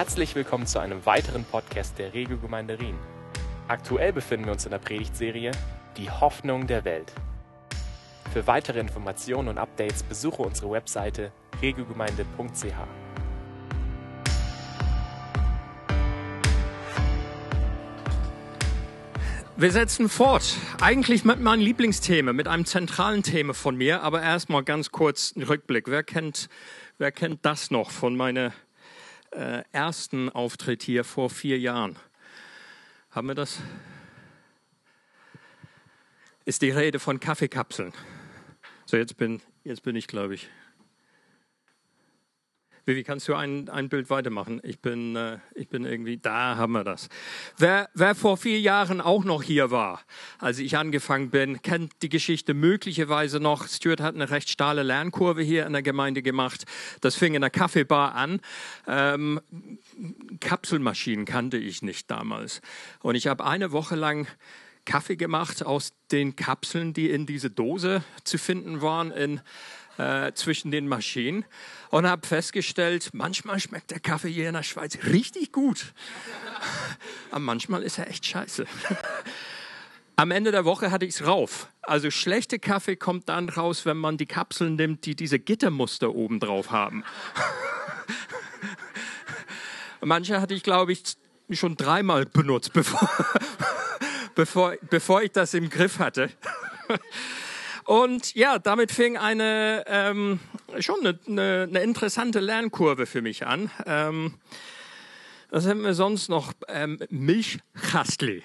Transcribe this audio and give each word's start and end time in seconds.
Herzlich 0.00 0.34
willkommen 0.34 0.66
zu 0.66 0.78
einem 0.78 1.04
weiteren 1.04 1.44
Podcast 1.44 1.98
der 1.98 2.14
Regiogemeinde 2.14 2.80
Rien. 2.80 2.96
Aktuell 3.68 4.14
befinden 4.14 4.46
wir 4.46 4.52
uns 4.54 4.64
in 4.64 4.70
der 4.70 4.78
Predigtserie 4.78 5.52
Die 5.98 6.10
Hoffnung 6.10 6.66
der 6.66 6.86
Welt. 6.86 7.12
Für 8.32 8.46
weitere 8.46 8.80
Informationen 8.80 9.48
und 9.48 9.58
Updates 9.58 10.02
besuche 10.02 10.40
unsere 10.40 10.70
Webseite 10.70 11.32
regiogemeinde.ch. 11.60 12.64
Wir 19.58 19.70
setzen 19.70 20.08
fort. 20.08 20.56
Eigentlich 20.80 21.26
mit 21.26 21.40
meinem 21.40 21.60
Lieblingsthema, 21.60 22.32
mit 22.32 22.48
einem 22.48 22.64
zentralen 22.64 23.22
Thema 23.22 23.52
von 23.52 23.76
mir, 23.76 24.00
aber 24.00 24.22
erstmal 24.22 24.64
ganz 24.64 24.92
kurz 24.92 25.34
einen 25.36 25.44
Rückblick. 25.44 25.88
Wer 25.88 26.04
kennt, 26.04 26.48
wer 26.96 27.12
kennt 27.12 27.44
das 27.44 27.70
noch 27.70 27.90
von 27.90 28.16
meinem 28.16 28.50
äh, 29.30 29.62
ersten 29.72 30.28
Auftritt 30.28 30.82
hier 30.82 31.04
vor 31.04 31.30
vier 31.30 31.58
Jahren? 31.58 31.96
Haben 33.10 33.28
wir 33.28 33.34
das? 33.34 33.60
Ist 36.44 36.62
die 36.62 36.70
Rede 36.70 36.98
von 36.98 37.20
Kaffeekapseln. 37.20 37.92
So, 38.86 38.96
jetzt 38.96 39.16
bin, 39.16 39.40
jetzt 39.64 39.82
bin 39.82 39.96
ich, 39.96 40.06
glaube 40.06 40.34
ich. 40.34 40.48
Vivi, 42.86 43.02
kannst 43.02 43.28
du 43.28 43.34
ein, 43.34 43.68
ein 43.68 43.88
Bild 43.88 44.10
weitermachen? 44.10 44.60
Ich 44.62 44.80
bin, 44.80 45.16
äh, 45.16 45.38
ich 45.54 45.68
bin 45.68 45.84
irgendwie, 45.84 46.16
da 46.16 46.56
haben 46.56 46.72
wir 46.72 46.84
das. 46.84 47.08
Wer, 47.58 47.88
wer 47.94 48.14
vor 48.14 48.36
vier 48.36 48.60
Jahren 48.60 49.00
auch 49.00 49.24
noch 49.24 49.42
hier 49.42 49.70
war, 49.70 50.00
als 50.38 50.58
ich 50.58 50.76
angefangen 50.76 51.30
bin, 51.30 51.62
kennt 51.62 51.92
die 52.02 52.08
Geschichte 52.08 52.54
möglicherweise 52.54 53.40
noch. 53.40 53.68
Stuart 53.68 54.00
hat 54.00 54.14
eine 54.14 54.30
recht 54.30 54.48
stahle 54.48 54.82
Lernkurve 54.82 55.42
hier 55.42 55.66
in 55.66 55.72
der 55.72 55.82
Gemeinde 55.82 56.22
gemacht. 56.22 56.64
Das 57.00 57.16
fing 57.16 57.34
in 57.34 57.42
der 57.42 57.50
Kaffeebar 57.50 58.14
an. 58.14 58.40
Ähm, 58.86 59.40
Kapselmaschinen 60.40 61.26
kannte 61.26 61.58
ich 61.58 61.82
nicht 61.82 62.10
damals. 62.10 62.60
Und 63.00 63.14
ich 63.14 63.26
habe 63.26 63.44
eine 63.44 63.72
Woche 63.72 63.94
lang 63.94 64.26
Kaffee 64.84 65.16
gemacht 65.16 65.64
aus 65.64 65.92
den 66.10 66.36
Kapseln, 66.36 66.92
die 66.92 67.10
in 67.10 67.26
diese 67.26 67.50
Dose 67.50 68.02
zu 68.24 68.38
finden 68.38 68.82
waren 68.82 69.10
in 69.10 69.40
äh, 70.00 70.32
zwischen 70.34 70.70
den 70.70 70.88
Maschinen 70.88 71.44
und 71.90 72.06
habe 72.06 72.26
festgestellt, 72.26 73.10
manchmal 73.12 73.60
schmeckt 73.60 73.90
der 73.90 74.00
Kaffee 74.00 74.30
hier 74.30 74.48
in 74.48 74.54
der 74.54 74.62
Schweiz 74.62 74.96
richtig 75.04 75.52
gut, 75.52 75.92
aber 77.30 77.40
manchmal 77.40 77.82
ist 77.82 77.98
er 77.98 78.08
echt 78.08 78.24
scheiße. 78.24 78.64
Am 80.16 80.30
Ende 80.30 80.52
der 80.52 80.64
Woche 80.64 80.90
hatte 80.90 81.06
ich 81.06 81.14
es 81.14 81.26
rauf. 81.26 81.68
Also 81.82 82.10
schlechte 82.10 82.58
Kaffee 82.58 82.96
kommt 82.96 83.28
dann 83.30 83.48
raus, 83.48 83.86
wenn 83.86 83.96
man 83.96 84.18
die 84.18 84.26
Kapseln 84.26 84.76
nimmt, 84.76 85.06
die 85.06 85.14
diese 85.14 85.38
Gittermuster 85.38 86.14
oben 86.14 86.40
drauf 86.40 86.70
haben. 86.70 87.04
Manche 90.02 90.40
hatte 90.40 90.54
ich, 90.54 90.62
glaube 90.62 90.92
ich, 90.92 91.02
schon 91.52 91.76
dreimal 91.76 92.26
benutzt, 92.26 92.72
bevor, 92.72 93.08
bevor, 94.34 94.74
bevor 94.90 95.22
ich 95.22 95.32
das 95.32 95.54
im 95.54 95.70
Griff 95.70 95.98
hatte. 95.98 96.30
Und 97.84 98.34
ja, 98.34 98.58
damit 98.58 98.92
fing 98.92 99.16
eine 99.16 99.84
ähm, 99.86 100.40
schon 100.78 101.00
eine, 101.00 101.18
eine, 101.26 101.66
eine, 101.68 101.82
interessante 101.82 102.40
Lernkurve 102.40 103.06
für 103.06 103.22
mich 103.22 103.46
an. 103.46 103.70
Ähm, 103.86 104.34
was 105.50 105.66
haben 105.66 105.82
wir 105.82 105.94
sonst 105.94 106.28
noch? 106.28 106.52
Ähm, 106.68 106.98
Milchkastli. 107.10 108.42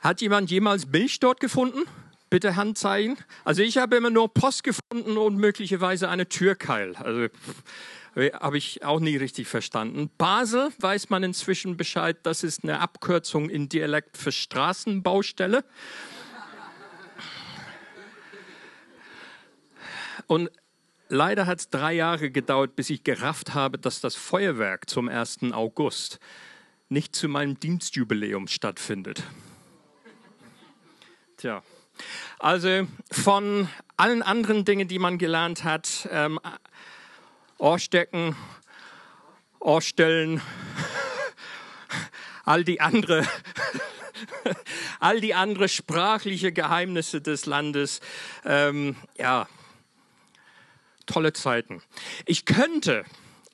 Hat 0.00 0.20
jemand 0.20 0.50
jemals 0.50 0.86
Milch 0.88 1.20
dort 1.20 1.38
gefunden? 1.38 1.84
Bitte 2.28 2.56
Hand 2.56 2.76
zeigen. 2.76 3.16
Also 3.44 3.62
ich 3.62 3.78
habe 3.78 3.94
immer 3.96 4.10
nur 4.10 4.32
Post 4.32 4.64
gefunden 4.64 5.16
und 5.16 5.36
möglicherweise 5.36 6.08
eine 6.08 6.28
Türkeil. 6.28 6.96
Also 6.96 7.28
habe 8.14 8.58
ich 8.58 8.84
auch 8.84 9.00
nie 9.00 9.16
richtig 9.16 9.48
verstanden. 9.48 10.10
Basel 10.18 10.70
weiß 10.78 11.08
man 11.10 11.22
inzwischen 11.22 11.76
Bescheid, 11.76 12.18
das 12.24 12.42
ist 12.42 12.62
eine 12.62 12.80
Abkürzung 12.80 13.48
in 13.48 13.68
Dialekt 13.68 14.16
für 14.16 14.32
Straßenbaustelle. 14.32 15.64
Und 20.26 20.50
leider 21.08 21.46
hat 21.46 21.60
es 21.60 21.70
drei 21.70 21.94
Jahre 21.94 22.30
gedauert, 22.30 22.76
bis 22.76 22.90
ich 22.90 23.02
gerafft 23.02 23.54
habe, 23.54 23.78
dass 23.78 24.00
das 24.00 24.14
Feuerwerk 24.14 24.88
zum 24.88 25.08
1. 25.08 25.52
August 25.52 26.18
nicht 26.88 27.16
zu 27.16 27.28
meinem 27.28 27.58
Dienstjubiläum 27.58 28.46
stattfindet. 28.46 29.22
Tja, 31.38 31.62
also 32.38 32.86
von 33.10 33.68
allen 33.96 34.22
anderen 34.22 34.64
Dingen, 34.64 34.88
die 34.88 34.98
man 34.98 35.18
gelernt 35.18 35.64
hat, 35.64 36.08
ähm, 36.10 36.38
Ohrstecken, 37.62 38.34
Ohrstellen, 39.60 40.42
all 42.44 42.64
die 42.64 42.80
andere, 42.80 43.24
all 44.98 45.20
die 45.20 45.32
andere 45.34 45.68
sprachliche 45.68 46.50
Geheimnisse 46.50 47.20
des 47.20 47.46
Landes. 47.46 48.00
Ähm, 48.44 48.96
ja, 49.16 49.46
tolle 51.06 51.32
Zeiten. 51.34 51.80
Ich 52.26 52.46
könnte, 52.46 53.04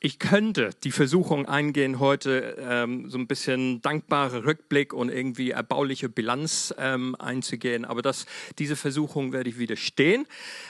ich 0.00 0.18
könnte 0.18 0.70
die 0.84 0.92
Versuchung 0.92 1.46
eingehen, 1.46 1.98
heute 1.98 2.56
ähm, 2.60 3.10
so 3.10 3.18
ein 3.18 3.26
bisschen 3.26 3.82
dankbare 3.82 4.44
Rückblick 4.44 4.92
und 4.92 5.08
irgendwie 5.08 5.50
erbauliche 5.50 6.08
Bilanz 6.08 6.72
ähm, 6.78 7.16
einzugehen. 7.16 7.84
Aber 7.84 8.02
das, 8.02 8.26
diese 8.58 8.76
Versuchung 8.76 9.32
werde 9.32 9.50
ich 9.50 9.58
widerstehen. 9.58 10.26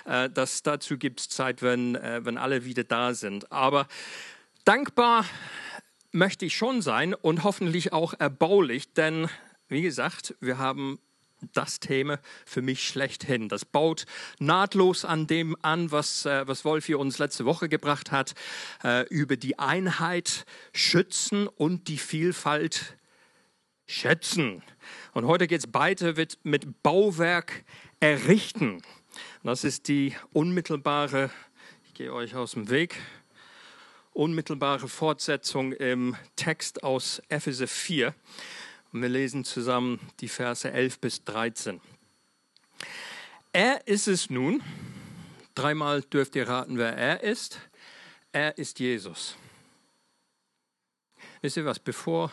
Äh, 0.06 0.30
das, 0.30 0.62
dazu 0.62 0.96
gibt 0.96 1.20
es 1.20 1.28
Zeit, 1.28 1.62
wenn, 1.62 1.94
äh, 1.96 2.24
wenn 2.24 2.38
alle 2.38 2.64
wieder 2.64 2.84
da 2.84 3.12
sind. 3.12 3.52
Aber 3.52 3.86
dankbar 4.64 5.24
möchte 6.12 6.46
ich 6.46 6.56
schon 6.56 6.80
sein 6.80 7.14
und 7.14 7.44
hoffentlich 7.44 7.92
auch 7.92 8.14
erbaulich, 8.18 8.94
denn 8.94 9.28
wie 9.68 9.82
gesagt, 9.82 10.34
wir 10.40 10.56
haben 10.56 10.98
das 11.52 11.80
Thema 11.80 12.18
für 12.44 12.62
mich 12.62 12.86
schlechthin. 12.86 13.48
Das 13.48 13.64
baut 13.64 14.06
nahtlos 14.38 15.04
an 15.04 15.26
dem 15.26 15.56
an, 15.62 15.90
was, 15.90 16.26
äh, 16.26 16.46
was 16.46 16.64
Wolfi 16.64 16.94
uns 16.94 17.18
letzte 17.18 17.44
Woche 17.44 17.68
gebracht 17.68 18.10
hat, 18.10 18.34
äh, 18.82 19.06
über 19.08 19.36
die 19.36 19.58
Einheit 19.58 20.44
schützen 20.72 21.46
und 21.46 21.88
die 21.88 21.98
Vielfalt 21.98 22.96
schätzen. 23.86 24.62
Und 25.14 25.26
heute 25.26 25.46
geht 25.46 25.60
es 25.64 25.74
weiter 25.74 26.14
mit, 26.14 26.38
mit 26.44 26.82
Bauwerk 26.82 27.64
errichten. 28.00 28.82
Das 29.42 29.64
ist 29.64 29.88
die 29.88 30.14
unmittelbare, 30.32 31.30
ich 31.86 31.94
gehe 31.94 32.12
euch 32.12 32.34
aus 32.34 32.52
dem 32.52 32.68
Weg, 32.70 32.96
unmittelbare 34.12 34.88
Fortsetzung 34.88 35.72
im 35.72 36.16
Text 36.36 36.82
aus 36.82 37.22
Epheser 37.28 37.68
4. 37.68 38.14
Und 38.92 39.02
wir 39.02 39.08
lesen 39.08 39.44
zusammen 39.44 40.00
die 40.20 40.28
Verse 40.28 40.70
11 40.70 40.98
bis 41.00 41.24
13. 41.24 41.80
Er 43.52 43.86
ist 43.86 44.08
es 44.08 44.30
nun, 44.30 44.62
dreimal 45.54 46.02
dürft 46.02 46.36
ihr 46.36 46.48
raten, 46.48 46.78
wer 46.78 46.96
er 46.96 47.22
ist. 47.22 47.58
Er 48.32 48.56
ist 48.56 48.78
Jesus. 48.78 49.36
Wisst 51.40 51.56
ihr 51.56 51.64
was, 51.64 51.78
bevor, 51.78 52.32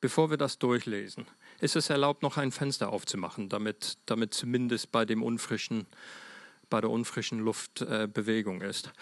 bevor 0.00 0.30
wir 0.30 0.36
das 0.36 0.58
durchlesen, 0.58 1.26
ist 1.60 1.76
es 1.76 1.90
erlaubt, 1.90 2.22
noch 2.22 2.36
ein 2.36 2.52
Fenster 2.52 2.90
aufzumachen, 2.90 3.48
damit, 3.48 3.98
damit 4.06 4.34
zumindest 4.34 4.90
bei 4.92 5.04
dem 5.04 5.22
unfrischen 5.22 5.86
bei 6.70 6.80
der 6.80 6.90
unfrischen 6.90 7.40
Luft 7.40 7.82
äh, 7.82 8.06
Bewegung 8.06 8.62
ist. 8.62 8.92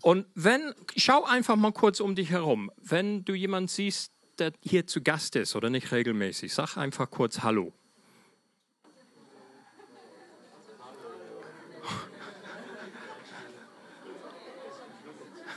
Und 0.00 0.26
wenn, 0.34 0.72
schau 0.96 1.24
einfach 1.24 1.56
mal 1.56 1.72
kurz 1.72 1.98
um 1.98 2.14
dich 2.14 2.30
herum. 2.30 2.70
Wenn 2.76 3.24
du 3.24 3.34
jemanden 3.34 3.68
siehst, 3.68 4.12
der 4.38 4.52
hier 4.62 4.86
zu 4.86 5.02
Gast 5.02 5.36
ist 5.36 5.56
oder 5.56 5.70
nicht 5.70 5.92
regelmäßig, 5.92 6.52
sag 6.52 6.76
einfach 6.76 7.10
kurz 7.10 7.40
Hallo. 7.40 7.72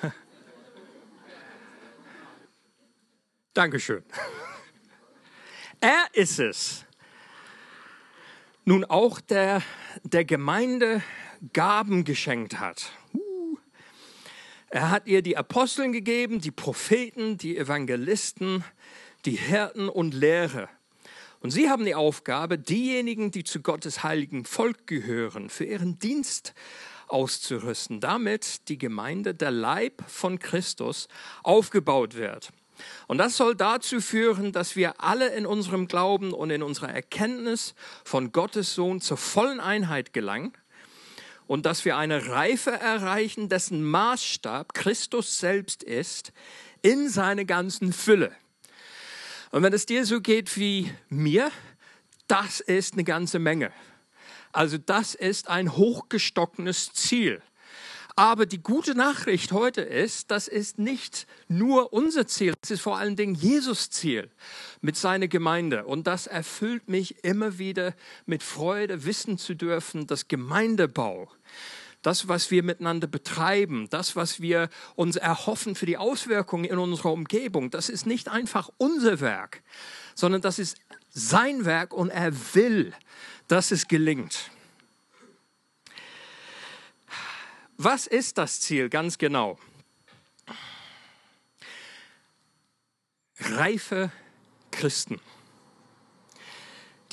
Dankeschön. 3.53 4.03
Er 5.81 6.07
ist 6.13 6.39
es. 6.39 6.85
Nun 8.65 8.85
auch 8.85 9.21
der 9.21 9.61
der 10.03 10.25
Gemeinde 10.25 11.01
Gaben 11.53 12.03
geschenkt 12.03 12.59
hat. 12.59 12.91
Er 14.71 14.91
hat 14.91 15.07
ihr 15.07 15.23
die 15.23 15.35
Aposteln 15.35 15.91
gegeben, 15.91 16.41
die 16.41 16.51
Propheten, 16.51 17.37
die 17.37 17.57
Evangelisten, 17.57 18.63
die 19.25 19.35
Hirten 19.35 19.89
und 19.89 20.13
Lehrer. 20.13 20.69
Und 21.41 21.51
sie 21.51 21.69
haben 21.69 21.85
die 21.85 21.95
Aufgabe, 21.95 22.59
diejenigen, 22.59 23.31
die 23.31 23.43
zu 23.43 23.61
Gottes 23.61 24.03
heiligen 24.03 24.45
Volk 24.45 24.85
gehören, 24.85 25.49
für 25.49 25.65
ihren 25.65 25.97
Dienst 25.97 26.53
auszurüsten, 27.07 27.99
damit 27.99 28.69
die 28.69 28.77
Gemeinde, 28.77 29.33
der 29.33 29.49
Leib 29.49 30.03
von 30.07 30.37
Christus, 30.37 31.07
aufgebaut 31.41 32.15
wird. 32.15 32.51
Und 33.07 33.17
das 33.17 33.37
soll 33.37 33.55
dazu 33.55 33.99
führen, 34.01 34.51
dass 34.51 34.75
wir 34.75 35.01
alle 35.01 35.29
in 35.29 35.47
unserem 35.47 35.87
Glauben 35.87 36.31
und 36.31 36.51
in 36.51 36.61
unserer 36.61 36.93
Erkenntnis 36.93 37.73
von 38.03 38.31
Gottes 38.31 38.75
Sohn 38.75 39.01
zur 39.01 39.17
vollen 39.17 39.59
Einheit 39.59 40.13
gelangen 40.13 40.53
und 41.49 41.65
dass 41.65 41.83
wir 41.83 41.97
eine 41.97 42.27
Reife 42.27 42.69
erreichen, 42.69 43.49
dessen 43.49 43.83
Maßstab 43.83 44.75
Christus 44.75 45.39
selbst 45.39 45.81
ist, 45.81 46.31
in 46.83 47.09
seiner 47.09 47.43
ganzen 47.43 47.91
Fülle. 47.91 48.31
Und 49.49 49.63
wenn 49.63 49.73
es 49.73 49.87
dir 49.87 50.05
so 50.05 50.21
geht 50.21 50.57
wie 50.57 50.93
mir, 51.09 51.51
das 52.27 52.59
ist 52.59 52.93
eine 52.93 53.03
ganze 53.03 53.39
Menge. 53.39 53.73
Also 54.51 54.77
das 54.77 55.15
ist 55.15 55.49
ein 55.49 55.75
hochgestockenes 55.75 56.93
Ziel. 56.93 57.41
Aber 58.19 58.45
die 58.45 58.61
gute 58.61 58.95
Nachricht 58.95 59.53
heute 59.53 59.79
ist, 59.79 60.29
das 60.29 60.49
ist 60.49 60.77
nicht 60.77 61.25
nur 61.47 61.93
unser 61.93 62.27
Ziel, 62.27 62.53
es 62.61 62.69
ist 62.69 62.81
vor 62.81 62.97
allen 62.97 63.15
Dingen 63.15 63.33
Jesus 63.33 63.91
Ziel 63.91 64.29
mit 64.81 64.97
seiner 64.97 65.29
Gemeinde. 65.29 65.85
Und 65.85 66.05
das 66.05 66.27
erfüllt 66.27 66.89
mich 66.89 67.23
immer 67.23 67.59
wieder 67.59 67.93
mit 68.25 68.43
Freude, 68.43 69.05
wissen 69.05 69.37
zu 69.37 69.55
dürfen, 69.55 70.05
dass 70.05 70.27
Gemeindebau, 70.27 71.31
das, 72.01 72.27
was 72.27 72.51
wir 72.51 72.61
miteinander 72.61 73.07
betreiben, 73.07 73.87
das, 73.89 74.17
was 74.17 74.41
wir 74.41 74.67
uns 74.95 75.15
erhoffen 75.15 75.75
für 75.75 75.85
die 75.85 75.95
Auswirkungen 75.95 76.65
in 76.65 76.77
unserer 76.77 77.13
Umgebung, 77.13 77.71
das 77.71 77.87
ist 77.87 78.05
nicht 78.05 78.27
einfach 78.27 78.69
unser 78.75 79.21
Werk, 79.21 79.63
sondern 80.13 80.41
das 80.41 80.59
ist 80.59 80.75
sein 81.07 81.63
Werk 81.63 81.93
und 81.93 82.09
er 82.09 82.33
will, 82.53 82.91
dass 83.47 83.71
es 83.71 83.87
gelingt. 83.87 84.51
Was 87.81 88.07
ist 88.07 88.37
das 88.37 88.59
Ziel 88.59 88.89
ganz 88.89 89.17
genau? 89.17 89.57
Reife 93.39 94.11
Christen, 94.69 95.21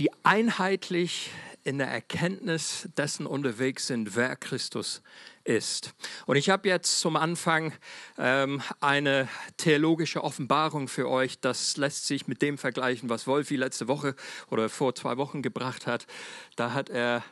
die 0.01 0.11
einheitlich 0.25 1.31
in 1.63 1.79
der 1.79 1.87
Erkenntnis 1.87 2.89
dessen 2.97 3.27
unterwegs 3.27 3.87
sind, 3.87 4.17
wer 4.17 4.35
Christus 4.35 5.03
ist. 5.45 5.95
Und 6.27 6.35
ich 6.35 6.51
habe 6.51 6.69
jetzt 6.69 6.99
zum 6.99 7.15
Anfang 7.15 7.73
ähm, 8.19 8.61
eine 8.81 9.29
theologische 9.59 10.25
Offenbarung 10.25 10.89
für 10.89 11.09
euch. 11.09 11.39
Das 11.39 11.77
lässt 11.77 12.07
sich 12.07 12.27
mit 12.27 12.43
dem 12.43 12.59
vergleichen, 12.59 13.09
was 13.09 13.29
Wolfi 13.29 13.55
letzte 13.55 13.87
Woche 13.87 14.17
oder 14.51 14.69
vor 14.69 14.97
zwei 14.97 15.17
Wochen 15.17 15.43
gebracht 15.43 15.87
hat. 15.87 16.09
Da 16.57 16.73
hat 16.73 16.91
er 16.91 17.23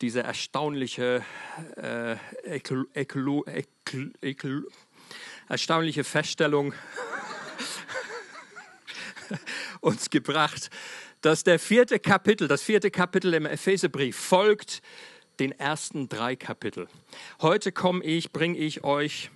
diese 0.00 0.22
erstaunliche, 0.22 1.24
äh, 1.76 2.16
Ekolo, 2.44 2.84
Ekolo, 2.94 3.44
Ekolo, 4.20 4.62
erstaunliche 5.48 6.04
Feststellung 6.04 6.74
uns 9.80 10.10
gebracht, 10.10 10.70
dass 11.22 11.44
der 11.44 11.58
vierte 11.58 11.98
Kapitel, 11.98 12.46
das 12.46 12.62
vierte 12.62 12.90
Kapitel 12.90 13.32
im 13.34 13.46
Epheserbrief 13.46 14.16
folgt 14.16 14.82
den 15.38 15.52
ersten 15.52 16.08
drei 16.08 16.36
Kapitel. 16.36 16.88
Heute 17.40 17.72
komme 17.72 18.04
ich, 18.04 18.32
bringe 18.32 18.58
ich 18.58 18.84
euch 18.84 19.30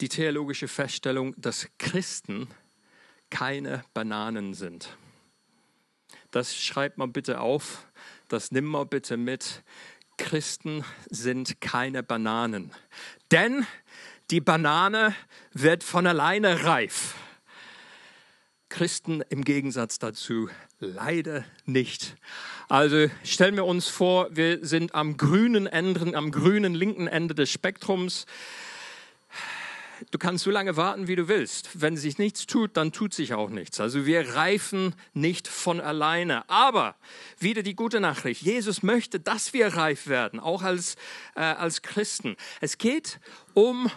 die 0.00 0.08
theologische 0.08 0.68
Feststellung, 0.68 1.34
dass 1.40 1.68
Christen 1.78 2.48
keine 3.30 3.84
Bananen 3.94 4.54
sind. 4.54 4.96
Das 6.30 6.56
schreibt 6.56 6.98
man 6.98 7.12
bitte 7.12 7.40
auf 7.40 7.86
das 8.34 8.50
nimm 8.50 8.64
mal 8.64 8.84
bitte 8.84 9.16
mit. 9.16 9.62
Christen 10.18 10.84
sind 11.08 11.60
keine 11.60 12.02
Bananen. 12.02 12.72
Denn 13.30 13.64
die 14.32 14.40
Banane 14.40 15.14
wird 15.52 15.84
von 15.84 16.04
alleine 16.04 16.64
reif. 16.64 17.14
Christen 18.68 19.22
im 19.28 19.44
Gegensatz 19.44 20.00
dazu 20.00 20.48
leider 20.80 21.44
nicht. 21.64 22.16
Also 22.68 23.06
stellen 23.22 23.54
wir 23.54 23.66
uns 23.66 23.86
vor, 23.86 24.34
wir 24.34 24.66
sind 24.66 24.96
am 24.96 25.16
grünen 25.16 25.68
Ende, 25.68 26.16
am 26.16 26.32
grünen 26.32 26.74
linken 26.74 27.06
Ende 27.06 27.36
des 27.36 27.50
Spektrums 27.50 28.26
du 30.10 30.18
kannst 30.18 30.44
so 30.44 30.50
lange 30.50 30.76
warten, 30.76 31.08
wie 31.08 31.16
du 31.16 31.28
willst. 31.28 31.80
Wenn 31.80 31.96
sich 31.96 32.18
nichts 32.18 32.46
tut, 32.46 32.76
dann 32.76 32.92
tut 32.92 33.14
sich 33.14 33.34
auch 33.34 33.50
nichts. 33.50 33.80
Also 33.80 34.06
wir 34.06 34.34
reifen 34.34 34.94
nicht 35.12 35.48
von 35.48 35.80
alleine. 35.80 36.48
Aber 36.48 36.96
wieder 37.38 37.62
die 37.62 37.74
gute 37.74 38.00
Nachricht. 38.00 38.42
Jesus 38.42 38.82
möchte, 38.82 39.20
dass 39.20 39.52
wir 39.52 39.68
reif 39.68 40.06
werden, 40.06 40.40
auch 40.40 40.62
als, 40.62 40.96
äh, 41.34 41.40
als 41.40 41.82
Christen. 41.82 42.36
Es 42.60 42.78
geht 42.78 43.20
um 43.54 43.90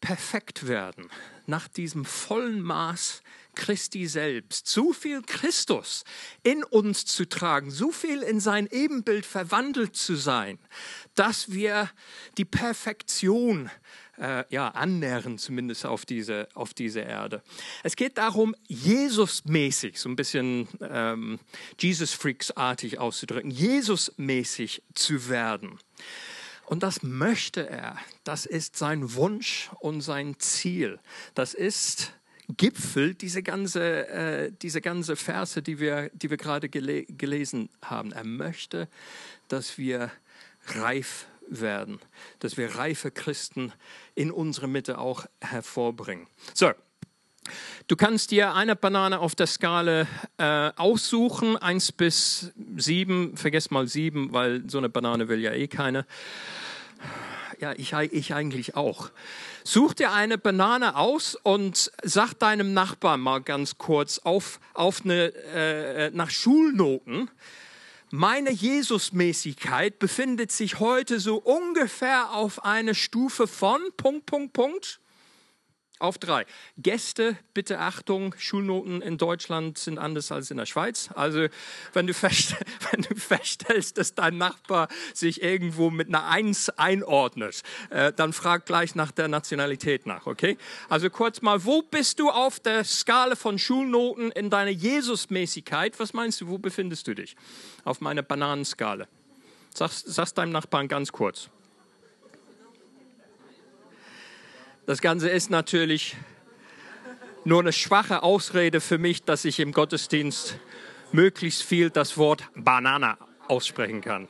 perfekt 0.00 0.66
werden 0.66 1.10
nach 1.46 1.68
diesem 1.68 2.04
vollen 2.04 2.60
Maß 2.60 3.22
Christi 3.54 4.06
selbst, 4.06 4.66
so 4.66 4.92
viel 4.92 5.22
Christus 5.22 6.04
in 6.42 6.64
uns 6.64 7.04
zu 7.04 7.28
tragen, 7.28 7.70
so 7.70 7.90
viel 7.90 8.22
in 8.22 8.40
sein 8.40 8.66
Ebenbild 8.70 9.26
verwandelt 9.26 9.94
zu 9.94 10.14
sein, 10.14 10.58
dass 11.14 11.52
wir 11.52 11.90
die 12.38 12.46
Perfektion 12.46 13.70
äh, 14.18 14.44
ja, 14.50 14.68
annähern, 14.68 15.38
zumindest 15.38 15.86
auf 15.86 16.04
diese, 16.04 16.48
auf 16.54 16.74
diese 16.74 17.00
Erde. 17.00 17.42
Es 17.82 17.96
geht 17.96 18.18
darum, 18.18 18.54
Jesus-mäßig, 18.68 19.98
so 19.98 20.08
ein 20.08 20.16
bisschen 20.16 20.68
ähm, 20.80 21.38
Jesus-Freaks-artig 21.78 22.98
auszudrücken, 22.98 23.50
Jesus-mäßig 23.50 24.82
zu 24.94 25.28
werden. 25.28 25.78
Und 26.66 26.82
das 26.82 27.02
möchte 27.02 27.68
er. 27.68 27.98
Das 28.24 28.46
ist 28.46 28.76
sein 28.76 29.14
Wunsch 29.14 29.70
und 29.80 30.00
sein 30.00 30.36
Ziel. 30.38 30.98
Das 31.34 31.54
ist 31.54 32.12
Gipfel 32.56 33.14
diese 33.14 33.42
ganze, 33.42 34.08
äh, 34.08 34.52
diese 34.62 34.80
ganze 34.80 35.16
Verse, 35.16 35.62
die 35.62 35.78
wir, 35.78 36.10
die 36.10 36.30
wir 36.30 36.36
gerade 36.36 36.68
gele 36.68 37.04
gelesen 37.04 37.68
haben. 37.82 38.12
Er 38.12 38.24
möchte, 38.24 38.88
dass 39.48 39.78
wir 39.78 40.10
reif 40.66 41.26
werden, 41.48 42.00
dass 42.38 42.56
wir 42.56 42.76
reife 42.76 43.10
Christen 43.10 43.72
in 44.14 44.30
unserer 44.30 44.66
Mitte 44.66 44.98
auch 44.98 45.26
hervorbringen. 45.40 46.26
So, 46.54 46.72
Du 47.88 47.96
kannst 47.96 48.30
dir 48.30 48.54
eine 48.54 48.76
Banane 48.76 49.18
auf 49.18 49.34
der 49.34 49.48
Skala 49.48 50.06
äh, 50.38 50.70
aussuchen, 50.76 51.56
1 51.56 51.92
bis 51.92 52.52
7. 52.76 53.36
Vergesst 53.36 53.72
mal 53.72 53.88
7, 53.88 54.32
weil 54.32 54.62
so 54.70 54.78
eine 54.78 54.88
Banane 54.88 55.28
will 55.28 55.40
ja 55.40 55.52
eh 55.52 55.66
keine. 55.66 56.06
Ja, 57.58 57.72
ich, 57.72 57.92
ich 57.92 58.34
eigentlich 58.34 58.76
auch. 58.76 59.10
Such 59.64 59.94
dir 59.94 60.12
eine 60.12 60.38
Banane 60.38 60.96
aus 60.96 61.34
und 61.34 61.90
sag 62.02 62.34
deinem 62.34 62.74
Nachbarn 62.74 63.20
mal 63.20 63.40
ganz 63.40 63.78
kurz 63.78 64.18
auf, 64.18 64.58
auf 64.74 65.02
eine, 65.04 65.32
äh, 65.54 66.10
nach 66.10 66.30
Schulnoten, 66.30 67.30
meine 68.12 68.50
Jesusmäßigkeit 68.52 69.98
befindet 69.98 70.52
sich 70.52 70.80
heute 70.80 71.18
so 71.18 71.36
ungefähr 71.36 72.32
auf 72.32 72.62
einer 72.62 72.92
Stufe 72.92 73.46
von 73.46 73.80
Punkt, 73.96 74.26
Punkt, 74.26 74.52
Punkt 74.52 75.00
auf 76.02 76.18
drei. 76.18 76.44
Gäste, 76.76 77.36
bitte 77.54 77.78
Achtung, 77.78 78.34
Schulnoten 78.38 79.00
in 79.00 79.18
Deutschland 79.18 79.78
sind 79.78 79.98
anders 79.98 80.32
als 80.32 80.50
in 80.50 80.56
der 80.56 80.66
Schweiz. 80.66 81.10
Also 81.14 81.46
wenn 81.92 82.06
du, 82.06 82.14
fest, 82.14 82.56
wenn 82.90 83.02
du 83.02 83.14
feststellst, 83.14 83.98
dass 83.98 84.14
dein 84.14 84.36
Nachbar 84.36 84.88
sich 85.14 85.42
irgendwo 85.42 85.90
mit 85.90 86.08
einer 86.08 86.26
Eins 86.26 86.70
einordnet, 86.70 87.62
äh, 87.90 88.12
dann 88.12 88.32
frag 88.32 88.66
gleich 88.66 88.94
nach 88.94 89.12
der 89.12 89.28
Nationalität 89.28 90.06
nach, 90.06 90.26
okay? 90.26 90.58
Also 90.88 91.08
kurz 91.10 91.42
mal, 91.42 91.64
wo 91.64 91.82
bist 91.82 92.18
du 92.18 92.30
auf 92.30 92.60
der 92.60 92.84
Skala 92.84 93.36
von 93.36 93.58
Schulnoten 93.58 94.32
in 94.32 94.50
deiner 94.50 94.70
Jesusmäßigkeit? 94.70 95.98
Was 96.00 96.12
meinst 96.12 96.40
du, 96.40 96.48
wo 96.48 96.58
befindest 96.58 97.06
du 97.06 97.14
dich? 97.14 97.36
Auf 97.84 98.00
meiner 98.00 98.22
Bananenskala. 98.22 99.06
Sag's, 99.74 100.02
sag's 100.06 100.34
deinem 100.34 100.52
Nachbarn 100.52 100.88
ganz 100.88 101.12
kurz. 101.12 101.48
Das 104.84 105.00
Ganze 105.00 105.28
ist 105.28 105.48
natürlich 105.48 106.16
nur 107.44 107.60
eine 107.60 107.72
schwache 107.72 108.24
Ausrede 108.24 108.80
für 108.80 108.98
mich, 108.98 109.22
dass 109.22 109.44
ich 109.44 109.60
im 109.60 109.70
Gottesdienst 109.70 110.58
möglichst 111.12 111.62
viel 111.62 111.88
das 111.88 112.18
Wort 112.18 112.48
Banana 112.56 113.16
aussprechen 113.46 114.00
kann. 114.00 114.26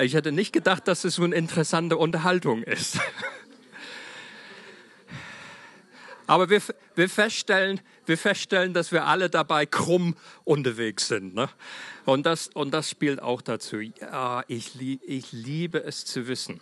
Ich 0.00 0.14
hätte 0.14 0.32
nicht 0.32 0.54
gedacht, 0.54 0.88
dass 0.88 1.04
es 1.04 1.16
so 1.16 1.24
eine 1.24 1.34
interessante 1.34 1.98
Unterhaltung 1.98 2.62
ist. 2.62 2.98
Aber 6.26 6.48
wir, 6.48 6.62
wir, 6.94 7.10
feststellen, 7.10 7.80
wir 8.06 8.16
feststellen, 8.16 8.72
dass 8.72 8.90
wir 8.90 9.04
alle 9.04 9.28
dabei 9.28 9.66
krumm 9.66 10.16
unterwegs 10.44 11.08
sind. 11.08 11.34
Ne? 11.34 11.50
Und, 12.04 12.26
das, 12.26 12.48
und 12.48 12.72
das 12.72 12.90
spielt 12.90 13.22
auch 13.22 13.40
dazu. 13.40 13.80
Ja, 13.80 14.44
ich, 14.48 14.78
ich 14.80 15.32
liebe 15.32 15.82
es 15.82 16.04
zu 16.04 16.26
wissen. 16.26 16.60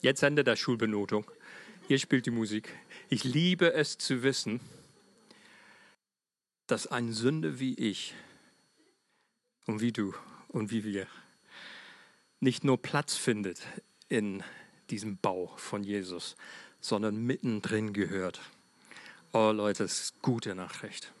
Jetzt 0.00 0.22
Ende 0.22 0.44
der 0.44 0.56
Schulbenotung. 0.56 1.30
Hier 1.88 1.98
spielt 1.98 2.26
die 2.26 2.30
Musik. 2.30 2.68
Ich 3.08 3.24
liebe 3.24 3.72
es 3.72 3.98
zu 3.98 4.22
wissen, 4.22 4.60
dass 6.66 6.86
ein 6.86 7.12
Sünde 7.12 7.58
wie 7.58 7.74
ich 7.74 8.14
und 9.66 9.80
wie 9.80 9.92
du 9.92 10.14
und 10.48 10.70
wie 10.70 10.84
wir 10.84 11.06
nicht 12.40 12.64
nur 12.64 12.80
Platz 12.80 13.16
findet 13.16 13.60
in 14.08 14.42
diesem 14.90 15.16
Bau 15.18 15.52
von 15.56 15.84
Jesus, 15.84 16.36
sondern 16.80 17.16
mittendrin 17.16 17.92
gehört. 17.92 18.40
Oh 19.32 19.50
Leute, 19.52 19.84
das 19.84 20.00
ist 20.00 20.22
gute 20.22 20.54
Nachricht. 20.54 21.12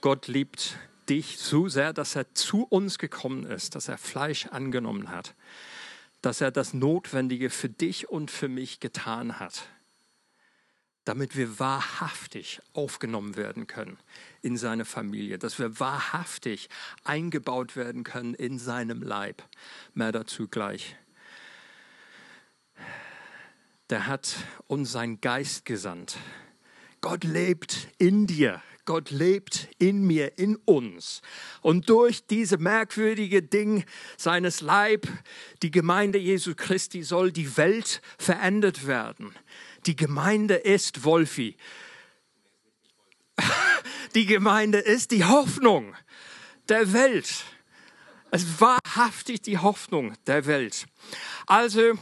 Gott 0.00 0.28
liebt 0.28 0.76
dich 1.08 1.38
so 1.38 1.68
sehr, 1.68 1.92
dass 1.92 2.16
er 2.16 2.34
zu 2.34 2.64
uns 2.64 2.98
gekommen 2.98 3.44
ist, 3.44 3.74
dass 3.74 3.88
er 3.88 3.98
Fleisch 3.98 4.46
angenommen 4.46 5.10
hat, 5.10 5.34
dass 6.22 6.40
er 6.40 6.50
das 6.50 6.74
Notwendige 6.74 7.50
für 7.50 7.68
dich 7.68 8.08
und 8.08 8.30
für 8.30 8.48
mich 8.48 8.80
getan 8.80 9.38
hat, 9.38 9.68
damit 11.04 11.36
wir 11.36 11.58
wahrhaftig 11.58 12.60
aufgenommen 12.72 13.36
werden 13.36 13.66
können 13.66 13.98
in 14.42 14.56
seine 14.56 14.84
Familie, 14.84 15.38
dass 15.38 15.58
wir 15.58 15.78
wahrhaftig 15.78 16.68
eingebaut 17.04 17.76
werden 17.76 18.02
können 18.02 18.34
in 18.34 18.58
seinem 18.58 19.02
Leib. 19.02 19.42
Mehr 19.94 20.12
dazu 20.12 20.48
gleich. 20.48 20.96
Der 23.88 24.08
hat 24.08 24.34
uns 24.66 24.90
seinen 24.90 25.20
Geist 25.20 25.64
gesandt. 25.64 26.16
Gott 27.00 27.22
lebt 27.22 27.88
in 27.98 28.26
dir. 28.26 28.60
Gott 28.86 29.10
lebt 29.10 29.68
in 29.78 30.06
mir, 30.06 30.38
in 30.38 30.56
uns. 30.56 31.20
Und 31.60 31.90
durch 31.90 32.26
diese 32.26 32.56
merkwürdige 32.56 33.42
Ding 33.42 33.84
seines 34.16 34.60
Leib, 34.60 35.06
die 35.62 35.70
Gemeinde 35.70 36.18
Jesu 36.18 36.54
Christi, 36.54 37.02
soll 37.02 37.32
die 37.32 37.56
Welt 37.56 38.00
verändert 38.16 38.86
werden. 38.86 39.34
Die 39.84 39.96
Gemeinde 39.96 40.54
ist 40.54 41.04
Wolfi. 41.04 41.56
Die 44.14 44.24
Gemeinde 44.24 44.78
ist 44.78 45.10
die 45.10 45.24
Hoffnung 45.24 45.94
der 46.70 46.94
Welt. 46.94 47.44
Es 48.30 48.44
ist 48.44 48.60
wahrhaftig 48.60 49.42
die 49.42 49.58
Hoffnung 49.58 50.14
der 50.26 50.46
Welt. 50.46 50.86
Also, 51.46 51.98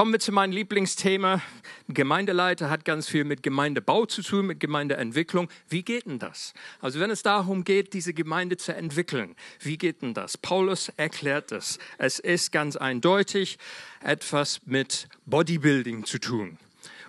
Kommen 0.00 0.12
wir 0.12 0.18
zu 0.18 0.32
meinem 0.32 0.52
Lieblingsthema. 0.52 1.42
Gemeindeleiter 1.88 2.70
hat 2.70 2.86
ganz 2.86 3.06
viel 3.06 3.24
mit 3.24 3.42
Gemeindebau 3.42 4.06
zu 4.06 4.22
tun, 4.22 4.46
mit 4.46 4.58
Gemeindeentwicklung. 4.58 5.50
Wie 5.68 5.82
geht 5.82 6.06
denn 6.06 6.18
das? 6.18 6.54
Also 6.80 7.00
wenn 7.00 7.10
es 7.10 7.22
darum 7.22 7.64
geht, 7.64 7.92
diese 7.92 8.14
Gemeinde 8.14 8.56
zu 8.56 8.74
entwickeln, 8.74 9.36
wie 9.58 9.76
geht 9.76 10.00
denn 10.00 10.14
das? 10.14 10.38
Paulus 10.38 10.88
erklärt 10.96 11.52
es. 11.52 11.78
Es 11.98 12.18
ist 12.18 12.50
ganz 12.50 12.76
eindeutig 12.76 13.58
etwas 14.02 14.62
mit 14.64 15.06
Bodybuilding 15.26 16.06
zu 16.06 16.18
tun. 16.18 16.56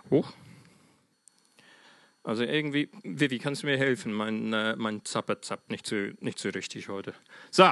Oh. 0.10 0.26
Also 2.26 2.44
irgendwie, 2.44 2.90
Vivi, 3.04 3.40
kannst 3.40 3.64
du 3.64 3.68
mir 3.68 3.78
helfen? 3.78 4.12
Mein, 4.12 4.52
äh, 4.52 4.76
mein 4.76 5.06
Zapper 5.06 5.42
zappt 5.42 5.72
nicht 5.72 5.88
so, 5.88 5.96
nicht 6.20 6.40
so 6.40 6.50
richtig 6.50 6.90
heute. 6.90 7.14
So, 7.52 7.72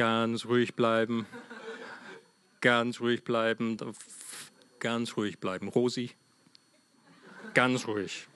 Ganz 0.00 0.46
ruhig 0.46 0.76
bleiben. 0.76 1.26
Ganz 2.62 3.00
ruhig 3.02 3.22
bleiben. 3.22 3.76
Ganz 4.78 5.14
ruhig 5.18 5.38
bleiben. 5.40 5.68
Rosi. 5.68 6.12
Ganz 7.52 7.86
ruhig. 7.86 8.26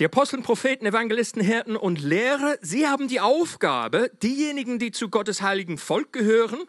Die 0.00 0.04
Aposteln, 0.04 0.42
Propheten, 0.42 0.86
Evangelisten, 0.86 1.40
Hirten 1.40 1.76
und 1.76 2.02
Lehrer, 2.02 2.56
sie 2.62 2.88
haben 2.88 3.06
die 3.06 3.20
Aufgabe, 3.20 4.10
diejenigen, 4.24 4.80
die 4.80 4.90
zu 4.90 5.08
Gottes 5.08 5.40
heiligen 5.40 5.78
Volk 5.78 6.12
gehören, 6.12 6.66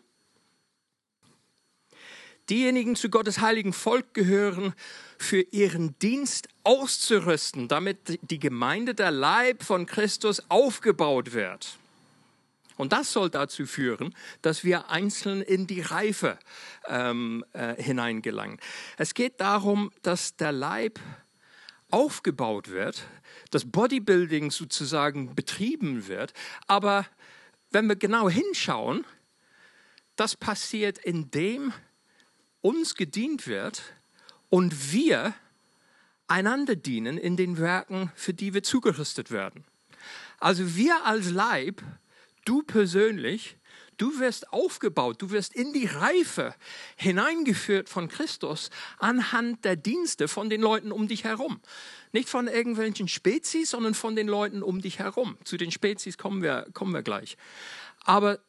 diejenigen 2.51 2.95
zu 2.95 3.09
Gottes 3.09 3.41
heiligen 3.41 3.73
Volk 3.73 4.13
gehören, 4.13 4.75
für 5.17 5.41
ihren 5.41 5.97
Dienst 5.97 6.49
auszurüsten, 6.63 7.67
damit 7.67 8.19
die 8.29 8.37
Gemeinde, 8.37 8.93
der 8.93 9.09
Leib 9.09 9.63
von 9.63 9.87
Christus 9.87 10.43
aufgebaut 10.49 11.33
wird. 11.33 11.79
Und 12.77 12.93
das 12.93 13.11
soll 13.11 13.29
dazu 13.29 13.65
führen, 13.65 14.15
dass 14.41 14.63
wir 14.63 14.89
einzeln 14.89 15.41
in 15.41 15.67
die 15.67 15.81
Reife 15.81 16.37
ähm, 16.87 17.43
äh, 17.53 17.81
hineingelangen. 17.81 18.59
Es 18.97 19.13
geht 19.13 19.41
darum, 19.41 19.91
dass 20.03 20.35
der 20.37 20.51
Leib 20.51 20.99
aufgebaut 21.89 22.69
wird, 22.69 23.03
dass 23.51 23.69
Bodybuilding 23.69 24.51
sozusagen 24.51 25.35
betrieben 25.35 26.07
wird. 26.07 26.33
Aber 26.67 27.05
wenn 27.71 27.87
wir 27.87 27.95
genau 27.95 28.29
hinschauen, 28.29 29.05
das 30.15 30.35
passiert, 30.35 30.97
indem 30.99 31.73
uns 32.61 32.95
gedient 32.95 33.47
wird 33.47 33.81
und 34.49 34.91
wir 34.91 35.33
einander 36.27 36.75
dienen 36.75 37.17
in 37.17 37.37
den 37.37 37.57
Werken, 37.57 38.11
für 38.15 38.33
die 38.33 38.53
wir 38.53 38.63
zugerüstet 38.63 39.31
werden. 39.31 39.63
Also 40.39 40.75
wir 40.75 41.05
als 41.05 41.31
Leib 41.31 41.81
du 42.47 42.63
persönlich, 42.63 43.57
du 43.97 44.19
wirst 44.19 44.53
aufgebaut, 44.53 45.21
du 45.21 45.31
wirst 45.31 45.53
in 45.53 45.73
die 45.73 45.85
Reife 45.85 46.55
hineingeführt 46.95 47.89
von 47.89 48.07
Christus 48.07 48.69
anhand 48.99 49.65
der 49.65 49.75
Dienste 49.75 50.27
von 50.27 50.49
den 50.49 50.61
Leuten 50.61 50.91
um 50.91 51.07
dich 51.07 51.23
herum. 51.23 51.59
Nicht 52.11 52.29
von 52.29 52.47
irgendwelchen 52.47 53.07
Spezies, 53.07 53.71
sondern 53.71 53.93
von 53.93 54.15
den 54.15 54.27
Leuten 54.27 54.63
um 54.63 54.81
dich 54.81 54.99
herum. 54.99 55.37
Zu 55.43 55.57
den 55.57 55.71
Spezies 55.71 56.17
kommen 56.17 56.41
wir, 56.41 56.67
kommen 56.73 56.93
wir 56.93 57.03
gleich. 57.03 57.37
Aber 58.03 58.39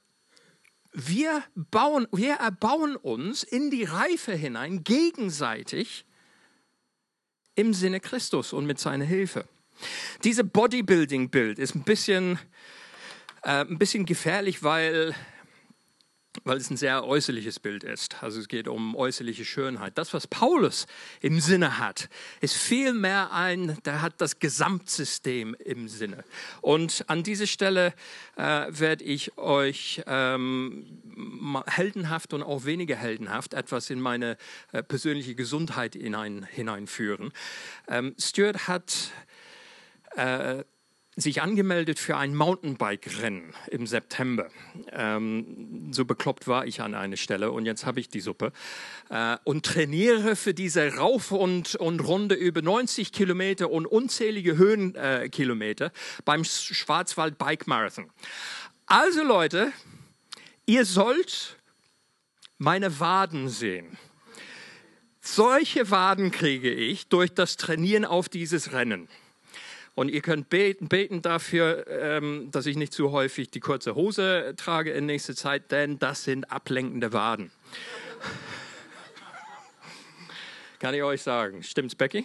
wir, 0.92 1.42
bauen, 1.54 2.06
wir 2.12 2.34
erbauen 2.34 2.96
uns 2.96 3.42
in 3.42 3.70
die 3.70 3.84
Reife 3.84 4.34
hinein 4.34 4.84
gegenseitig 4.84 6.04
im 7.54 7.74
Sinne 7.74 8.00
Christus 8.00 8.52
und 8.52 8.66
mit 8.66 8.78
seiner 8.78 9.04
Hilfe. 9.04 9.44
Diese 10.24 10.44
Bodybuilding-Bild 10.44 11.58
ist 11.58 11.74
ein 11.74 11.82
bisschen 11.82 12.38
äh, 13.48 13.62
ein 13.62 13.78
bisschen 13.78 14.04
gefährlich, 14.04 14.62
weil, 14.62 15.14
weil 16.44 16.58
es 16.58 16.70
ein 16.70 16.76
sehr 16.76 17.04
äußerliches 17.04 17.60
Bild 17.60 17.82
ist. 17.82 18.22
Also 18.22 18.40
es 18.40 18.48
geht 18.48 18.68
um 18.68 18.94
äußerliche 18.94 19.46
Schönheit. 19.46 19.96
Das, 19.96 20.12
was 20.12 20.26
Paulus 20.26 20.86
im 21.22 21.40
Sinne 21.40 21.78
hat, 21.78 22.10
ist 22.42 22.56
vielmehr 22.56 23.32
ein, 23.32 23.78
der 23.86 24.02
hat 24.02 24.20
das 24.20 24.38
Gesamtsystem 24.38 25.56
im 25.64 25.88
Sinne. 25.88 26.24
Und 26.60 27.06
an 27.08 27.22
dieser 27.22 27.46
Stelle 27.46 27.94
äh, 28.36 28.66
werde 28.68 29.04
ich 29.04 29.38
euch 29.38 30.02
ähm, 30.06 31.00
heldenhaft 31.66 32.34
und 32.34 32.42
auch 32.42 32.66
weniger 32.66 32.96
heldenhaft 32.96 33.54
etwas 33.54 33.88
in 33.88 33.98
meine 33.98 34.36
äh, 34.72 34.82
persönliche 34.82 35.34
Gesundheit 35.34 35.94
hinein, 35.94 36.46
hineinführen. 36.50 37.32
Ähm, 37.88 38.14
Stuart 38.18 38.68
hat 38.68 39.10
äh, 40.16 40.64
sich 41.20 41.42
angemeldet 41.42 41.98
für 41.98 42.16
ein 42.16 42.34
Mountainbike-Rennen 42.34 43.52
im 43.70 43.86
September. 43.86 44.48
Ähm, 44.92 45.88
so 45.90 46.04
bekloppt 46.04 46.46
war 46.46 46.66
ich 46.66 46.80
an 46.80 46.94
einer 46.94 47.16
Stelle 47.16 47.50
und 47.50 47.66
jetzt 47.66 47.84
habe 47.86 48.00
ich 48.00 48.08
die 48.08 48.20
Suppe. 48.20 48.52
Äh, 49.10 49.36
und 49.44 49.66
trainiere 49.66 50.36
für 50.36 50.54
diese 50.54 50.94
Rauf- 50.94 51.32
und, 51.32 51.74
und 51.74 52.00
Runde 52.00 52.34
über 52.34 52.62
90 52.62 53.12
Kilometer 53.12 53.70
und 53.70 53.86
unzählige 53.86 54.56
Höhenkilometer 54.56 55.86
äh, 55.86 55.90
beim 56.24 56.44
Schwarzwald 56.44 57.36
Bike 57.36 57.66
Marathon. 57.66 58.10
Also 58.86 59.22
Leute, 59.24 59.72
ihr 60.66 60.84
sollt 60.84 61.56
meine 62.58 63.00
Waden 63.00 63.48
sehen. 63.48 63.98
Solche 65.20 65.90
Waden 65.90 66.30
kriege 66.30 66.72
ich 66.72 67.08
durch 67.08 67.34
das 67.34 67.56
Trainieren 67.56 68.04
auf 68.04 68.28
dieses 68.28 68.72
Rennen. 68.72 69.08
Und 69.98 70.10
ihr 70.10 70.20
könnt 70.20 70.48
beten, 70.48 70.86
beten 70.86 71.22
dafür, 71.22 71.84
ähm, 71.88 72.52
dass 72.52 72.66
ich 72.66 72.76
nicht 72.76 72.92
zu 72.92 73.10
häufig 73.10 73.50
die 73.50 73.58
kurze 73.58 73.96
Hose 73.96 74.54
trage 74.56 74.92
in 74.92 75.06
nächster 75.06 75.34
Zeit, 75.34 75.72
denn 75.72 75.98
das 75.98 76.22
sind 76.22 76.52
ablenkende 76.52 77.12
Waden. 77.12 77.50
Kann 80.78 80.94
ich 80.94 81.02
euch 81.02 81.22
sagen. 81.22 81.64
Stimmt's, 81.64 81.96
Becky? 81.96 82.24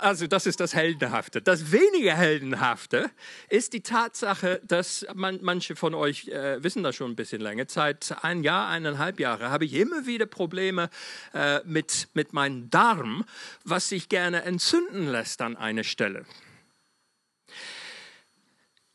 Also 0.00 0.26
das 0.26 0.46
ist 0.46 0.60
das 0.60 0.74
Heldenhafte. 0.74 1.42
Das 1.42 1.72
weniger 1.72 2.14
Heldenhafte 2.14 3.10
ist 3.48 3.72
die 3.72 3.80
Tatsache, 3.80 4.60
dass 4.64 5.06
man, 5.14 5.38
manche 5.42 5.76
von 5.76 5.94
euch 5.94 6.28
äh, 6.28 6.62
wissen 6.62 6.82
das 6.82 6.96
schon 6.96 7.12
ein 7.12 7.16
bisschen 7.16 7.40
länger. 7.40 7.64
Seit 7.68 8.16
ein 8.22 8.42
Jahr, 8.42 8.68
eineinhalb 8.68 9.20
Jahre 9.20 9.50
habe 9.50 9.64
ich 9.64 9.74
immer 9.74 10.06
wieder 10.06 10.26
Probleme 10.26 10.90
äh, 11.32 11.60
mit, 11.64 12.08
mit 12.14 12.32
meinem 12.32 12.70
Darm, 12.70 13.24
was 13.64 13.88
sich 13.88 14.08
gerne 14.08 14.42
entzünden 14.42 15.08
lässt 15.08 15.40
an 15.42 15.56
einer 15.56 15.84
Stelle. 15.84 16.24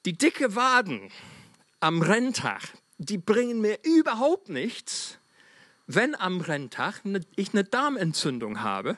Die 0.06 0.18
dicke 0.18 0.56
Waden 0.56 1.12
am 1.80 2.02
Renntag, 2.02 2.62
die 2.98 3.18
bringen 3.18 3.62
mir 3.62 3.80
überhaupt 3.84 4.50
nichts, 4.50 5.20
wenn 5.88 6.16
am 6.16 6.42
Renntag 6.42 7.04
ne, 7.04 7.22
ich 7.36 7.54
eine 7.54 7.64
Darmentzündung 7.64 8.62
habe 8.62 8.98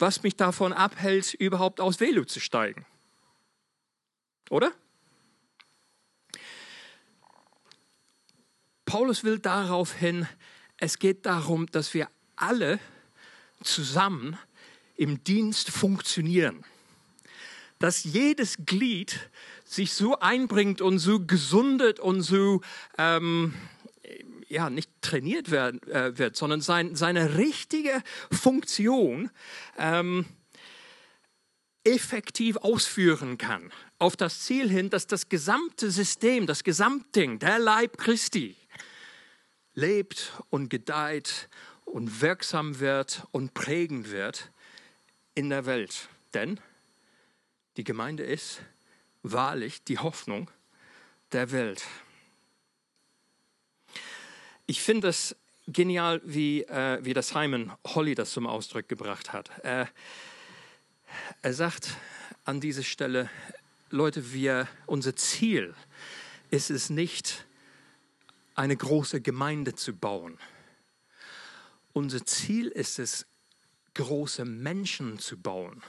was 0.00 0.22
mich 0.22 0.36
davon 0.36 0.72
abhält, 0.72 1.34
überhaupt 1.34 1.80
aus 1.80 2.00
Velo 2.00 2.24
zu 2.24 2.40
steigen. 2.40 2.86
Oder? 4.48 4.72
Paulus 8.84 9.22
will 9.22 9.38
darauf 9.38 9.94
hin, 9.94 10.26
es 10.76 10.98
geht 10.98 11.26
darum, 11.26 11.66
dass 11.66 11.94
wir 11.94 12.08
alle 12.34 12.80
zusammen 13.62 14.36
im 14.96 15.22
Dienst 15.22 15.70
funktionieren. 15.70 16.64
Dass 17.78 18.04
jedes 18.04 18.56
Glied 18.66 19.30
sich 19.64 19.92
so 19.92 20.18
einbringt 20.18 20.80
und 20.80 20.98
so 20.98 21.20
gesundet 21.20 22.00
und 22.00 22.22
so 22.22 22.62
ähm, 22.98 23.54
ja, 24.50 24.68
nicht 24.68 24.90
trainiert 25.00 25.50
werden, 25.50 25.80
äh, 25.88 26.18
wird, 26.18 26.36
sondern 26.36 26.60
sein, 26.60 26.96
seine 26.96 27.38
richtige 27.38 28.02
Funktion 28.32 29.30
ähm, 29.78 30.26
effektiv 31.84 32.56
ausführen 32.56 33.38
kann. 33.38 33.72
Auf 33.98 34.16
das 34.16 34.40
Ziel 34.40 34.68
hin, 34.68 34.90
dass 34.90 35.06
das 35.06 35.28
gesamte 35.28 35.90
System, 35.90 36.46
das 36.46 36.64
Gesamtding, 36.64 37.38
der 37.38 37.58
Leib 37.58 37.96
Christi, 37.96 38.56
lebt 39.74 40.32
und 40.50 40.68
gedeiht 40.68 41.48
und 41.84 42.20
wirksam 42.20 42.80
wird 42.80 43.24
und 43.30 43.54
prägend 43.54 44.10
wird 44.10 44.50
in 45.34 45.48
der 45.48 45.64
Welt. 45.64 46.08
Denn 46.34 46.60
die 47.76 47.84
Gemeinde 47.84 48.24
ist 48.24 48.60
wahrlich 49.22 49.84
die 49.84 49.98
Hoffnung 49.98 50.50
der 51.32 51.52
Welt. 51.52 51.84
Ich 54.70 54.82
finde 54.82 55.08
es 55.08 55.34
genial, 55.66 56.20
wie, 56.24 56.62
äh, 56.62 57.04
wie 57.04 57.12
das 57.12 57.30
Simon 57.30 57.72
Holly 57.88 58.14
das 58.14 58.30
zum 58.30 58.46
Ausdruck 58.46 58.86
gebracht 58.86 59.32
hat. 59.32 59.50
Äh, 59.64 59.86
er 61.42 61.52
sagt 61.52 61.96
an 62.44 62.60
dieser 62.60 62.84
Stelle, 62.84 63.28
Leute, 63.90 64.32
wir, 64.32 64.68
unser 64.86 65.16
Ziel 65.16 65.74
ist 66.52 66.70
es 66.70 66.88
nicht, 66.88 67.46
eine 68.54 68.76
große 68.76 69.20
Gemeinde 69.20 69.74
zu 69.74 69.92
bauen. 69.92 70.38
Unser 71.92 72.24
Ziel 72.24 72.68
ist 72.68 73.00
es, 73.00 73.26
große 73.94 74.44
Menschen 74.44 75.18
zu 75.18 75.36
bauen. 75.36 75.82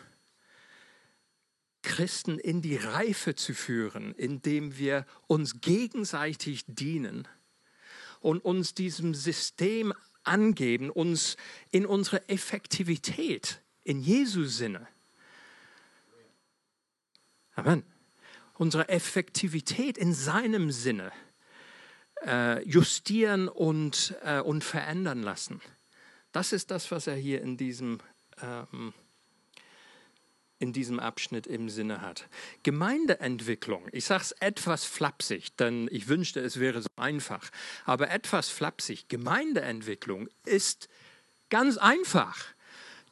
Christen 1.83 2.39
in 2.39 2.63
die 2.63 2.77
Reife 2.77 3.35
zu 3.35 3.53
führen, 3.53 4.15
indem 4.15 4.79
wir 4.79 5.05
uns 5.27 5.61
gegenseitig 5.61 6.63
dienen 6.65 7.27
und 8.21 8.43
uns 8.43 8.73
diesem 8.73 9.13
System 9.13 9.93
angeben, 10.23 10.89
uns 10.89 11.35
in 11.71 11.85
unsere 11.85 12.27
Effektivität 12.29 13.61
in 13.83 13.99
Jesu 13.99 14.45
Sinne. 14.45 14.87
Amen. 17.55 17.83
Unsere 18.57 18.87
Effektivität 18.89 19.97
in 19.97 20.13
seinem 20.13 20.71
Sinne 20.71 21.11
äh, 22.25 22.63
justieren 22.67 23.47
und, 23.47 24.15
äh, 24.23 24.39
und 24.39 24.63
verändern 24.63 25.23
lassen. 25.23 25.61
Das 26.31 26.53
ist 26.53 26.71
das, 26.71 26.91
was 26.91 27.07
er 27.07 27.15
hier 27.15 27.41
in 27.41 27.57
diesem, 27.57 27.99
ähm, 28.41 28.93
in 30.61 30.73
diesem 30.73 30.99
Abschnitt 30.99 31.47
im 31.47 31.69
Sinne 31.69 32.01
hat. 32.01 32.27
Gemeindeentwicklung, 32.63 33.87
ich 33.91 34.05
sage 34.05 34.23
es 34.23 34.31
etwas 34.33 34.85
flapsig, 34.85 35.55
denn 35.57 35.89
ich 35.91 36.07
wünschte, 36.07 36.39
es 36.39 36.59
wäre 36.59 36.81
so 36.81 36.89
einfach, 36.95 37.49
aber 37.85 38.11
etwas 38.11 38.49
flapsig. 38.49 39.09
Gemeindeentwicklung 39.09 40.29
ist 40.45 40.87
ganz 41.49 41.77
einfach. 41.77 42.45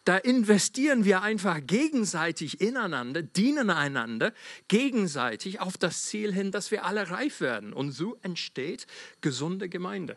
Da 0.06 0.18
investieren 0.18 1.06
wir 1.06 1.22
einfach 1.22 1.60
gegenseitig 1.62 2.62
ineinander, 2.62 3.22
dienen 3.22 3.70
einander 3.70 4.34
gegenseitig 4.68 5.60
auf 5.60 5.78
das 5.78 6.06
Ziel 6.06 6.34
hin, 6.34 6.52
dass 6.52 6.72
wir 6.72 6.86
alle 6.86 7.10
reif 7.10 7.42
werden. 7.42 7.74
Und 7.74 7.92
so 7.92 8.18
entsteht 8.22 8.88
gesunde 9.22 9.70
Gemeinde. 9.70 10.16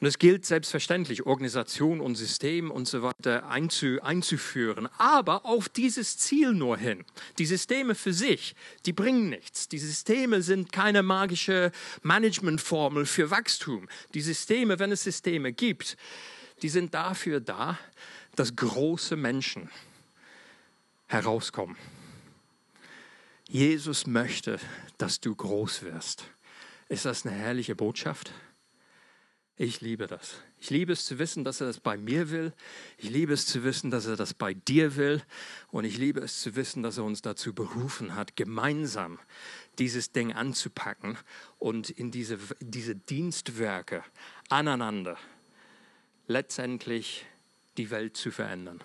Und 0.00 0.06
es 0.06 0.18
gilt 0.18 0.46
selbstverständlich, 0.46 1.26
Organisation 1.26 2.00
und 2.00 2.14
System 2.14 2.70
und 2.70 2.88
so 2.88 3.02
weiter 3.02 3.50
einzu, 3.50 3.98
einzuführen, 4.00 4.88
aber 4.96 5.44
auf 5.44 5.68
dieses 5.68 6.16
Ziel 6.16 6.54
nur 6.54 6.78
hin. 6.78 7.04
Die 7.38 7.44
Systeme 7.44 7.94
für 7.94 8.14
sich, 8.14 8.54
die 8.86 8.94
bringen 8.94 9.28
nichts. 9.28 9.68
Die 9.68 9.78
Systeme 9.78 10.40
sind 10.40 10.72
keine 10.72 11.02
magische 11.02 11.70
Managementformel 12.02 13.04
für 13.04 13.30
Wachstum. 13.30 13.88
Die 14.14 14.22
Systeme, 14.22 14.78
wenn 14.78 14.90
es 14.90 15.02
Systeme 15.02 15.52
gibt, 15.52 15.98
die 16.62 16.70
sind 16.70 16.94
dafür 16.94 17.40
da, 17.40 17.78
dass 18.36 18.56
große 18.56 19.16
Menschen 19.16 19.68
herauskommen. 21.08 21.76
Jesus 23.46 24.06
möchte, 24.06 24.58
dass 24.96 25.20
du 25.20 25.34
groß 25.34 25.82
wirst. 25.82 26.24
Ist 26.88 27.04
das 27.04 27.26
eine 27.26 27.34
herrliche 27.34 27.74
Botschaft? 27.74 28.32
Ich 29.62 29.82
liebe 29.82 30.06
das. 30.06 30.40
Ich 30.58 30.70
liebe 30.70 30.94
es 30.94 31.04
zu 31.04 31.18
wissen, 31.18 31.44
dass 31.44 31.60
er 31.60 31.66
das 31.66 31.80
bei 31.80 31.98
mir 31.98 32.30
will. 32.30 32.54
Ich 32.96 33.10
liebe 33.10 33.34
es 33.34 33.44
zu 33.44 33.62
wissen, 33.62 33.90
dass 33.90 34.06
er 34.06 34.16
das 34.16 34.32
bei 34.32 34.54
dir 34.54 34.96
will. 34.96 35.22
Und 35.70 35.84
ich 35.84 35.98
liebe 35.98 36.20
es 36.20 36.40
zu 36.40 36.56
wissen, 36.56 36.82
dass 36.82 36.96
er 36.96 37.04
uns 37.04 37.20
dazu 37.20 37.52
berufen 37.52 38.14
hat, 38.14 38.36
gemeinsam 38.36 39.18
dieses 39.78 40.12
Ding 40.12 40.32
anzupacken 40.32 41.18
und 41.58 41.90
in 41.90 42.10
diese, 42.10 42.38
diese 42.60 42.96
Dienstwerke 42.96 44.02
aneinander 44.48 45.18
letztendlich 46.26 47.26
die 47.76 47.90
Welt 47.90 48.16
zu 48.16 48.30
verändern. 48.30 48.80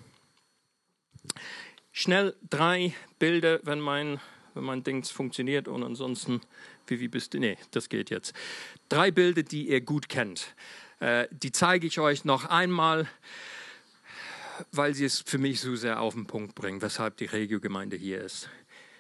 Schnell 1.94 2.36
drei 2.50 2.94
Bilder, 3.18 3.62
wenn 3.64 3.80
mein, 3.80 4.20
wenn 4.54 4.66
mein 4.66 4.84
Ding 4.84 5.06
funktioniert 5.06 5.70
und 5.70 5.84
ansonsten 5.84 6.42
wie, 6.88 7.08
bist 7.08 7.34
du? 7.34 7.40
Nee, 7.40 7.58
das 7.72 7.90
geht 7.90 8.10
jetzt. 8.10 8.34
Drei 8.90 9.12
Bilder, 9.12 9.44
die 9.44 9.70
ihr 9.70 9.82
gut 9.82 10.10
kennt. 10.10 10.56
Äh, 11.00 11.28
die 11.32 11.52
zeige 11.52 11.88
ich 11.88 12.00
euch 12.00 12.26
noch 12.26 12.46
einmal, 12.46 13.08
weil 14.72 14.94
sie 14.94 15.06
es 15.06 15.22
für 15.26 15.38
mich 15.38 15.60
so 15.60 15.76
sehr 15.76 16.00
auf 16.00 16.14
den 16.14 16.28
Punkt 16.28 16.56
bringen, 16.56 16.82
weshalb 16.82 17.18
die 17.18 17.26
Regio-Gemeinde 17.26 17.98
hier 17.98 18.22
ist. 18.22 18.50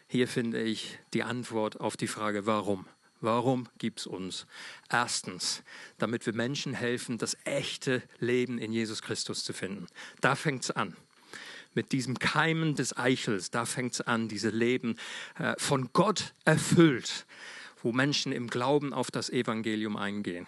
Hier 0.07 0.27
finde 0.27 0.61
ich 0.61 0.99
die 1.13 1.23
Antwort 1.23 1.79
auf 1.79 1.97
die 1.97 2.07
Frage, 2.07 2.45
warum. 2.45 2.85
Warum 3.21 3.67
gibt 3.77 4.01
es 4.01 4.07
uns? 4.07 4.45
Erstens, 4.89 5.63
damit 5.97 6.25
wir 6.25 6.33
Menschen 6.33 6.73
helfen, 6.73 7.17
das 7.17 7.37
echte 7.45 8.03
Leben 8.19 8.59
in 8.59 8.71
Jesus 8.71 9.01
Christus 9.01 9.43
zu 9.43 9.53
finden. 9.53 9.87
Da 10.21 10.35
fängt 10.35 10.63
es 10.63 10.71
an. 10.71 10.95
Mit 11.73 11.91
diesem 11.91 12.19
Keimen 12.19 12.75
des 12.75 12.95
Eichels, 12.95 13.51
da 13.51 13.65
fängt 13.65 13.93
es 13.93 14.01
an, 14.01 14.27
diese 14.27 14.49
Leben 14.49 14.97
äh, 15.39 15.55
von 15.57 15.89
Gott 15.91 16.33
erfüllt 16.43 17.25
wo 17.85 17.91
Menschen 17.91 18.31
im 18.31 18.47
Glauben 18.47 18.93
auf 18.93 19.11
das 19.11 19.29
Evangelium 19.29 19.95
eingehen. 19.95 20.47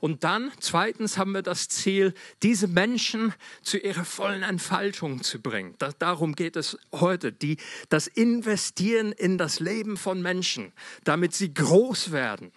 Und 0.00 0.24
dann, 0.24 0.50
zweitens, 0.58 1.16
haben 1.16 1.32
wir 1.32 1.42
das 1.42 1.68
Ziel, 1.68 2.12
diese 2.42 2.66
Menschen 2.66 3.32
zu 3.62 3.78
ihrer 3.78 4.04
vollen 4.04 4.42
Entfaltung 4.42 5.22
zu 5.22 5.40
bringen. 5.40 5.76
Das, 5.78 5.96
darum 5.98 6.34
geht 6.34 6.56
es 6.56 6.76
heute, 6.92 7.32
die, 7.32 7.58
das 7.88 8.08
Investieren 8.08 9.12
in 9.12 9.38
das 9.38 9.60
Leben 9.60 9.96
von 9.96 10.20
Menschen, 10.20 10.72
damit 11.04 11.32
sie 11.32 11.54
groß 11.54 12.10
werden 12.10 12.52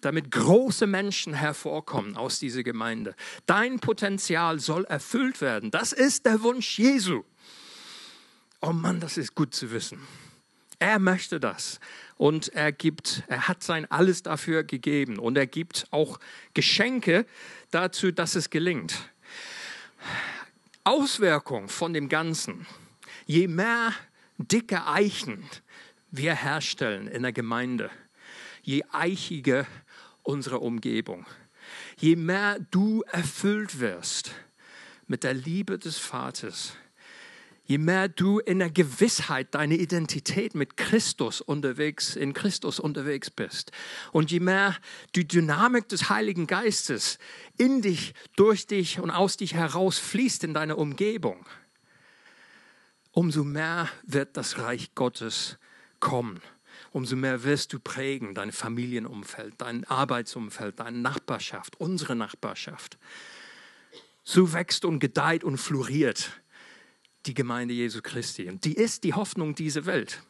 damit 0.00 0.30
große 0.30 0.86
Menschen 0.86 1.32
hervorkommen 1.32 2.18
aus 2.18 2.38
dieser 2.38 2.62
Gemeinde. 2.62 3.14
Dein 3.46 3.80
Potenzial 3.80 4.60
soll 4.60 4.84
erfüllt 4.84 5.40
werden. 5.40 5.70
Das 5.70 5.94
ist 5.94 6.26
der 6.26 6.42
Wunsch 6.42 6.78
Jesu. 6.78 7.24
Oh 8.60 8.72
Mann, 8.72 9.00
das 9.00 9.16
ist 9.16 9.34
gut 9.34 9.54
zu 9.54 9.70
wissen. 9.70 9.98
Er 10.84 10.98
möchte 10.98 11.40
das 11.40 11.80
und 12.18 12.48
er 12.48 12.70
gibt, 12.70 13.22
er 13.28 13.48
hat 13.48 13.62
sein 13.62 13.90
alles 13.90 14.22
dafür 14.22 14.64
gegeben 14.64 15.18
und 15.18 15.38
er 15.38 15.46
gibt 15.46 15.86
auch 15.92 16.20
Geschenke 16.52 17.24
dazu, 17.70 18.12
dass 18.12 18.34
es 18.34 18.50
gelingt. 18.50 18.94
Auswirkung 20.84 21.70
von 21.70 21.94
dem 21.94 22.10
Ganzen. 22.10 22.66
Je 23.24 23.48
mehr 23.48 23.94
dicke 24.36 24.86
Eichen 24.86 25.48
wir 26.10 26.34
herstellen 26.34 27.08
in 27.08 27.22
der 27.22 27.32
Gemeinde, 27.32 27.90
je 28.60 28.84
eichiger 28.92 29.66
unsere 30.22 30.58
Umgebung, 30.58 31.24
je 31.96 32.14
mehr 32.14 32.58
du 32.70 33.00
erfüllt 33.10 33.80
wirst 33.80 34.32
mit 35.06 35.24
der 35.24 35.32
Liebe 35.32 35.78
des 35.78 35.96
Vaters, 35.96 36.76
je 37.64 37.78
mehr 37.78 38.08
du 38.08 38.38
in 38.38 38.58
der 38.58 38.70
Gewissheit 38.70 39.54
deine 39.54 39.76
Identität 39.76 40.54
mit 40.54 40.76
Christus 40.76 41.40
unterwegs, 41.40 42.14
in 42.14 42.34
Christus 42.34 42.78
unterwegs 42.78 43.30
bist 43.30 43.72
und 44.12 44.30
je 44.30 44.40
mehr 44.40 44.76
die 45.14 45.26
Dynamik 45.26 45.88
des 45.88 46.10
Heiligen 46.10 46.46
Geistes 46.46 47.18
in 47.56 47.80
dich, 47.82 48.14
durch 48.36 48.66
dich 48.66 49.00
und 49.00 49.10
aus 49.10 49.36
dich 49.36 49.54
heraus 49.54 49.98
fließt 49.98 50.44
in 50.44 50.54
deine 50.54 50.76
Umgebung, 50.76 51.46
umso 53.12 53.44
mehr 53.44 53.88
wird 54.04 54.36
das 54.36 54.58
Reich 54.58 54.94
Gottes 54.94 55.58
kommen. 56.00 56.40
Umso 56.90 57.16
mehr 57.16 57.42
wirst 57.42 57.72
du 57.72 57.80
prägen, 57.80 58.34
dein 58.34 58.52
Familienumfeld, 58.52 59.54
dein 59.58 59.84
Arbeitsumfeld, 59.84 60.78
deine 60.78 60.98
Nachbarschaft, 60.98 61.80
unsere 61.80 62.14
Nachbarschaft. 62.14 62.98
So 64.22 64.52
wächst 64.52 64.84
und 64.84 65.00
gedeiht 65.00 65.42
und 65.42 65.58
floriert 65.58 66.30
die 67.26 67.34
Gemeinde 67.34 67.74
Jesu 67.74 68.00
Christi. 68.02 68.48
Und 68.48 68.64
die 68.64 68.74
ist 68.74 69.04
die 69.04 69.14
Hoffnung 69.14 69.54
dieser 69.54 69.86
Welt. 69.86 70.22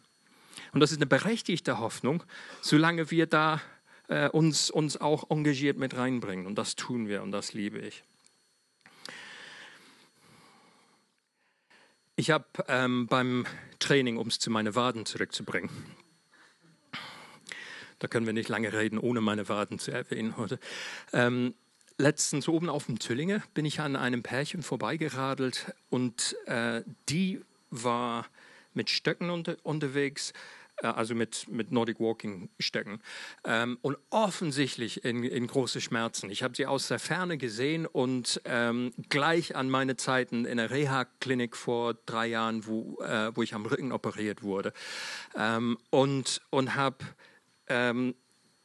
Und 0.72 0.80
das 0.80 0.92
ist 0.92 0.98
eine 0.98 1.06
berechtigte 1.06 1.78
Hoffnung, 1.78 2.22
solange 2.60 3.10
wir 3.10 3.26
da 3.26 3.60
äh, 4.08 4.28
uns, 4.28 4.70
uns 4.70 5.00
auch 5.00 5.30
engagiert 5.30 5.78
mit 5.78 5.96
reinbringen. 5.96 6.46
Und 6.46 6.56
das 6.56 6.76
tun 6.76 7.08
wir 7.08 7.22
und 7.22 7.32
das 7.32 7.52
liebe 7.52 7.78
ich. 7.78 8.04
Ich 12.16 12.30
habe 12.30 12.46
ähm, 12.68 13.06
beim 13.08 13.44
Training, 13.80 14.18
um 14.18 14.28
es 14.28 14.38
zu 14.38 14.50
meinen 14.50 14.74
Waden 14.76 15.04
zurückzubringen, 15.04 15.70
Da 18.04 18.08
können 18.08 18.26
wir 18.26 18.34
nicht 18.34 18.50
lange 18.50 18.70
reden, 18.72 18.98
ohne 18.98 19.22
meine 19.22 19.48
Waden 19.48 19.78
zu 19.78 19.90
erwähnen 19.90 20.36
heute. 20.36 20.58
Ähm, 21.14 21.54
letztens 21.98 22.48
oben 22.48 22.68
auf 22.68 22.86
dem 22.86 22.98
Tüllinge 22.98 23.42
bin 23.54 23.64
ich 23.64 23.80
an 23.80 23.96
einem 23.96 24.22
Pärchen 24.22 24.62
vorbeigeradelt 24.62 25.72
und 25.90 26.36
äh, 26.46 26.82
die 27.08 27.40
war 27.70 28.26
mit 28.72 28.90
Stöcken 28.90 29.30
unter, 29.30 29.56
unterwegs 29.62 30.32
äh, 30.82 30.86
also 30.88 31.14
mit, 31.14 31.46
mit 31.48 31.70
Nordic 31.70 32.00
Walking 32.00 32.50
Stöcken 32.58 33.00
ähm, 33.44 33.78
und 33.82 33.96
offensichtlich 34.10 35.04
in, 35.04 35.22
in 35.22 35.46
große 35.46 35.80
Schmerzen. 35.80 36.30
Ich 36.30 36.42
habe 36.42 36.56
sie 36.56 36.66
aus 36.66 36.88
der 36.88 36.98
Ferne 36.98 37.38
gesehen 37.38 37.86
und 37.86 38.40
ähm, 38.44 38.92
gleich 39.08 39.54
an 39.54 39.70
meine 39.70 39.96
Zeiten 39.96 40.44
in 40.44 40.56
der 40.56 40.70
Reha-Klinik 40.70 41.56
vor 41.56 41.94
drei 42.06 42.26
Jahren, 42.26 42.66
wo, 42.66 43.00
äh, 43.02 43.34
wo 43.36 43.42
ich 43.42 43.54
am 43.54 43.66
Rücken 43.66 43.92
operiert 43.92 44.42
wurde 44.42 44.72
ähm, 45.36 45.78
und, 45.90 46.40
und 46.50 46.74
habe 46.74 47.04
ähm, 47.68 48.14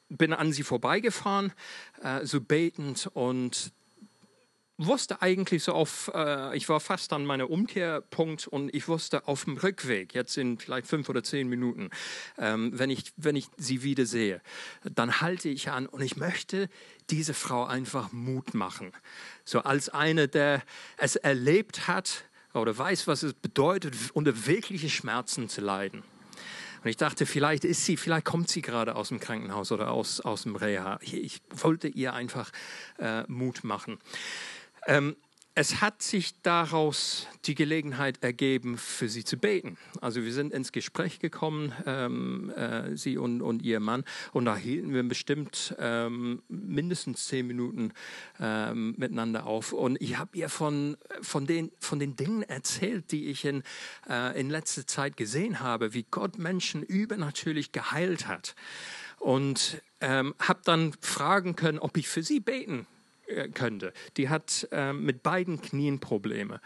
bin 0.10 0.34
an 0.34 0.52
sie 0.52 0.64
vorbeigefahren, 0.64 1.54
äh, 2.02 2.26
so 2.26 2.42
betend 2.42 3.10
und 3.14 3.72
wusste 4.80 5.22
eigentlich 5.22 5.64
so 5.64 5.74
auf, 5.74 6.10
äh, 6.14 6.56
ich 6.56 6.70
war 6.70 6.80
fast 6.80 7.12
an 7.12 7.26
meinem 7.26 7.48
Umkehrpunkt 7.48 8.48
und 8.48 8.74
ich 8.74 8.88
wusste 8.88 9.28
auf 9.28 9.44
dem 9.44 9.58
Rückweg, 9.58 10.16
jetzt 10.16 10.38
in 10.38 10.58
vielleicht 10.58 10.88
fünf 10.88 11.10
oder 11.10 11.22
zehn 11.22 11.50
Minuten, 11.50 11.90
ähm, 12.38 12.72
wenn, 12.74 12.90
ich, 12.90 13.12
wenn 13.18 13.36
ich 13.36 13.48
sie 13.58 13.84
wieder 13.84 14.06
sehe, 14.06 14.42
dann 14.84 15.20
halte 15.20 15.50
ich 15.50 15.70
an 15.70 15.86
und 15.86 16.02
ich 16.02 16.16
möchte 16.16 16.70
diese 17.10 17.34
Frau 17.34 17.66
einfach 17.66 18.14
Mut 18.14 18.54
machen. 18.54 18.94
So 19.44 19.60
als 19.60 19.90
eine, 19.90 20.30
der 20.30 20.64
es 20.98 21.18
erlebt 21.18 21.90
hat 21.90 22.24
oder 22.54 22.76
weiß, 22.76 23.06
was 23.06 23.24
es 23.24 23.34
bedeutet, 23.34 23.96
unter 24.14 24.46
wirkliche 24.48 24.90
Schmerzen 24.90 25.50
zu 25.50 25.60
leiden. 25.60 26.04
Und 26.84 26.90
ich 26.90 26.98
dachte, 26.98 27.26
vielleicht 27.26 27.66
ist 27.66 27.86
sie, 27.86 27.98
vielleicht 27.98 28.26
kommt 28.26 28.50
sie 28.50 28.62
gerade 28.62 28.96
aus 28.96 29.10
dem 29.10 29.20
Krankenhaus 29.20 29.72
oder 29.72 29.92
aus, 29.92 30.22
aus 30.22 30.44
dem 30.44 30.56
Reha. 30.56 31.00
Ich 31.02 31.42
wollte 31.52 31.88
ihr 31.88 32.14
einfach 32.14 32.52
äh, 33.00 33.24
Mut 33.28 33.64
machen. 33.64 34.00
Ähm, 34.88 35.16
es 35.60 35.82
hat 35.82 36.02
sich 36.02 36.42
daraus 36.42 37.28
die 37.44 37.54
Gelegenheit 37.54 38.24
ergeben, 38.24 38.78
für 38.78 39.10
sie 39.10 39.26
zu 39.26 39.36
beten. 39.36 39.78
Also 40.00 40.24
wir 40.24 40.32
sind 40.32 40.54
ins 40.54 40.72
Gespräch 40.72 41.20
gekommen, 41.20 41.74
ähm, 41.86 42.50
äh, 42.52 42.96
sie 42.96 43.18
und, 43.18 43.42
und, 43.42 43.62
ihr 43.62 43.82
Mann, 43.82 44.06
und 44.32 44.46
da 44.46 44.56
hielten 44.56 44.94
wir 44.94 45.04
bestimmt 45.04 45.76
ähm, 45.78 46.42
mindestens 46.48 47.28
zehn 47.28 47.46
Minuten 47.46 47.92
ähm, 48.40 48.96
miteinander 48.98 49.48
auf. 49.48 49.74
Und 49.74 50.02
ich 50.02 50.18
habe 50.18 50.38
ihr 50.38 50.48
von, 50.48 50.96
von, 51.22 51.46
den, 51.46 51.72
von 51.82 52.00
den 52.00 52.16
Dingen 52.16 52.44
erzählt, 52.44 53.12
die 53.12 53.26
ich 53.26 53.44
in, 53.44 53.64
äh, 54.10 54.40
in 54.40 54.50
letzter 54.50 54.88
Zeit 54.88 55.18
gesehen 55.18 55.60
habe, 55.60 55.94
wie 55.94 56.06
Gott 56.10 56.38
Menschen 56.38 56.84
übernatürlich 56.84 57.74
geheilt 57.74 58.30
hat. 58.30 58.56
Und 59.18 59.82
ähm, 60.00 60.36
habe 60.40 60.62
dann 60.64 60.94
fragen 61.02 61.58
können, 61.58 61.80
ob 61.80 61.98
ich 61.98 62.08
für 62.08 62.24
sie 62.24 62.40
beten 62.40 62.88
könnte. 63.54 63.94
Die 64.18 64.30
hat 64.30 64.68
äh, 64.72 64.94
mit 64.94 65.24
beiden 65.24 65.62
Knien 65.62 66.00
Probleme. 66.00 66.62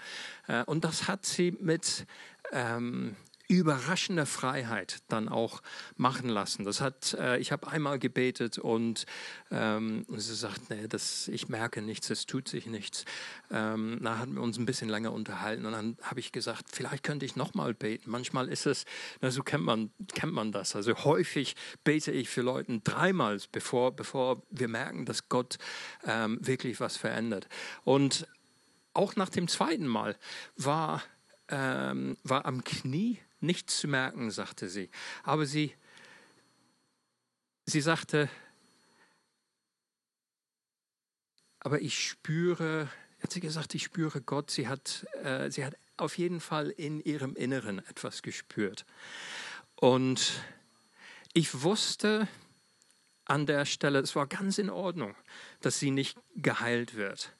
Äh, 0.48 0.64
und 0.64 0.84
das 0.84 1.08
hat 1.08 1.26
sie 1.26 1.52
mit 1.60 2.06
ähm, 2.52 3.16
überraschende 3.58 4.26
Freiheit 4.26 5.00
dann 5.08 5.30
auch 5.30 5.62
machen 5.96 6.30
lassen. 6.30 6.64
Das 6.66 6.82
hat, 6.82 7.14
äh, 7.20 7.38
ich 7.38 7.52
habe 7.52 7.68
einmal 7.68 8.00
gebetet 8.00 8.58
und 8.58 9.06
ähm, 9.52 10.06
sie 10.10 10.36
sagt, 10.36 10.70
nee, 10.70 10.88
das, 10.88 11.28
ich 11.28 11.50
merke 11.50 11.82
nichts, 11.82 12.10
es 12.10 12.26
tut 12.26 12.48
sich 12.48 12.66
nichts. 12.66 13.06
Ähm, 13.52 14.00
da 14.02 14.18
hatten 14.18 14.36
wir 14.36 14.42
uns 14.42 14.58
ein 14.58 14.66
bisschen 14.66 14.90
länger 14.90 15.12
unterhalten 15.12 15.66
und 15.66 15.74
dann 15.74 15.98
habe 16.02 16.20
ich 16.20 16.32
gesagt, 16.32 16.66
vielleicht 16.72 17.04
könnte 17.04 17.26
ich 17.26 17.36
nochmal 17.36 17.74
beten. 17.74 18.10
Manchmal 18.10 18.50
ist 18.50 18.66
es, 18.66 18.86
na, 19.22 19.32
so 19.32 19.44
kennt 19.44 19.64
man, 19.64 19.92
kennt 20.14 20.34
man 20.34 20.52
das. 20.52 20.76
Also 20.76 20.94
häufig 21.04 21.56
bete 21.84 22.12
ich 22.12 22.30
für 22.30 22.42
Leute 22.42 22.80
dreimal, 22.84 23.40
bevor, 23.52 23.96
bevor 23.96 24.44
wir 24.50 24.68
merken, 24.68 25.06
dass 25.06 25.30
Gott 25.30 25.58
ähm, 26.06 26.40
wirklich 26.42 26.80
was 26.80 26.98
verändert. 26.98 27.48
Und 27.84 28.28
auch 28.94 29.16
nach 29.16 29.30
dem 29.30 29.48
zweiten 29.48 29.88
Mal 29.88 30.16
war, 30.56 31.04
ähm, 31.50 32.18
war 32.24 32.46
am 32.46 32.64
Knie 32.64 33.20
nichts 33.44 33.80
zu 33.80 33.88
merken, 33.88 34.32
sagte 34.32 34.70
sie. 34.70 34.90
Aber 35.24 35.46
sie, 35.46 35.76
sie 37.66 37.82
sagte, 37.82 38.30
aber 41.60 41.82
ich 41.82 42.08
spüre, 42.08 42.90
hat 43.22 43.32
sie 43.32 43.40
gesagt, 43.40 43.74
ich 43.74 43.84
spüre 43.84 44.22
Gott. 44.22 44.52
Sie 44.52 44.68
hat, 44.68 45.06
äh, 45.24 45.50
sie 45.50 45.64
hat 45.64 45.76
auf 45.98 46.18
jeden 46.18 46.42
Fall 46.42 46.70
in 46.70 47.00
ihrem 47.00 47.36
Inneren 47.36 47.80
etwas 47.88 48.22
gespürt. 48.22 48.86
Und 49.76 50.44
ich 51.34 51.62
wusste 51.62 52.28
an 53.26 53.46
der 53.46 53.66
Stelle, 53.66 54.00
es 54.00 54.16
war 54.16 54.28
ganz 54.28 54.58
in 54.58 54.70
Ordnung, 54.70 55.16
dass 55.62 55.80
sie 55.80 55.92
nicht 55.92 56.18
geheilt 56.36 56.96
wird. 56.96 57.34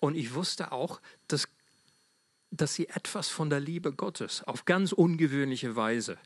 Und 0.00 0.14
ich 0.16 0.34
wusste 0.34 0.72
auch, 0.72 1.00
dass 1.28 1.48
dass 2.56 2.74
sie 2.74 2.88
etwas 2.88 3.28
von 3.28 3.50
der 3.50 3.60
Liebe 3.60 3.92
Gottes 3.92 4.42
auf 4.44 4.64
ganz 4.64 4.92
ungewöhnliche 4.92 5.76
Weise, 5.76 6.18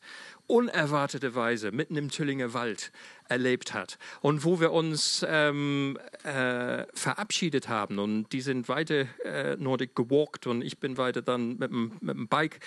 unerwartete 0.46 1.34
Weise 1.34 1.72
mitten 1.72 1.96
im 1.96 2.10
Tüllinger 2.10 2.54
Wald 2.54 2.92
erlebt 3.28 3.74
hat. 3.74 3.98
Und 4.20 4.44
wo 4.44 4.60
wir 4.60 4.72
uns 4.72 5.24
ähm, 5.28 5.98
äh, 6.24 6.84
verabschiedet 6.94 7.68
haben 7.68 7.98
und 7.98 8.32
die 8.32 8.40
sind 8.40 8.68
weiter 8.68 9.06
äh, 9.24 9.56
Nordic 9.56 9.94
gewalkt 9.94 10.46
und 10.46 10.62
ich 10.62 10.78
bin 10.78 10.96
weiter 10.96 11.22
dann 11.22 11.58
mit 11.58 11.70
dem, 11.70 11.92
mit 12.00 12.16
dem 12.16 12.28
Bike 12.28 12.60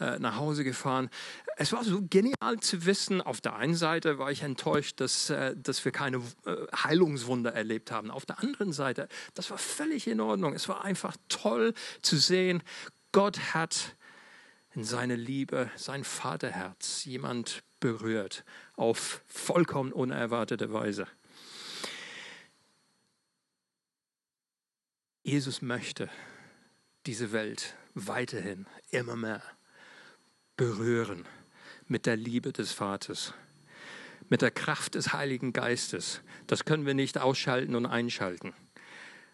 äh, 0.00 0.18
nach 0.18 0.36
Hause 0.36 0.64
gefahren. 0.64 1.08
Es 1.56 1.72
war 1.72 1.84
so 1.84 2.00
genial 2.08 2.58
zu 2.60 2.84
wissen, 2.86 3.20
auf 3.20 3.40
der 3.40 3.56
einen 3.56 3.74
Seite 3.74 4.18
war 4.18 4.30
ich 4.30 4.42
enttäuscht, 4.42 5.00
dass, 5.00 5.30
äh, 5.30 5.54
dass 5.56 5.84
wir 5.84 5.92
keine 5.92 6.18
äh, 6.44 6.56
Heilungswunder 6.74 7.52
erlebt 7.52 7.90
haben. 7.90 8.10
Auf 8.10 8.26
der 8.26 8.40
anderen 8.40 8.72
Seite, 8.72 9.08
das 9.34 9.50
war 9.50 9.58
völlig 9.58 10.06
in 10.08 10.20
Ordnung. 10.20 10.54
Es 10.54 10.68
war 10.68 10.84
einfach 10.84 11.16
toll 11.28 11.74
zu 12.02 12.16
sehen, 12.16 12.62
Gott 13.12 13.54
hat 13.54 13.96
in 14.74 14.84
seine 14.84 15.16
Liebe, 15.16 15.70
sein 15.76 16.04
Vaterherz 16.04 17.04
jemand 17.04 17.62
berührt 17.80 18.44
auf 18.78 19.22
vollkommen 19.26 19.92
unerwartete 19.92 20.72
Weise. 20.72 21.06
Jesus 25.24 25.60
möchte 25.60 26.08
diese 27.06 27.32
Welt 27.32 27.74
weiterhin 27.94 28.66
immer 28.90 29.16
mehr 29.16 29.42
berühren 30.56 31.26
mit 31.86 32.06
der 32.06 32.16
Liebe 32.16 32.52
des 32.52 32.72
Vaters, 32.72 33.34
mit 34.28 34.42
der 34.42 34.52
Kraft 34.52 34.94
des 34.94 35.12
Heiligen 35.12 35.52
Geistes. 35.52 36.20
Das 36.46 36.64
können 36.64 36.86
wir 36.86 36.94
nicht 36.94 37.18
ausschalten 37.18 37.74
und 37.74 37.84
einschalten, 37.84 38.54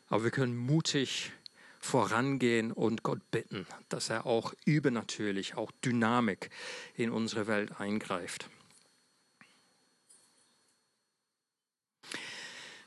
aber 0.08 0.24
wir 0.24 0.30
können 0.30 0.56
mutig 0.56 1.32
vorangehen 1.80 2.72
und 2.72 3.02
Gott 3.02 3.30
bitten, 3.30 3.66
dass 3.90 4.08
er 4.08 4.24
auch 4.24 4.54
übernatürlich, 4.64 5.54
auch 5.54 5.70
Dynamik 5.84 6.48
in 6.94 7.10
unsere 7.10 7.46
Welt 7.46 7.78
eingreift. 7.78 8.48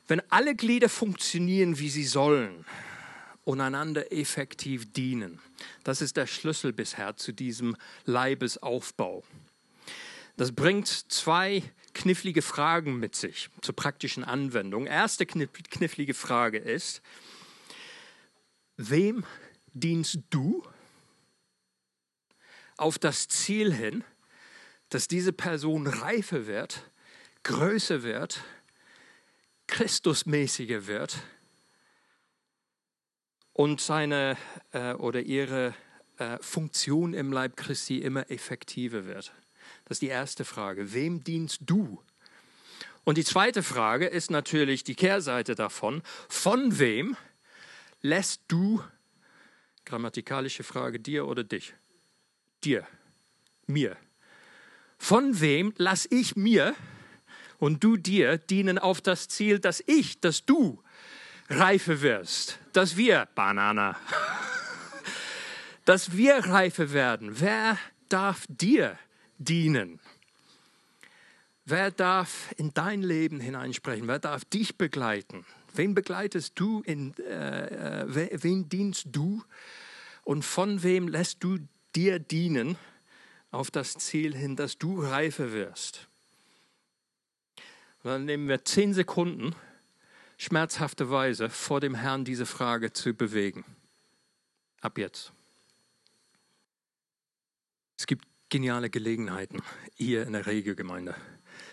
Wenn 0.08 0.22
alle 0.30 0.56
Glieder 0.56 0.88
funktionieren, 0.88 1.78
wie 1.78 1.90
sie 1.90 2.04
sollen, 2.04 2.64
und 3.44 3.62
einander 3.62 4.12
effektiv 4.12 4.92
dienen, 4.92 5.38
das 5.82 6.02
ist 6.02 6.18
der 6.18 6.26
Schlüssel 6.26 6.74
bisher 6.74 7.16
zu 7.16 7.32
diesem 7.32 7.76
Leibesaufbau. 8.04 9.24
Das 10.36 10.52
bringt 10.52 10.86
zwei 10.86 11.62
knifflige 11.94 12.42
Fragen 12.42 12.98
mit 12.98 13.16
sich 13.16 13.48
zur 13.62 13.74
praktischen 13.74 14.22
Anwendung. 14.22 14.86
Erste 14.86 15.24
knifflige 15.24 16.12
Frage 16.12 16.58
ist, 16.58 17.00
Wem 18.76 19.24
dienst 19.72 20.20
du 20.30 20.62
auf 22.76 22.98
das 22.98 23.28
Ziel 23.28 23.72
hin, 23.72 24.04
dass 24.90 25.08
diese 25.08 25.32
Person 25.32 25.86
reifer 25.86 26.46
wird, 26.46 26.88
größer 27.42 28.04
wird, 28.04 28.44
Christusmäßiger 29.68 30.86
wird 30.86 31.18
und 33.52 33.80
seine 33.80 34.36
äh, 34.72 34.94
oder 34.94 35.20
ihre 35.20 35.74
äh, 36.16 36.38
Funktion 36.40 37.14
im 37.14 37.32
Leib 37.32 37.56
Christi 37.56 37.98
immer 37.98 38.30
effektiver 38.30 39.06
wird? 39.06 39.32
Das 39.84 39.96
ist 39.96 40.02
die 40.02 40.08
erste 40.08 40.44
Frage. 40.44 40.92
Wem 40.92 41.22
dienst 41.22 41.60
du? 41.64 42.02
Und 43.04 43.16
die 43.16 43.24
zweite 43.24 43.62
Frage 43.62 44.06
ist 44.06 44.30
natürlich 44.30 44.84
die 44.84 44.94
Kehrseite 44.94 45.54
davon. 45.54 46.02
Von 46.28 46.78
wem 46.78 47.16
lässt 48.02 48.42
du, 48.48 48.82
grammatikalische 49.84 50.62
Frage, 50.62 51.00
dir 51.00 51.26
oder 51.26 51.44
dich? 51.44 51.74
Dir, 52.64 52.86
mir. 53.66 53.96
Von 54.98 55.40
wem 55.40 55.72
lass 55.78 56.06
ich 56.10 56.36
mir 56.36 56.74
und 57.58 57.82
du 57.84 57.96
dir 57.96 58.38
dienen 58.38 58.78
auf 58.78 59.00
das 59.00 59.28
Ziel, 59.28 59.58
dass 59.58 59.82
ich, 59.86 60.20
dass 60.20 60.44
du 60.44 60.82
reife 61.48 62.02
wirst, 62.02 62.58
dass 62.72 62.96
wir, 62.96 63.28
Banana, 63.34 63.96
dass 65.84 66.16
wir 66.16 66.36
reife 66.36 66.92
werden. 66.92 67.40
Wer 67.40 67.78
darf 68.08 68.44
dir 68.48 68.98
dienen? 69.38 70.00
Wer 71.64 71.90
darf 71.90 72.52
in 72.56 72.72
dein 72.72 73.02
Leben 73.02 73.40
hineinsprechen? 73.40 74.08
Wer 74.08 74.18
darf 74.18 74.44
dich 74.46 74.76
begleiten? 74.76 75.44
Wen 75.74 75.94
begleitest 75.94 76.52
du? 76.54 76.82
In, 76.82 77.14
äh, 77.18 78.04
äh 78.24 78.42
wen 78.42 78.68
dienst 78.68 79.08
du? 79.12 79.42
Und 80.24 80.44
von 80.44 80.82
wem 80.82 81.08
lässt 81.08 81.44
du 81.44 81.58
dir 81.94 82.18
dienen 82.18 82.76
auf 83.50 83.70
das 83.70 83.94
Ziel 83.94 84.34
hin, 84.34 84.56
dass 84.56 84.78
du 84.78 85.02
reifer 85.02 85.52
wirst? 85.52 86.07
Und 88.02 88.10
dann 88.10 88.24
nehmen 88.24 88.48
wir 88.48 88.64
zehn 88.64 88.94
Sekunden 88.94 89.54
schmerzhafte 90.36 91.10
Weise 91.10 91.50
vor 91.50 91.80
dem 91.80 91.94
Herrn 91.94 92.24
diese 92.24 92.46
Frage 92.46 92.92
zu 92.92 93.12
bewegen. 93.12 93.64
Ab 94.80 94.98
jetzt. 94.98 95.32
Es 97.98 98.06
gibt 98.06 98.24
geniale 98.48 98.88
Gelegenheiten 98.90 99.60
hier 99.96 100.24
in 100.24 100.32
der 100.32 100.46
Regelgemeinde. 100.46 101.16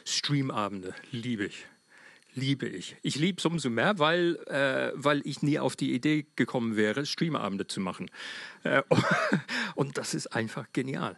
Streamabende 0.03 0.95
liebe 1.11 1.45
ich. 1.45 1.67
Liebe 2.33 2.67
ich. 2.67 2.97
Ich 3.01 3.15
liebe 3.15 3.37
es 3.37 3.45
umso 3.45 3.69
mehr, 3.69 3.97
weil, 3.97 4.35
äh, 4.47 4.91
weil 4.95 5.21
ich 5.25 5.41
nie 5.41 5.57
auf 5.57 5.75
die 5.75 5.93
Idee 5.93 6.25
gekommen 6.35 6.75
wäre, 6.75 7.05
Streamabende 7.05 7.67
zu 7.67 7.79
machen. 7.79 8.11
Äh, 8.63 8.81
und 9.75 9.97
das 9.97 10.13
ist 10.13 10.27
einfach 10.27 10.65
genial. 10.73 11.17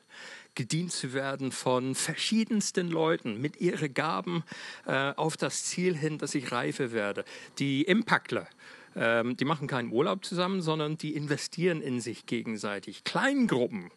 Gedient 0.58 0.92
zu 0.92 1.14
werden 1.14 1.52
von 1.52 1.94
verschiedensten 1.94 2.90
Leuten 2.90 3.40
mit 3.40 3.62
ihren 3.62 3.94
Gaben 3.94 4.44
äh, 4.88 5.14
auf 5.14 5.38
das 5.38 5.66
Ziel 5.66 5.96
hin, 5.96 6.18
dass 6.18 6.34
ich 6.34 6.52
reife 6.52 6.92
werde. 6.92 7.26
Die 7.60 7.84
Impactler, 7.84 8.48
ähm, 8.96 9.38
die 9.38 9.46
machen 9.46 9.68
keinen 9.68 9.92
Urlaub 9.92 10.26
zusammen, 10.26 10.64
sondern 10.64 10.98
die 10.98 11.14
investieren 11.14 11.84
in 11.84 12.02
sich 12.02 12.26
gegenseitig. 12.26 13.04
Kleingruppen, 13.04 13.92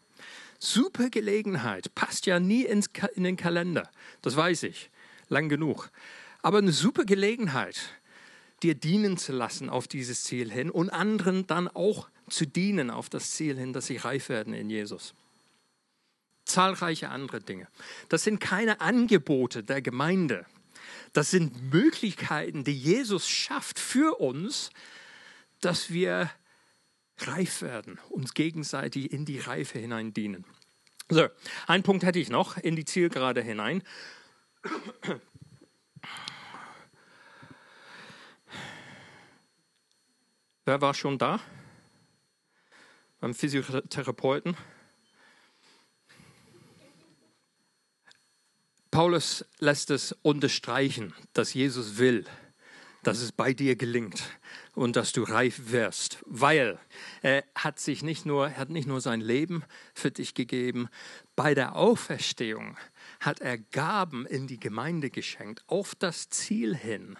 Super 0.59 1.09
Gelegenheit, 1.09 1.95
passt 1.95 2.27
ja 2.27 2.39
nie 2.39 2.67
ins 2.67 2.91
in 3.15 3.25
den 3.25 3.39
Kalender, 3.39 3.89
das 4.21 4.37
weiß 4.37 4.65
ich, 4.65 4.91
lang 5.31 5.49
genug. 5.49 5.91
Aber 6.43 6.59
eine 6.59 6.73
super 6.73 7.07
Gelegenheit, 7.07 7.81
dir 8.63 8.75
dienen 8.75 9.17
zu 9.17 9.33
lassen 9.33 9.71
auf 9.71 9.89
dieses 9.89 10.25
Ziel 10.25 10.53
hin 10.53 10.69
und 10.69 10.91
anderen 10.91 11.47
dann 11.47 11.69
auch 11.69 12.11
zu 12.29 12.47
dienen 12.47 12.91
auf 12.91 13.09
das 13.09 13.31
Ziel 13.31 13.57
hin, 13.57 13.73
dass 13.73 13.87
sie 13.87 13.97
reif 13.97 14.29
werden 14.29 14.53
in 14.53 14.69
Jesus. 14.69 15.15
Zahlreiche 16.53 17.09
andere 17.09 17.41
Dinge. 17.41 17.69
Das 18.09 18.25
sind 18.25 18.41
keine 18.41 18.81
Angebote 18.81 19.63
der 19.63 19.83
Gemeinde. 19.83 20.47
Das 21.13 21.31
sind 21.31 21.73
Möglichkeiten, 21.73 22.65
die 22.65 22.77
Jesus 22.77 23.29
schafft 23.29 23.79
für 23.79 24.21
uns, 24.21 24.71
dass 25.61 25.91
wir 25.91 26.31
reif 27.19 27.63
werden, 27.63 27.99
uns 28.09 28.35
gegenseitig 28.35 29.13
in 29.13 29.25
die 29.25 29.39
Reife 29.39 29.79
hinein 29.79 30.13
dienen. 30.15 30.45
So, 31.09 31.29
einen 31.67 31.83
Punkt 31.83 32.05
hätte 32.05 32.19
ich 32.19 32.31
noch 32.31 32.57
in 32.57 32.77
die 32.77 32.85
Zielgerade 32.85 33.43
hinein. 33.43 33.83
Wer 40.65 40.81
war 40.81 40.95
schon 40.95 41.19
da? 41.19 41.41
Beim 43.19 43.35
Physiotherapeuten? 43.35 44.57
Paulus 48.91 49.45
lässt 49.61 49.91
es 49.91 50.13
unterstreichen, 50.23 51.15
dass 51.33 51.55
Jesus 51.55 51.99
will, 51.99 52.25
dass 53.05 53.21
es 53.21 53.31
bei 53.31 53.53
dir 53.53 53.77
gelingt 53.77 54.23
und 54.75 54.97
dass 54.97 55.13
du 55.13 55.23
reif 55.23 55.71
wirst, 55.71 56.19
weil 56.27 56.79
er 57.23 57.45
hat 57.55 57.79
sich 57.79 58.03
nicht 58.03 58.27
nur, 58.27 58.51
hat 58.51 58.69
nicht 58.69 58.89
nur 58.89 59.01
sein 59.01 59.21
Leben 59.21 59.63
für 59.95 60.11
dich 60.11 60.35
gegeben, 60.35 60.89
bei 61.37 61.55
der 61.55 61.77
Auferstehung 61.77 62.77
hat 63.21 63.41
er 63.41 63.59
Gaben 63.59 64.27
in 64.27 64.47
die 64.47 64.59
Gemeinde 64.59 65.11
geschenkt, 65.11 65.63
auf 65.69 65.95
das 65.95 66.29
Ziel 66.29 66.75
hin, 66.75 67.17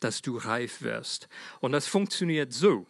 dass 0.00 0.22
du 0.22 0.38
reif 0.38 0.80
wirst. 0.80 1.28
Und 1.60 1.72
das 1.72 1.86
funktioniert 1.86 2.52
so. 2.52 2.86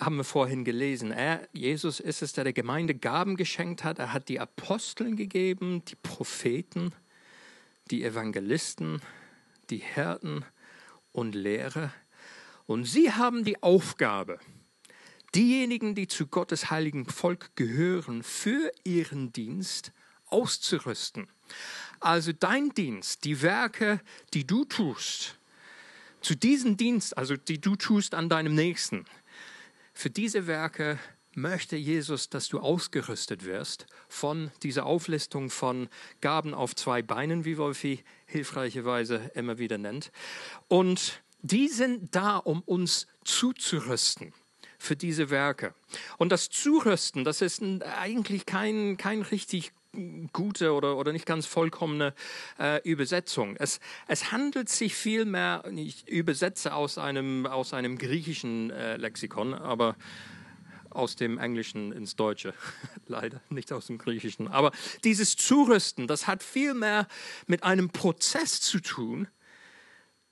Haben 0.00 0.16
wir 0.16 0.24
vorhin 0.24 0.64
gelesen. 0.64 1.10
Er, 1.10 1.48
Jesus 1.52 1.98
ist 1.98 2.22
es, 2.22 2.32
der 2.32 2.44
der 2.44 2.52
Gemeinde 2.52 2.94
Gaben 2.94 3.36
geschenkt 3.36 3.82
hat. 3.82 3.98
Er 3.98 4.12
hat 4.12 4.28
die 4.28 4.38
Aposteln 4.38 5.16
gegeben, 5.16 5.84
die 5.86 5.96
Propheten, 5.96 6.92
die 7.90 8.04
Evangelisten, 8.04 9.02
die 9.70 9.78
Hirten 9.78 10.44
und 11.10 11.34
Lehre. 11.34 11.92
Und 12.66 12.84
sie 12.84 13.12
haben 13.12 13.44
die 13.44 13.60
Aufgabe, 13.62 14.38
diejenigen, 15.34 15.94
die 15.94 16.06
zu 16.06 16.26
Gottes 16.26 16.70
heiligen 16.70 17.06
Volk 17.06 17.56
gehören, 17.56 18.22
für 18.22 18.70
ihren 18.84 19.32
Dienst 19.32 19.92
auszurüsten. 20.26 21.28
Also 21.98 22.32
dein 22.32 22.70
Dienst, 22.70 23.24
die 23.24 23.42
Werke, 23.42 24.00
die 24.32 24.46
du 24.46 24.64
tust, 24.64 25.38
zu 26.20 26.36
diesem 26.36 26.76
Dienst, 26.76 27.16
also 27.16 27.36
die 27.36 27.60
du 27.60 27.76
tust 27.76 28.14
an 28.14 28.28
deinem 28.28 28.54
Nächsten, 28.54 29.04
für 29.98 30.10
diese 30.10 30.46
Werke 30.46 30.96
möchte 31.34 31.74
Jesus, 31.74 32.30
dass 32.30 32.46
du 32.46 32.60
ausgerüstet 32.60 33.44
wirst 33.44 33.86
von 34.08 34.52
dieser 34.62 34.86
Auflistung 34.86 35.50
von 35.50 35.88
Gaben 36.20 36.54
auf 36.54 36.76
zwei 36.76 37.02
Beinen, 37.02 37.44
wie 37.44 37.58
Wolfi 37.58 38.04
hilfreicherweise 38.26 39.32
immer 39.34 39.58
wieder 39.58 39.76
nennt. 39.76 40.12
Und 40.68 41.20
die 41.42 41.66
sind 41.66 42.14
da, 42.14 42.36
um 42.36 42.60
uns 42.60 43.08
zuzurüsten 43.24 44.32
für 44.78 44.94
diese 44.94 45.30
Werke. 45.30 45.74
Und 46.16 46.30
das 46.30 46.48
Zurüsten, 46.48 47.24
das 47.24 47.40
ist 47.40 47.60
eigentlich 47.82 48.46
kein, 48.46 48.98
kein 48.98 49.22
richtig 49.22 49.72
gute 50.32 50.72
oder, 50.74 50.96
oder 50.96 51.12
nicht 51.12 51.26
ganz 51.26 51.46
vollkommene 51.46 52.14
äh, 52.58 52.80
Übersetzung. 52.82 53.56
Es, 53.56 53.80
es 54.06 54.32
handelt 54.32 54.68
sich 54.68 54.94
vielmehr, 54.94 55.64
ich 55.74 56.06
übersetze 56.08 56.74
aus 56.74 56.98
einem, 56.98 57.46
aus 57.46 57.72
einem 57.72 57.98
griechischen 57.98 58.70
äh, 58.70 58.96
Lexikon, 58.96 59.54
aber 59.54 59.96
aus 60.90 61.16
dem 61.16 61.38
Englischen 61.38 61.92
ins 61.92 62.16
Deutsche, 62.16 62.54
leider 63.06 63.40
nicht 63.50 63.72
aus 63.72 63.86
dem 63.86 63.98
Griechischen. 63.98 64.48
Aber 64.48 64.72
dieses 65.04 65.36
Zurüsten, 65.36 66.06
das 66.06 66.26
hat 66.26 66.42
viel 66.42 66.74
mehr 66.74 67.06
mit 67.46 67.62
einem 67.62 67.90
Prozess 67.90 68.60
zu 68.60 68.80
tun, 68.80 69.28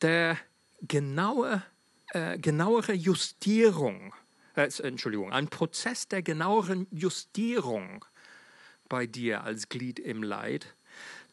der 0.03 0.37
genaue, 0.83 1.62
äh, 2.11 2.38
genauere 2.38 2.92
Justierung, 2.92 4.14
äh, 4.55 4.69
Entschuldigung, 4.83 5.33
ein 5.33 5.49
Prozess 5.49 6.09
der 6.09 6.23
genaueren 6.23 6.87
Justierung 6.90 8.05
bei 8.88 9.07
dir 9.07 9.44
als 9.44 9.68
Glied 9.68 9.99
im 9.99 10.22
Leid, 10.22 10.75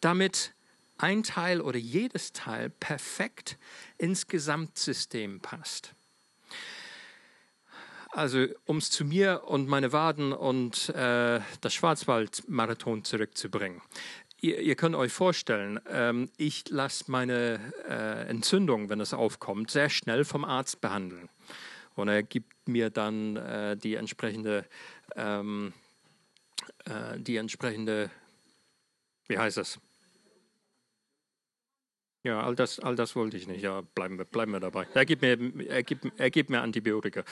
damit 0.01 0.53
ein 0.97 1.23
Teil 1.23 1.61
oder 1.61 1.77
jedes 1.77 2.33
Teil 2.33 2.69
perfekt 2.69 3.57
ins 3.97 4.27
Gesamtsystem 4.27 5.39
passt. 5.39 5.93
Also, 8.11 8.45
um 8.65 8.77
es 8.77 8.91
zu 8.91 9.05
mir 9.05 9.41
und 9.45 9.67
meine 9.67 9.91
Waden 9.91 10.33
und 10.33 10.89
äh, 10.89 11.39
das 11.61 11.73
Schwarzwaldmarathon 11.73 13.03
zurückzubringen. 13.03 13.81
Ihr, 14.39 14.59
ihr, 14.59 14.75
könnt 14.75 14.95
euch 14.95 15.11
vorstellen, 15.11 15.79
ähm, 15.89 16.29
ich 16.37 16.69
lasse 16.69 17.05
meine 17.07 17.59
äh, 17.89 18.27
Entzündung, 18.29 18.89
wenn 18.89 18.99
es 18.99 19.13
aufkommt, 19.15 19.71
sehr 19.71 19.89
schnell 19.89 20.25
vom 20.25 20.45
Arzt 20.45 20.79
behandeln. 20.79 21.27
Und 21.95 22.07
er 22.07 22.21
gibt 22.21 22.67
mir 22.67 22.91
dann 22.91 23.37
äh, 23.37 23.77
die 23.77 23.95
entsprechende, 23.95 24.65
ähm, 25.15 25.73
äh, 26.85 27.19
die 27.19 27.37
entsprechende, 27.37 28.09
wie 29.27 29.37
heißt 29.37 29.57
das? 29.57 29.79
Ja, 32.23 32.41
all 32.41 32.55
das, 32.55 32.79
all 32.79 32.95
das 32.95 33.15
wollte 33.15 33.35
ich 33.35 33.47
nicht. 33.47 33.61
Ja, 33.61 33.81
bleiben 33.81 34.17
wir, 34.17 34.25
bleiben 34.25 34.53
wir 34.53 34.61
dabei. 34.61 34.87
Er 34.93 35.05
gibt 35.05 35.21
mir, 35.21 35.37
er 35.67 35.83
gibt, 35.83 36.07
er 36.17 36.31
gibt 36.31 36.49
mir 36.49 36.61
Antibiotika. 36.61 37.23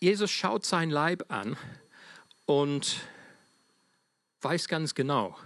Jesus 0.00 0.32
schaut 0.32 0.66
sein 0.66 0.90
Leib 0.90 1.30
an 1.30 1.56
und 2.46 3.06
weiß 4.40 4.66
ganz 4.66 4.96
genau, 4.96 5.38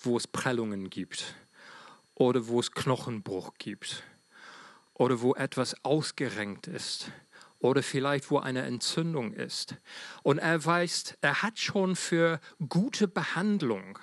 wo 0.00 0.18
es 0.18 0.26
Prellungen 0.26 0.90
gibt 0.90 1.34
oder 2.14 2.46
wo 2.46 2.60
es 2.60 2.72
Knochenbruch 2.72 3.54
gibt 3.58 4.02
oder 4.92 5.22
wo 5.22 5.34
etwas 5.34 5.82
ausgerenkt 5.82 6.66
ist 6.66 7.10
oder 7.64 7.82
vielleicht 7.82 8.30
wo 8.30 8.38
eine 8.38 8.60
Entzündung 8.60 9.32
ist. 9.32 9.76
Und 10.22 10.36
er 10.36 10.62
weiß, 10.62 11.16
er 11.22 11.40
hat 11.40 11.58
schon 11.58 11.96
für 11.96 12.38
gute 12.68 13.08
Behandlung 13.08 13.98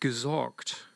gesorgt, 0.00 0.88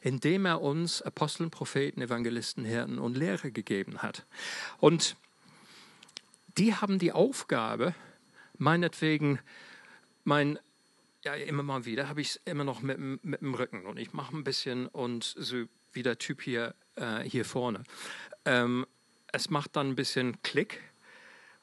indem 0.00 0.46
er 0.46 0.62
uns 0.62 1.02
Aposteln, 1.02 1.50
Propheten, 1.50 2.00
Evangelisten, 2.00 2.64
Hirten 2.64 2.98
und 2.98 3.14
Lehrer 3.14 3.50
gegeben 3.50 3.98
hat. 3.98 4.24
Und 4.78 5.16
die 6.56 6.74
haben 6.74 6.98
die 6.98 7.12
Aufgabe, 7.12 7.94
meinetwegen, 8.56 9.38
mein, 10.24 10.58
ja, 11.24 11.34
immer 11.34 11.62
mal 11.62 11.84
wieder 11.84 12.08
habe 12.08 12.22
ich 12.22 12.30
es 12.30 12.40
immer 12.46 12.64
noch 12.64 12.80
mit, 12.80 12.98
mit 12.98 13.42
dem 13.42 13.52
Rücken 13.52 13.84
und 13.84 13.98
ich 13.98 14.14
mache 14.14 14.34
ein 14.34 14.44
bisschen 14.44 14.86
und 14.86 15.24
so 15.24 15.64
wie 15.92 16.02
der 16.02 16.16
Typ 16.16 16.40
hier, 16.40 16.74
äh, 16.96 17.20
hier 17.20 17.44
vorne. 17.44 17.84
Ähm, 18.46 18.86
es 19.32 19.50
macht 19.50 19.76
dann 19.76 19.90
ein 19.90 19.96
bisschen 19.96 20.40
Klick 20.42 20.80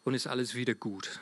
und 0.03 0.15
ist 0.15 0.27
alles 0.27 0.55
wieder 0.55 0.73
gut. 0.73 1.19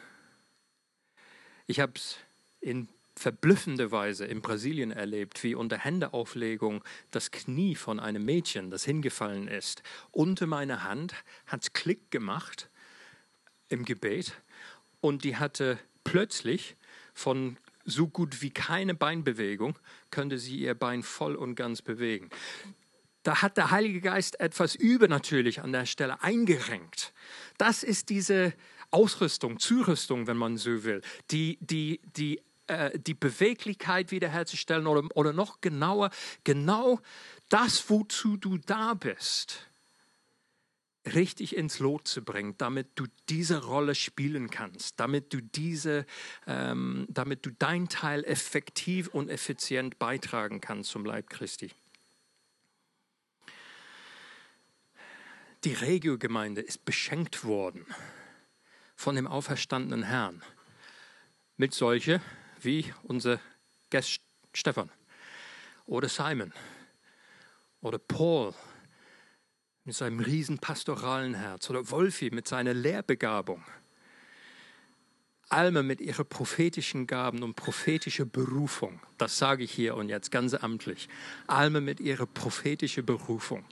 Ich 1.67 1.79
habe 1.81 1.93
es 1.95 2.17
in 2.61 2.87
verblüffende 3.15 3.91
Weise 3.91 4.25
in 4.25 4.41
Brasilien 4.41 4.91
erlebt, 4.91 5.43
wie 5.43 5.55
unter 5.55 5.77
Händeauflegung 5.77 6.83
das 7.11 7.31
Knie 7.31 7.75
von 7.75 7.99
einem 7.99 8.23
Mädchen, 8.23 8.69
das 8.69 8.83
hingefallen 8.83 9.47
ist, 9.47 9.83
unter 10.11 10.45
meine 10.45 10.83
Hand, 10.83 11.15
hat 11.47 11.73
Klick 11.73 12.11
gemacht 12.11 12.69
im 13.69 13.85
Gebet 13.85 14.33
und 15.01 15.23
die 15.23 15.35
hatte 15.35 15.79
plötzlich 16.03 16.75
von 17.13 17.57
so 17.85 18.07
gut 18.07 18.41
wie 18.41 18.51
keine 18.51 18.93
Beinbewegung, 18.93 19.77
könnte 20.11 20.37
sie 20.37 20.57
ihr 20.57 20.75
Bein 20.75 21.03
voll 21.03 21.35
und 21.35 21.55
ganz 21.55 21.81
bewegen. 21.81 22.29
Da 23.27 23.41
hat 23.41 23.57
der 23.57 23.71
Heilige 23.71 23.99
Geist 23.99 24.39
etwas 24.39 24.73
übernatürlich 24.73 25.59
an 25.61 25.73
der 25.73 25.85
Stelle 25.85 26.23
eingerenkt. 26.23 27.11
Das 27.57 27.83
ist 27.83 28.07
diese 28.07 28.53
Ausrüstung, 28.89 29.59
Zurüstung, 29.59 30.27
wenn 30.27 30.37
man 30.37 30.55
so 30.55 30.85
will, 30.85 31.01
die, 31.29 31.57
die, 31.59 31.99
die, 32.15 32.41
äh, 32.67 32.97
die 32.97 33.15
Beweglichkeit 33.15 34.11
wiederherzustellen 34.11 34.87
oder, 34.87 35.09
oder 35.13 35.33
noch 35.33 35.59
genauer, 35.59 36.09
genau 36.45 37.01
das, 37.49 37.89
wozu 37.89 38.37
du 38.37 38.59
da 38.59 38.93
bist 38.93 39.67
richtig 41.13 41.53
ins 41.55 41.79
Lot 41.79 42.07
zu 42.07 42.23
bringen, 42.23 42.55
damit 42.57 42.87
du 42.95 43.07
diese 43.27 43.65
Rolle 43.65 43.95
spielen 43.95 44.49
kannst, 44.49 45.01
damit 45.01 45.33
du 45.33 45.41
diese, 45.41 46.05
ähm, 46.47 47.07
damit 47.09 47.45
du 47.45 47.51
dein 47.51 47.89
Teil 47.89 48.23
effektiv 48.23 49.09
und 49.09 49.29
effizient 49.29 49.99
beitragen 49.99 50.61
kannst 50.61 50.91
zum 50.91 51.03
Leib 51.03 51.29
Christi. 51.29 51.71
Die 55.67 55.73
Regio-Gemeinde 55.73 56.61
ist 56.61 56.85
beschenkt 56.85 57.43
worden 57.43 57.85
von 58.95 59.17
dem 59.17 59.27
auferstandenen 59.27 60.03
Herrn 60.03 60.41
mit 61.57 61.73
solche 61.73 62.21
wie 62.61 62.85
unser 63.03 63.41
Gast 63.89 64.21
Stefan 64.53 64.89
oder 65.85 66.07
Simon 66.07 66.53
oder 67.81 67.97
Paul 67.97 68.53
mit 69.83 69.93
seinem 69.93 70.21
riesen 70.21 70.57
pastoralen 70.57 71.33
Herz 71.33 71.69
oder 71.69 71.91
Wolfi 71.91 72.29
mit 72.31 72.47
seiner 72.47 72.73
Lehrbegabung. 72.73 73.61
Alme 75.49 75.83
mit 75.83 75.99
ihrer 75.99 76.23
prophetischen 76.23 77.07
Gaben 77.07 77.43
und 77.43 77.55
prophetischer 77.55 78.23
Berufung. 78.23 79.01
Das 79.17 79.37
sage 79.37 79.65
ich 79.65 79.71
hier 79.73 79.97
und 79.97 80.07
jetzt 80.07 80.31
ganz 80.31 80.53
amtlich. 80.53 81.09
Alme 81.45 81.81
mit 81.81 81.99
ihrer 81.99 82.25
prophetischen 82.25 83.05
Berufung. 83.05 83.65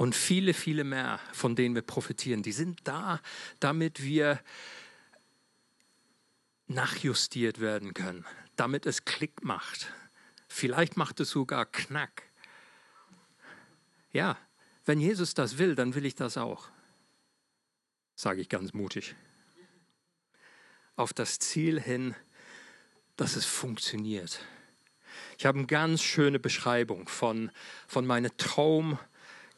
Und 0.00 0.14
viele, 0.14 0.54
viele 0.54 0.82
mehr, 0.82 1.20
von 1.30 1.54
denen 1.54 1.74
wir 1.74 1.82
profitieren, 1.82 2.42
die 2.42 2.52
sind 2.52 2.80
da, 2.84 3.20
damit 3.58 4.02
wir 4.02 4.40
nachjustiert 6.68 7.60
werden 7.60 7.92
können, 7.92 8.24
damit 8.56 8.86
es 8.86 9.04
Klick 9.04 9.44
macht. 9.44 9.92
Vielleicht 10.48 10.96
macht 10.96 11.20
es 11.20 11.28
sogar 11.28 11.66
Knack. 11.66 12.22
Ja, 14.10 14.38
wenn 14.86 15.00
Jesus 15.00 15.34
das 15.34 15.58
will, 15.58 15.74
dann 15.74 15.94
will 15.94 16.06
ich 16.06 16.14
das 16.14 16.38
auch. 16.38 16.70
Sage 18.14 18.40
ich 18.40 18.48
ganz 18.48 18.72
mutig. 18.72 19.14
Auf 20.96 21.12
das 21.12 21.38
Ziel 21.40 21.78
hin, 21.78 22.14
dass 23.16 23.36
es 23.36 23.44
funktioniert. 23.44 24.40
Ich 25.36 25.44
habe 25.44 25.58
eine 25.58 25.66
ganz 25.66 26.00
schöne 26.00 26.38
Beschreibung 26.38 27.06
von, 27.06 27.50
von 27.86 28.06
meiner 28.06 28.34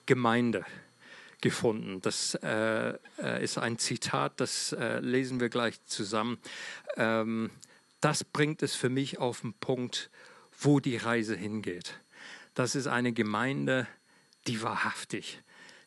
Traumgemeinde 0.07 0.65
gefunden. 1.41 2.01
Das 2.03 2.35
äh, 2.43 2.95
äh 3.19 3.43
ist 3.43 3.59
ein 3.59 3.79
Zitat, 3.79 4.41
das 4.41 4.73
äh, 4.73 5.01
lesen 5.01 5.41
wir 5.41 5.49
gleich 5.49 5.85
zusammen. 5.87 6.39
Ähm, 6.97 7.51
das 8.01 8.25
bringt 8.25 8.63
es 8.63 8.75
für 8.75 8.89
mich 8.89 9.19
auf 9.19 9.41
den 9.41 9.53
Punkt, 9.55 10.11
wo 10.59 10.81
die 10.81 10.97
Reise 10.97 11.37
hingeht. 11.37 11.95
Das 12.55 12.75
ist 12.75 12.87
eine 12.87 13.13
Gemeinde, 13.13 13.87
die 14.47 14.63
wahrhaftig 14.63 15.41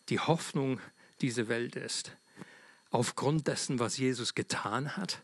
die 0.10 0.20
Hoffnung 0.20 0.80
dieser 1.22 1.48
Welt 1.48 1.76
ist. 1.76 2.12
Aufgrund 2.92 3.48
dessen, 3.48 3.80
was 3.80 3.98
Jesus 3.98 4.36
getan 4.36 4.96
hat 4.96 5.24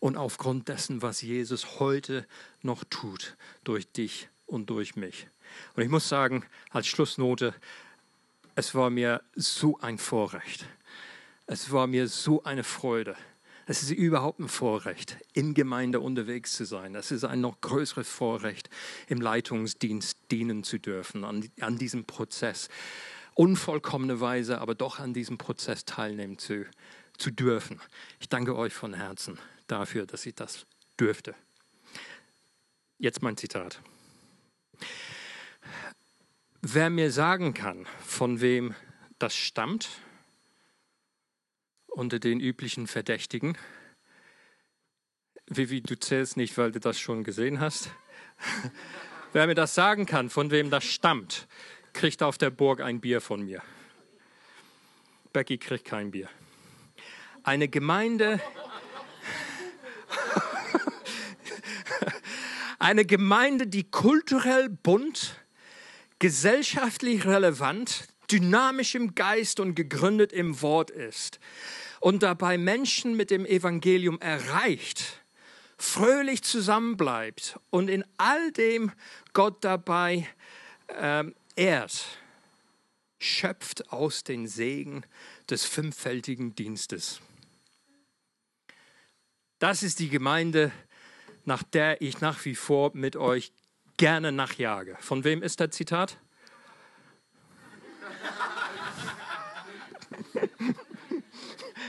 und 0.00 0.16
aufgrund 0.16 0.68
dessen, 0.68 1.02
was 1.02 1.22
Jesus 1.22 1.80
heute 1.80 2.26
noch 2.62 2.84
tut, 2.84 3.36
durch 3.62 3.90
dich 3.92 4.28
und 4.46 4.70
durch 4.70 4.96
mich. 4.96 5.26
Und 5.74 5.82
ich 5.82 5.88
muss 5.88 6.08
sagen, 6.08 6.44
als 6.70 6.86
Schlussnote, 6.86 7.54
es 8.54 8.74
war 8.74 8.90
mir 8.90 9.22
so 9.34 9.78
ein 9.78 9.98
Vorrecht. 9.98 10.66
Es 11.46 11.72
war 11.72 11.86
mir 11.86 12.08
so 12.08 12.44
eine 12.44 12.64
Freude. 12.64 13.16
Es 13.66 13.82
ist 13.82 13.90
überhaupt 13.90 14.40
ein 14.40 14.48
Vorrecht, 14.48 15.16
in 15.32 15.54
Gemeinde 15.54 16.00
unterwegs 16.00 16.52
zu 16.54 16.64
sein. 16.64 16.94
Es 16.94 17.10
ist 17.10 17.24
ein 17.24 17.40
noch 17.40 17.60
größeres 17.60 18.08
Vorrecht, 18.08 18.68
im 19.06 19.20
Leitungsdienst 19.20 20.18
dienen 20.30 20.64
zu 20.64 20.78
dürfen, 20.78 21.24
an, 21.24 21.48
an 21.60 21.78
diesem 21.78 22.04
Prozess. 22.04 22.68
Unvollkommene 23.34 24.20
Weise, 24.20 24.60
aber 24.60 24.74
doch 24.74 24.98
an 24.98 25.14
diesem 25.14 25.38
Prozess 25.38 25.84
teilnehmen 25.84 26.38
zu, 26.38 26.66
zu 27.16 27.30
dürfen. 27.30 27.80
Ich 28.20 28.28
danke 28.28 28.56
euch 28.56 28.74
von 28.74 28.94
Herzen 28.94 29.38
dafür, 29.68 30.06
dass 30.06 30.26
ich 30.26 30.34
das 30.34 30.66
dürfte. 30.98 31.34
Jetzt 32.98 33.22
mein 33.22 33.36
Zitat. 33.36 33.80
Wer 36.64 36.90
mir 36.90 37.10
sagen 37.10 37.54
kann, 37.54 37.88
von 38.06 38.40
wem 38.40 38.76
das 39.18 39.34
stammt, 39.34 39.88
unter 41.88 42.20
den 42.20 42.38
üblichen 42.38 42.86
Verdächtigen. 42.86 43.58
Vivi, 45.48 45.80
du 45.80 45.98
zählst 45.98 46.36
nicht, 46.36 46.56
weil 46.56 46.70
du 46.70 46.78
das 46.78 47.00
schon 47.00 47.24
gesehen 47.24 47.58
hast. 47.58 47.90
Wer 49.32 49.48
mir 49.48 49.56
das 49.56 49.74
sagen 49.74 50.06
kann, 50.06 50.30
von 50.30 50.52
wem 50.52 50.70
das 50.70 50.84
stammt, 50.84 51.48
kriegt 51.94 52.22
auf 52.22 52.38
der 52.38 52.50
Burg 52.50 52.80
ein 52.80 53.00
Bier 53.00 53.20
von 53.20 53.42
mir. 53.42 53.60
Becky 55.32 55.58
kriegt 55.58 55.84
kein 55.84 56.12
Bier. 56.12 56.28
Eine 57.42 57.66
Gemeinde, 57.66 58.40
eine 62.78 63.04
Gemeinde, 63.04 63.66
die 63.66 63.90
kulturell 63.90 64.68
bunt, 64.68 65.41
gesellschaftlich 66.22 67.26
relevant, 67.26 68.06
dynamisch 68.30 68.94
im 68.94 69.16
Geist 69.16 69.58
und 69.58 69.74
gegründet 69.74 70.32
im 70.32 70.62
Wort 70.62 70.88
ist 70.88 71.40
und 71.98 72.22
dabei 72.22 72.58
Menschen 72.58 73.16
mit 73.16 73.32
dem 73.32 73.44
Evangelium 73.44 74.20
erreicht, 74.20 75.20
fröhlich 75.78 76.44
zusammenbleibt 76.44 77.58
und 77.70 77.90
in 77.90 78.04
all 78.18 78.52
dem 78.52 78.92
Gott 79.32 79.64
dabei 79.64 80.28
ähm, 80.96 81.34
ehrt, 81.56 82.06
schöpft 83.18 83.90
aus 83.90 84.22
den 84.22 84.46
Segen 84.46 85.02
des 85.50 85.64
fünffältigen 85.64 86.54
Dienstes. 86.54 87.20
Das 89.58 89.82
ist 89.82 89.98
die 89.98 90.08
Gemeinde, 90.08 90.70
nach 91.44 91.64
der 91.64 92.00
ich 92.00 92.20
nach 92.20 92.44
wie 92.44 92.54
vor 92.54 92.92
mit 92.94 93.16
euch 93.16 93.50
gerne 93.96 94.32
nachjage. 94.32 94.96
Von 95.00 95.24
wem 95.24 95.42
ist 95.42 95.60
das 95.60 95.70
Zitat? 95.70 96.18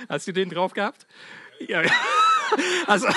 Hast 0.10 0.28
du 0.28 0.34
den 0.34 0.50
drauf 0.50 0.74
gehabt? 0.74 1.08
Ja. 1.68 1.82
Also, 2.88 3.08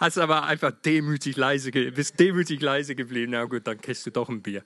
hast 0.00 0.18
aber 0.18 0.44
einfach 0.44 0.72
demütig 0.72 1.36
leise, 1.36 1.70
bist 1.70 2.18
demütig 2.18 2.60
leise 2.60 2.94
geblieben. 2.94 3.32
Na 3.32 3.44
gut, 3.44 3.66
dann 3.66 3.80
kriegst 3.80 4.04
du 4.06 4.10
doch 4.10 4.28
ein 4.28 4.42
Bier. 4.42 4.64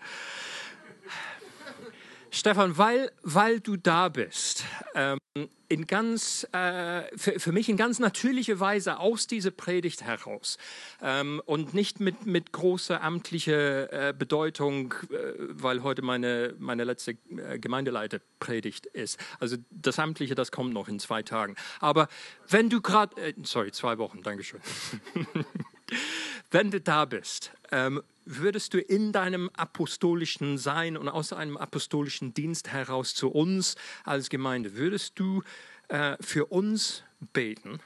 Stefan, 2.35 2.79
weil, 2.79 3.13
weil 3.23 3.61
du 3.61 3.77
da 3.77 4.09
bist, 4.09 4.65
ähm, 4.95 5.19
in 5.69 5.87
ganz, 5.87 6.47
äh, 6.53 7.03
für, 7.15 7.39
für, 7.39 7.53
mich 7.53 7.69
in 7.69 7.77
ganz 7.77 7.99
natürliche 7.99 8.59
Weise 8.59 9.01
aus 9.01 9.27
dieser 9.27 9.51
Predigt 9.51 10.03
heraus 10.03 10.57
ähm, 11.03 11.43
und 11.45 11.75
nicht 11.75 12.01
mit, 12.01 12.25
mit 12.25 12.53
großer 12.53 13.03
amtlicher 13.03 14.09
äh, 14.09 14.15
Bedeutung, 14.15 14.95
äh, 15.11 15.35
weil 15.39 15.83
heute 15.83 16.01
meine, 16.01 16.55
meine 16.59 16.85
letzte 16.85 17.19
äh, 17.37 17.59
Gemeindeleiterpredigt 17.59 18.87
ist. 18.87 19.19
Also 19.39 19.59
das 19.71 19.99
Amtliche, 19.99 20.35
das 20.35 20.51
kommt 20.53 20.73
noch 20.73 20.89
in 20.89 20.99
zwei 21.01 21.23
Tagen. 21.23 21.55
Aber 21.81 22.09
wenn 22.49 22.71
du 22.71 22.81
gerade, 22.81 23.15
äh, 23.21 23.35
sorry, 23.43 23.73
zwei 23.73 23.99
Wochen, 23.99 24.23
Dankeschön. 24.23 24.61
wenn 26.51 26.71
du 26.71 26.81
da 26.81 27.05
bist, 27.05 27.53
ähm, 27.71 28.03
würdest 28.25 28.75
du 28.75 28.81
in 28.81 29.13
deinem 29.13 29.51
apostolischen 29.55 30.59
Sein 30.59 30.97
und 30.97 31.09
aus 31.09 31.33
einem 31.33 31.57
apostolischen 31.57 32.35
Dienst 32.35 32.69
heraus 32.73 33.15
zu 33.15 33.31
uns 33.31 33.77
als 34.05 34.31
Gemeinde, 34.31 34.77
würdest 34.77 35.19
du 35.19 35.43
äh, 35.89 36.17
für 36.21 36.47
uns 36.47 37.05
beten, 37.33 37.81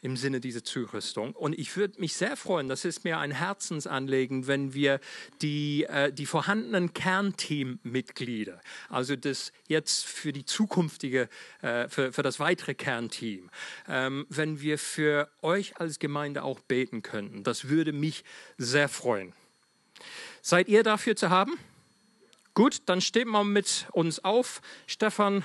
im 0.00 0.16
Sinne 0.16 0.40
dieser 0.40 0.62
Zurüstung. 0.62 1.32
Und 1.32 1.58
ich 1.58 1.76
würde 1.76 2.00
mich 2.00 2.14
sehr 2.14 2.36
freuen, 2.36 2.68
das 2.68 2.84
ist 2.84 3.04
mir 3.04 3.18
ein 3.18 3.32
Herzensanliegen, 3.32 4.46
wenn 4.46 4.74
wir 4.74 5.00
die, 5.42 5.84
äh, 5.84 6.12
die 6.12 6.26
vorhandenen 6.26 6.94
Kernteammitglieder, 6.94 8.60
also 8.88 9.16
das 9.16 9.52
jetzt 9.66 10.04
für 10.04 10.32
die 10.32 10.44
zukünftige, 10.44 11.28
äh, 11.62 11.88
für, 11.88 12.12
für 12.12 12.22
das 12.22 12.38
weitere 12.38 12.74
Kernteam, 12.74 13.50
ähm, 13.88 14.26
wenn 14.28 14.60
wir 14.60 14.78
für 14.78 15.28
euch 15.42 15.78
als 15.78 15.98
Gemeinde 15.98 16.44
auch 16.44 16.60
beten 16.60 17.02
könnten. 17.02 17.42
Das 17.42 17.68
würde 17.68 17.92
mich 17.92 18.24
sehr 18.56 18.88
freuen. 18.88 19.32
Seid 20.42 20.68
ihr 20.68 20.82
dafür 20.82 21.16
zu 21.16 21.30
haben? 21.30 21.58
Gut, 22.54 22.82
dann 22.86 23.00
steht 23.00 23.26
mal 23.26 23.44
mit 23.44 23.86
uns 23.92 24.24
auf. 24.24 24.60
Stefan, 24.86 25.44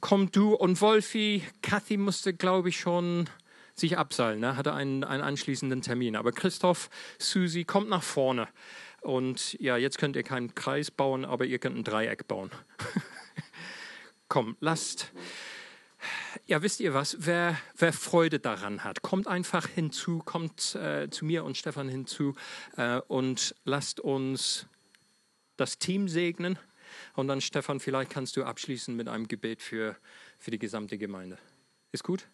komm 0.00 0.30
du 0.30 0.54
und 0.54 0.80
Wolfi. 0.80 1.42
Kathy 1.62 1.96
musste, 1.96 2.34
glaube 2.34 2.68
ich, 2.68 2.78
schon 2.78 3.28
sich 3.74 3.98
abseilen, 3.98 4.40
ne? 4.40 4.56
hatte 4.56 4.72
einen, 4.72 5.04
einen 5.04 5.22
anschließenden 5.22 5.82
Termin. 5.82 6.16
Aber 6.16 6.32
Christoph, 6.32 6.88
Susi, 7.18 7.64
kommt 7.64 7.88
nach 7.88 8.02
vorne. 8.02 8.48
Und 9.02 9.54
ja, 9.60 9.76
jetzt 9.76 9.98
könnt 9.98 10.16
ihr 10.16 10.22
keinen 10.22 10.54
Kreis 10.54 10.90
bauen, 10.90 11.24
aber 11.24 11.44
ihr 11.44 11.58
könnt 11.58 11.76
ein 11.76 11.84
Dreieck 11.84 12.26
bauen. 12.26 12.50
Komm, 14.28 14.56
lasst. 14.60 15.12
Ja, 16.46 16.62
wisst 16.62 16.80
ihr 16.80 16.94
was? 16.94 17.16
Wer, 17.20 17.58
wer 17.76 17.92
Freude 17.92 18.38
daran 18.38 18.84
hat, 18.84 19.02
kommt 19.02 19.26
einfach 19.26 19.66
hinzu, 19.68 20.18
kommt 20.18 20.74
äh, 20.74 21.08
zu 21.10 21.24
mir 21.24 21.44
und 21.44 21.56
Stefan 21.56 21.88
hinzu 21.88 22.34
äh, 22.76 23.00
und 23.08 23.54
lasst 23.64 24.00
uns 24.00 24.66
das 25.56 25.78
Team 25.78 26.08
segnen. 26.08 26.58
Und 27.14 27.28
dann, 27.28 27.40
Stefan, 27.40 27.80
vielleicht 27.80 28.10
kannst 28.10 28.36
du 28.36 28.44
abschließen 28.44 28.94
mit 28.94 29.08
einem 29.08 29.28
Gebet 29.28 29.62
für, 29.62 29.96
für 30.38 30.50
die 30.50 30.58
gesamte 30.58 30.98
Gemeinde. 30.98 31.38
Ist 31.92 32.04
gut? 32.04 32.26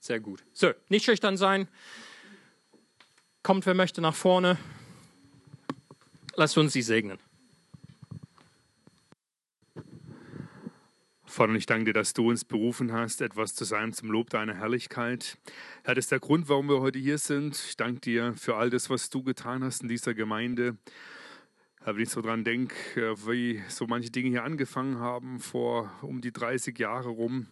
Sehr 0.00 0.20
gut. 0.20 0.44
So, 0.52 0.72
nicht 0.88 1.04
schüchtern 1.04 1.36
sein. 1.36 1.68
Kommt, 3.42 3.66
wer 3.66 3.74
möchte, 3.74 4.00
nach 4.00 4.14
vorne. 4.14 4.58
Lasst 6.36 6.56
uns 6.56 6.72
sie 6.72 6.82
segnen. 6.82 7.18
Vater, 11.38 11.54
ich 11.54 11.66
danke 11.66 11.84
dir, 11.84 11.92
dass 11.92 12.14
du 12.14 12.30
uns 12.30 12.44
berufen 12.44 12.92
hast, 12.92 13.20
etwas 13.20 13.54
zu 13.54 13.62
sein 13.62 13.92
zum 13.92 14.10
Lob 14.10 14.28
deiner 14.28 14.54
Herrlichkeit. 14.54 15.38
Herr, 15.84 15.94
das 15.94 16.06
ist 16.06 16.10
der 16.10 16.18
Grund, 16.18 16.48
warum 16.48 16.68
wir 16.68 16.80
heute 16.80 16.98
hier 16.98 17.16
sind. 17.16 17.54
Ich 17.54 17.76
danke 17.76 18.00
dir 18.00 18.34
für 18.34 18.56
all 18.56 18.70
das, 18.70 18.90
was 18.90 19.08
du 19.08 19.22
getan 19.22 19.62
hast 19.62 19.82
in 19.82 19.88
dieser 19.88 20.14
Gemeinde. 20.14 20.76
Herr, 21.84 21.94
wenn 21.94 22.02
ich 22.02 22.08
so 22.08 22.22
dran 22.22 22.42
denke, 22.42 23.14
wie 23.28 23.62
so 23.68 23.86
manche 23.86 24.10
Dinge 24.10 24.30
hier 24.30 24.42
angefangen 24.42 24.98
haben, 24.98 25.38
vor 25.38 25.92
um 26.02 26.20
die 26.20 26.32
30 26.32 26.76
Jahre 26.76 27.10
rum, 27.10 27.46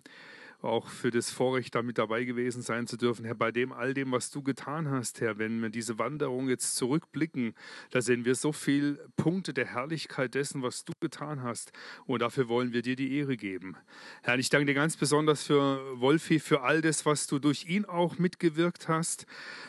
auch 0.62 0.88
für 0.88 1.10
das 1.10 1.30
Vorrecht, 1.30 1.74
da 1.74 1.82
mit 1.82 1.98
dabei 1.98 2.24
gewesen 2.24 2.62
sein 2.62 2.86
zu 2.86 2.96
dürfen. 2.96 3.24
Herr, 3.24 3.34
bei 3.34 3.52
dem, 3.52 3.72
all 3.72 3.94
dem, 3.94 4.12
was 4.12 4.30
du 4.30 4.42
getan 4.42 4.90
hast, 4.90 5.20
Herr, 5.20 5.38
wenn 5.38 5.60
wir 5.60 5.70
diese 5.70 5.98
Wanderung 5.98 6.48
jetzt 6.48 6.76
zurückblicken, 6.76 7.54
da 7.90 8.00
sehen 8.00 8.24
wir 8.24 8.34
so 8.34 8.52
viele 8.52 8.94
Punkte 9.16 9.52
der 9.52 9.66
Herrlichkeit 9.66 10.34
dessen, 10.34 10.62
was 10.62 10.84
du 10.84 10.92
getan 11.00 11.42
hast. 11.42 11.72
Und 12.06 12.22
dafür 12.22 12.48
wollen 12.48 12.72
wir 12.72 12.82
dir 12.82 12.96
die 12.96 13.16
Ehre 13.16 13.36
geben. 13.36 13.76
Herr, 14.22 14.38
ich 14.38 14.48
danke 14.48 14.66
dir 14.66 14.74
ganz 14.74 14.96
besonders 14.96 15.44
für 15.44 16.00
Wolfi, 16.00 16.38
für 16.38 16.62
all 16.62 16.80
das, 16.80 17.06
was 17.06 17.26
du 17.26 17.38
durch 17.38 17.66
ihn 17.68 17.84
auch 17.84 18.18
mitgewirkt 18.18 18.88
hast, 18.88 19.26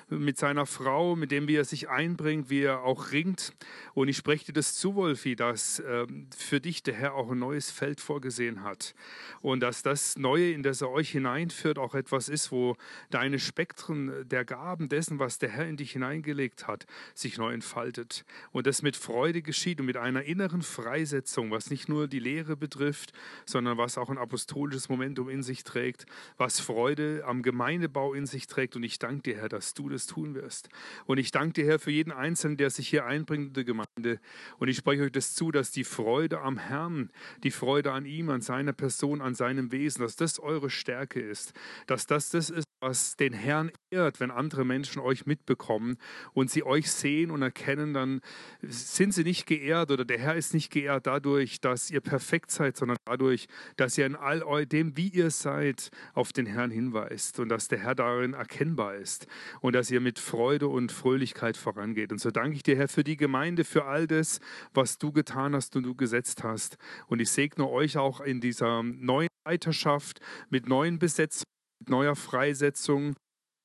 mit 0.09 0.37
seiner 0.37 0.65
Frau, 0.65 1.15
mit 1.15 1.31
dem, 1.31 1.47
wie 1.47 1.55
er 1.55 1.65
sich 1.65 1.89
einbringt, 1.89 2.49
wie 2.49 2.61
er 2.61 2.83
auch 2.83 3.11
ringt. 3.11 3.53
Und 3.93 4.07
ich 4.07 4.17
spreche 4.17 4.45
dir 4.45 4.53
das 4.53 4.75
zu, 4.75 4.95
Wolfi, 4.95 5.35
dass 5.35 5.79
äh, 5.79 6.07
für 6.35 6.61
dich 6.61 6.83
der 6.83 6.93
Herr 6.93 7.15
auch 7.15 7.31
ein 7.31 7.39
neues 7.39 7.71
Feld 7.71 7.99
vorgesehen 7.99 8.63
hat. 8.63 8.95
Und 9.41 9.59
dass 9.61 9.83
das 9.83 10.17
Neue 10.17 10.51
in 10.51 10.63
der 10.63 10.73
er 10.81 10.89
euch 10.89 11.11
hineinführt, 11.11 11.77
auch 11.77 11.95
etwas 11.95 12.29
ist, 12.29 12.51
wo 12.51 12.75
deine 13.09 13.39
Spektren 13.39 14.27
der 14.27 14.45
Gaben 14.45 14.89
dessen, 14.89 15.19
was 15.19 15.39
der 15.39 15.49
Herr 15.49 15.67
in 15.67 15.77
dich 15.77 15.91
hineingelegt 15.91 16.67
hat, 16.67 16.85
sich 17.13 17.37
neu 17.37 17.53
entfaltet. 17.53 18.25
Und 18.51 18.67
das 18.67 18.81
mit 18.81 18.95
Freude 18.95 19.41
geschieht 19.41 19.79
und 19.79 19.85
mit 19.85 19.97
einer 19.97 20.23
inneren 20.23 20.61
Freisetzung, 20.61 21.51
was 21.51 21.69
nicht 21.69 21.89
nur 21.89 22.07
die 22.07 22.19
Lehre 22.19 22.55
betrifft, 22.55 23.13
sondern 23.45 23.77
was 23.77 23.97
auch 23.97 24.09
ein 24.09 24.17
apostolisches 24.17 24.89
Momentum 24.89 25.29
in 25.29 25.43
sich 25.43 25.63
trägt, 25.63 26.05
was 26.37 26.59
Freude 26.59 27.23
am 27.25 27.41
Gemeindebau 27.41 28.13
in 28.13 28.25
sich 28.25 28.47
trägt. 28.47 28.75
Und 28.75 28.83
ich 28.83 28.99
danke 28.99 29.23
dir, 29.23 29.37
Herr, 29.37 29.49
dass 29.49 29.73
du 29.73 29.89
das 29.89 30.07
tun 30.07 30.35
wirst. 30.35 30.69
Und 31.05 31.17
ich 31.17 31.31
danke 31.31 31.53
dir, 31.53 31.65
Herr, 31.65 31.79
für 31.79 31.91
jeden 31.91 32.11
Einzelnen, 32.11 32.57
der 32.57 32.69
sich 32.69 32.87
hier 32.87 33.05
einbringt 33.05 33.49
in 33.49 33.53
die 33.53 33.65
Gemeinde. 33.65 34.19
Und 34.57 34.67
ich 34.67 34.77
spreche 34.77 35.03
euch 35.03 35.11
das 35.11 35.35
zu, 35.35 35.51
dass 35.51 35.71
die 35.71 35.83
Freude 35.83 36.41
am 36.41 36.57
Herrn, 36.57 37.09
die 37.43 37.51
Freude 37.51 37.91
an 37.91 38.05
ihm, 38.05 38.29
an 38.29 38.41
seiner 38.41 38.73
Person, 38.73 39.21
an 39.21 39.35
seinem 39.35 39.71
Wesen, 39.71 40.01
dass 40.01 40.15
das 40.15 40.39
eure 40.39 40.66
Stärke 40.69 41.19
ist, 41.19 41.53
dass 41.85 42.05
das 42.05 42.29
das 42.29 42.49
ist, 42.49 42.67
was 42.79 43.15
den 43.15 43.33
Herrn 43.33 43.71
wenn 43.91 44.31
andere 44.31 44.65
Menschen 44.65 44.99
euch 44.99 45.25
mitbekommen 45.25 45.97
und 46.33 46.51
sie 46.51 46.63
euch 46.63 46.91
sehen 46.91 47.31
und 47.31 47.41
erkennen, 47.41 47.93
dann 47.93 48.19
sind 48.61 49.13
sie 49.13 49.23
nicht 49.23 49.45
geehrt 49.45 49.91
oder 49.91 50.03
der 50.03 50.17
Herr 50.17 50.35
ist 50.35 50.53
nicht 50.53 50.71
geehrt 50.71 51.07
dadurch, 51.07 51.61
dass 51.61 51.89
ihr 51.89 52.01
perfekt 52.01 52.51
seid, 52.51 52.75
sondern 52.75 52.97
dadurch, 53.05 53.47
dass 53.77 53.97
ihr 53.97 54.05
in 54.05 54.15
all 54.15 54.65
dem, 54.65 54.97
wie 54.97 55.07
ihr 55.07 55.31
seid, 55.31 55.89
auf 56.13 56.33
den 56.33 56.45
Herrn 56.45 56.69
hinweist 56.69 57.39
und 57.39 57.47
dass 57.47 57.69
der 57.69 57.79
Herr 57.79 57.95
darin 57.95 58.33
erkennbar 58.33 58.95
ist 58.95 59.25
und 59.61 59.73
dass 59.73 59.89
ihr 59.89 60.01
mit 60.01 60.19
Freude 60.19 60.67
und 60.67 60.91
Fröhlichkeit 60.91 61.55
vorangeht. 61.55 62.11
Und 62.11 62.19
so 62.19 62.29
danke 62.29 62.57
ich 62.57 62.63
dir, 62.63 62.75
Herr, 62.75 62.89
für 62.89 63.05
die 63.05 63.17
Gemeinde, 63.17 63.63
für 63.63 63.85
all 63.85 64.05
das, 64.05 64.41
was 64.73 64.97
du 64.97 65.13
getan 65.13 65.55
hast 65.55 65.77
und 65.77 65.83
du 65.83 65.95
gesetzt 65.95 66.43
hast. 66.43 66.77
Und 67.07 67.21
ich 67.21 67.31
segne 67.31 67.69
euch 67.69 67.97
auch 67.97 68.19
in 68.19 68.41
dieser 68.41 68.83
neuen 68.83 69.29
Leiterschaft 69.45 70.19
mit 70.49 70.67
neuen 70.67 70.99
Besetzungen 70.99 71.45
neuer 71.89 72.15
Freisetzung, 72.15 73.15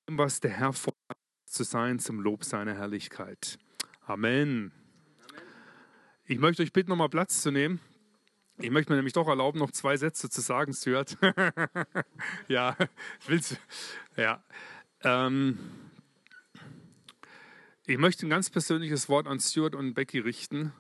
was 0.07 0.41
der 0.41 0.51
Herr 0.51 0.73
vorhat 0.73 0.97
zu 1.47 1.65
sein 1.65 1.99
zum 1.99 2.21
Lob 2.21 2.45
seiner 2.45 2.75
Herrlichkeit. 2.75 3.59
Amen. 4.07 4.73
Ich 6.25 6.39
möchte 6.39 6.63
euch 6.63 6.73
bitten, 6.73 6.91
nochmal 6.91 7.09
Platz 7.09 7.43
zu 7.43 7.51
nehmen. 7.51 7.81
Ich 8.59 8.71
möchte 8.71 8.93
mir 8.93 8.97
nämlich 8.97 9.13
doch 9.13 9.29
erlauben, 9.29 9.59
noch 9.59 9.71
zwei 9.71 9.97
Sätze 9.97 10.31
zu 10.31 10.41
sagen, 10.41 10.73
Stuart. 10.73 11.17
ja, 12.49 12.77
willst 13.27 13.53
du? 13.53 14.23
Ja. 14.23 14.43
Ähm, 15.03 15.59
ich 17.87 17.99
möchte 17.99 18.27
ein 18.27 18.31
ganz 18.31 18.51
persönliches 18.51 19.09
Wort 19.09 19.27
an 19.27 19.41
Stuart 19.41 19.75
und 19.75 19.95
Becky 19.95 20.21
richten, 20.21 20.73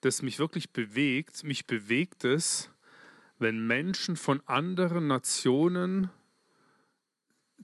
das 0.00 0.22
mich 0.22 0.38
wirklich 0.38 0.70
bewegt. 0.70 1.42
Mich 1.42 1.66
bewegt 1.66 2.24
es, 2.24 2.70
wenn 3.38 3.66
Menschen 3.66 4.16
von 4.16 4.40
anderen 4.46 5.06
Nationen 5.06 6.10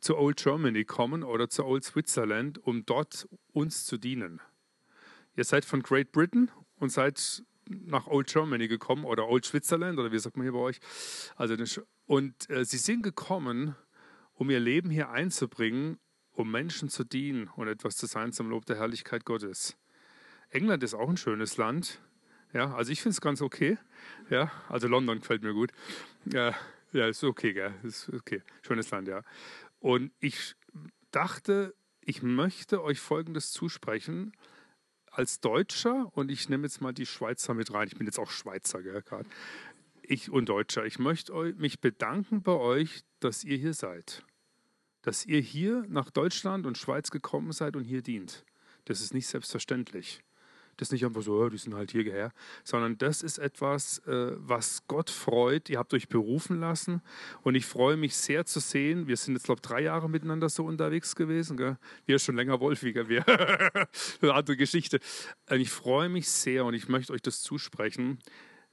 zu 0.06 0.16
Old 0.16 0.36
Germany 0.36 0.84
kommen 0.84 1.24
oder 1.24 1.50
zu 1.50 1.64
Old 1.64 1.82
Switzerland, 1.82 2.64
um 2.64 2.86
dort 2.86 3.28
uns 3.52 3.86
zu 3.86 3.98
dienen. 3.98 4.40
Ihr 5.34 5.42
seid 5.42 5.64
von 5.64 5.82
Great 5.82 6.12
Britain 6.12 6.48
und 6.76 6.90
seid 6.90 7.42
nach 7.68 8.06
Old 8.06 8.28
Germany 8.28 8.68
gekommen 8.68 9.04
oder 9.04 9.26
Old 9.26 9.44
Switzerland 9.44 9.98
oder 9.98 10.12
wie 10.12 10.18
sagt 10.20 10.36
man 10.36 10.44
hier 10.44 10.52
bei 10.52 10.60
euch. 10.60 10.78
Also, 11.34 11.56
und 12.06 12.48
äh, 12.50 12.64
sie 12.64 12.76
sind 12.76 13.02
gekommen, 13.02 13.74
um 14.34 14.48
ihr 14.48 14.60
Leben 14.60 14.90
hier 14.90 15.10
einzubringen, 15.10 15.98
um 16.30 16.52
Menschen 16.52 16.88
zu 16.88 17.02
dienen 17.02 17.48
und 17.56 17.66
etwas 17.66 17.96
zu 17.96 18.06
sein 18.06 18.32
zum 18.32 18.48
Lob 18.48 18.64
der 18.64 18.76
Herrlichkeit 18.76 19.24
Gottes. 19.24 19.76
England 20.50 20.84
ist 20.84 20.94
auch 20.94 21.08
ein 21.08 21.16
schönes 21.16 21.56
Land. 21.56 22.00
Ja, 22.52 22.76
also 22.76 22.92
ich 22.92 23.02
finde 23.02 23.14
es 23.14 23.20
ganz 23.20 23.42
okay. 23.42 23.76
Ja, 24.30 24.52
also 24.68 24.86
London 24.86 25.18
gefällt 25.18 25.42
mir 25.42 25.52
gut. 25.52 25.72
Ja, 26.26 26.54
ja, 26.92 27.08
ist 27.08 27.24
okay, 27.24 27.52
gell? 27.52 27.74
Ist 27.82 28.08
okay. 28.08 28.42
Schönes 28.62 28.90
Land, 28.90 29.08
ja. 29.08 29.22
Und 29.78 30.12
ich 30.18 30.56
dachte, 31.10 31.74
ich 32.00 32.22
möchte 32.22 32.82
euch 32.82 33.00
Folgendes 33.00 33.50
zusprechen. 33.50 34.32
Als 35.10 35.40
Deutscher, 35.40 36.10
und 36.14 36.30
ich 36.30 36.48
nehme 36.48 36.64
jetzt 36.64 36.80
mal 36.80 36.92
die 36.92 37.06
Schweizer 37.06 37.54
mit 37.54 37.72
rein, 37.72 37.88
ich 37.88 37.96
bin 37.96 38.06
jetzt 38.06 38.18
auch 38.18 38.30
Schweizer 38.30 38.82
gerade, 38.82 39.28
ich 40.02 40.30
und 40.30 40.48
Deutscher, 40.48 40.84
ich 40.84 40.98
möchte 40.98 41.32
mich 41.54 41.80
bedanken 41.80 42.42
bei 42.42 42.52
euch, 42.52 43.02
dass 43.20 43.42
ihr 43.42 43.56
hier 43.56 43.74
seid. 43.74 44.24
Dass 45.02 45.24
ihr 45.24 45.40
hier 45.40 45.84
nach 45.88 46.10
Deutschland 46.10 46.66
und 46.66 46.78
Schweiz 46.78 47.10
gekommen 47.10 47.52
seid 47.52 47.76
und 47.76 47.84
hier 47.84 48.02
dient. 48.02 48.44
Das 48.84 49.00
ist 49.00 49.14
nicht 49.14 49.26
selbstverständlich. 49.26 50.22
Das 50.76 50.88
ist 50.88 50.92
nicht 50.92 51.04
einfach 51.04 51.22
so, 51.22 51.48
die 51.48 51.56
sind 51.56 51.74
halt 51.74 51.90
hierher, 51.90 52.32
sondern 52.64 52.98
das 52.98 53.22
ist 53.22 53.38
etwas, 53.38 53.98
äh, 54.06 54.32
was 54.36 54.86
Gott 54.86 55.10
freut. 55.10 55.70
Ihr 55.70 55.78
habt 55.78 55.94
euch 55.94 56.08
berufen 56.08 56.60
lassen 56.60 57.02
und 57.42 57.54
ich 57.54 57.64
freue 57.64 57.96
mich 57.96 58.14
sehr 58.16 58.44
zu 58.44 58.60
sehen. 58.60 59.06
Wir 59.06 59.16
sind 59.16 59.34
jetzt, 59.34 59.44
glaube 59.44 59.60
ich, 59.62 59.68
drei 59.68 59.82
Jahre 59.82 60.10
miteinander 60.10 60.48
so 60.48 60.64
unterwegs 60.64 61.16
gewesen. 61.16 61.56
Gell? 61.56 61.78
Wir 62.04 62.18
schon 62.18 62.36
länger 62.36 62.60
Wolfiger, 62.60 63.08
wir. 63.08 63.26
Eine 64.22 64.34
andere 64.34 64.56
Geschichte. 64.56 65.00
Ich 65.50 65.70
freue 65.70 66.08
mich 66.08 66.28
sehr 66.28 66.64
und 66.64 66.74
ich 66.74 66.88
möchte 66.88 67.12
euch 67.12 67.22
das 67.22 67.42
zusprechen 67.42 68.18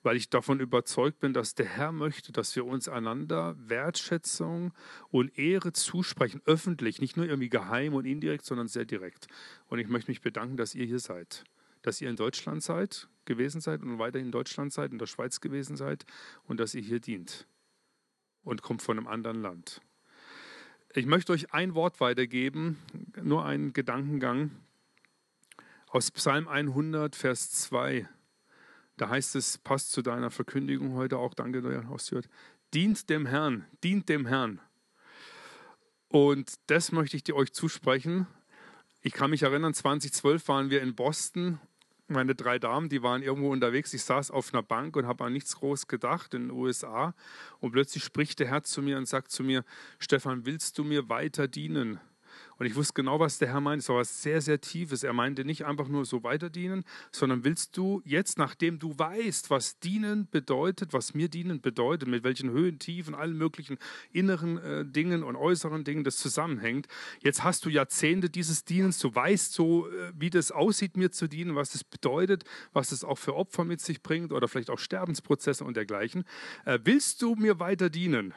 weil 0.05 0.17
ich 0.17 0.29
davon 0.29 0.59
überzeugt 0.59 1.19
bin, 1.19 1.33
dass 1.33 1.55
der 1.55 1.65
Herr 1.65 1.91
möchte, 1.91 2.33
dass 2.33 2.55
wir 2.55 2.65
uns 2.65 2.89
einander 2.89 3.55
Wertschätzung 3.57 4.73
und 5.09 5.37
Ehre 5.39 5.71
zusprechen, 5.71 6.41
öffentlich, 6.45 6.99
nicht 6.99 7.15
nur 7.15 7.25
irgendwie 7.25 7.49
geheim 7.49 7.93
und 7.93 8.05
indirekt, 8.05 8.45
sondern 8.45 8.67
sehr 8.67 8.83
direkt. 8.83 9.27
Und 9.67 9.79
ich 9.79 9.87
möchte 9.87 10.11
mich 10.11 10.21
bedanken, 10.21 10.57
dass 10.57 10.75
ihr 10.75 10.85
hier 10.85 10.99
seid 10.99 11.45
dass 11.83 12.01
ihr 12.01 12.09
in 12.09 12.15
Deutschland 12.15 12.63
seid, 12.63 13.07
gewesen 13.25 13.61
seid 13.61 13.81
und 13.83 13.99
weiterhin 13.99 14.27
in 14.27 14.31
Deutschland 14.31 14.73
seid, 14.73 14.91
in 14.91 14.97
der 14.97 15.05
Schweiz 15.05 15.39
gewesen 15.39 15.77
seid 15.77 16.05
und 16.45 16.59
dass 16.59 16.73
ihr 16.73 16.81
hier 16.81 16.99
dient 16.99 17.45
und 18.43 18.61
kommt 18.61 18.81
von 18.81 18.97
einem 18.97 19.07
anderen 19.07 19.41
Land. 19.41 19.81
Ich 20.95 21.05
möchte 21.05 21.31
euch 21.31 21.53
ein 21.53 21.75
Wort 21.75 21.99
weitergeben, 21.99 22.77
nur 23.21 23.45
einen 23.45 23.73
Gedankengang 23.73 24.51
aus 25.87 26.11
Psalm 26.11 26.47
100, 26.47 27.15
Vers 27.15 27.51
2. 27.51 28.07
Da 28.97 29.09
heißt 29.09 29.35
es, 29.35 29.57
passt 29.57 29.91
zu 29.91 30.01
deiner 30.01 30.29
Verkündigung 30.29 30.93
heute 30.93 31.17
auch, 31.17 31.33
danke, 31.33 31.63
Herr 31.63 31.91
Ostjörg, 31.91 32.27
dient 32.73 33.09
dem 33.09 33.25
Herrn, 33.25 33.65
dient 33.83 34.07
dem 34.09 34.25
Herrn. 34.25 34.59
Und 36.09 36.53
das 36.67 36.91
möchte 36.91 37.17
ich 37.17 37.23
dir 37.23 37.35
euch 37.35 37.53
zusprechen. 37.53 38.27
Ich 39.01 39.13
kann 39.13 39.31
mich 39.31 39.43
erinnern, 39.43 39.73
2012 39.73 40.47
waren 40.47 40.69
wir 40.69 40.81
in 40.81 40.93
Boston. 40.93 41.59
Meine 42.07 42.35
drei 42.35 42.59
Damen, 42.59 42.89
die 42.89 43.01
waren 43.01 43.23
irgendwo 43.23 43.51
unterwegs. 43.51 43.93
Ich 43.93 44.03
saß 44.03 44.29
auf 44.29 44.53
einer 44.53 44.61
Bank 44.61 44.97
und 44.97 45.07
habe 45.07 45.23
an 45.23 45.33
nichts 45.33 45.55
groß 45.55 45.87
gedacht 45.87 46.33
in 46.33 46.49
den 46.49 46.51
USA. 46.51 47.15
Und 47.59 47.71
plötzlich 47.71 48.03
spricht 48.03 48.39
der 48.39 48.47
Herr 48.47 48.63
zu 48.63 48.81
mir 48.81 48.97
und 48.97 49.07
sagt 49.07 49.31
zu 49.31 49.43
mir, 49.43 49.63
Stefan, 49.99 50.45
willst 50.45 50.77
du 50.77 50.83
mir 50.83 51.07
weiter 51.07 51.47
dienen? 51.47 51.99
Und 52.57 52.65
ich 52.65 52.75
wusste 52.75 52.93
genau, 52.93 53.19
was 53.19 53.37
der 53.37 53.49
Herr 53.49 53.61
meint. 53.61 53.81
Es 53.81 53.89
war 53.89 53.97
was 53.97 54.21
sehr, 54.21 54.41
sehr 54.41 54.61
Tiefes. 54.61 55.03
Er 55.03 55.13
meinte 55.13 55.45
nicht 55.45 55.65
einfach 55.65 55.87
nur 55.87 56.05
so 56.05 56.23
weiterdienen, 56.23 56.83
sondern 57.11 57.43
willst 57.43 57.75
du 57.77 58.01
jetzt, 58.05 58.37
nachdem 58.37 58.79
du 58.79 58.97
weißt, 58.97 59.49
was 59.49 59.79
dienen 59.79 60.27
bedeutet, 60.29 60.93
was 60.93 61.13
mir 61.13 61.29
dienen 61.29 61.61
bedeutet, 61.61 62.07
mit 62.07 62.23
welchen 62.23 62.51
Höhen, 62.51 62.79
Tiefen, 62.79 63.15
allen 63.15 63.37
möglichen 63.37 63.77
inneren 64.11 64.57
äh, 64.57 64.85
Dingen 64.85 65.23
und 65.23 65.35
äußeren 65.35 65.83
Dingen 65.83 66.03
das 66.03 66.17
zusammenhängt, 66.17 66.87
jetzt 67.21 67.43
hast 67.43 67.65
du 67.65 67.69
Jahrzehnte 67.69 68.29
dieses 68.29 68.65
Dienens, 68.65 68.99
du 68.99 69.13
weißt 69.13 69.53
so, 69.53 69.87
äh, 69.87 70.11
wie 70.15 70.29
das 70.29 70.51
aussieht, 70.51 70.97
mir 70.97 71.11
zu 71.11 71.27
dienen, 71.27 71.55
was 71.55 71.71
das 71.71 71.83
bedeutet, 71.83 72.43
was 72.73 72.91
es 72.91 73.03
auch 73.03 73.17
für 73.17 73.35
Opfer 73.35 73.65
mit 73.65 73.81
sich 73.81 74.01
bringt 74.01 74.31
oder 74.31 74.47
vielleicht 74.47 74.69
auch 74.69 74.79
Sterbensprozesse 74.79 75.63
und 75.63 75.75
dergleichen. 75.77 76.23
Äh, 76.65 76.79
willst 76.83 77.21
du 77.21 77.35
mir 77.35 77.59
weiter 77.59 77.89
dienen? 77.89 78.33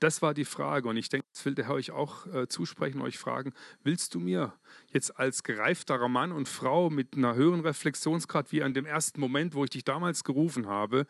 Das 0.00 0.22
war 0.22 0.34
die 0.34 0.44
Frage. 0.44 0.88
Und 0.88 0.96
ich 0.96 1.08
denke, 1.08 1.26
das 1.32 1.44
will 1.44 1.54
der 1.54 1.66
Herr 1.66 1.74
euch 1.74 1.90
auch 1.90 2.26
äh, 2.26 2.48
zusprechen, 2.48 3.00
euch 3.00 3.18
fragen, 3.18 3.52
willst 3.82 4.14
du 4.14 4.20
mir 4.20 4.52
jetzt 4.92 5.18
als 5.18 5.42
gereifterer 5.42 6.08
Mann 6.08 6.32
und 6.32 6.48
Frau 6.48 6.90
mit 6.90 7.16
einer 7.16 7.34
höheren 7.34 7.60
Reflexionsgrad 7.60 8.52
wie 8.52 8.62
an 8.62 8.74
dem 8.74 8.86
ersten 8.86 9.20
Moment, 9.20 9.54
wo 9.54 9.64
ich 9.64 9.70
dich 9.70 9.84
damals 9.84 10.24
gerufen 10.24 10.66
habe, 10.66 11.06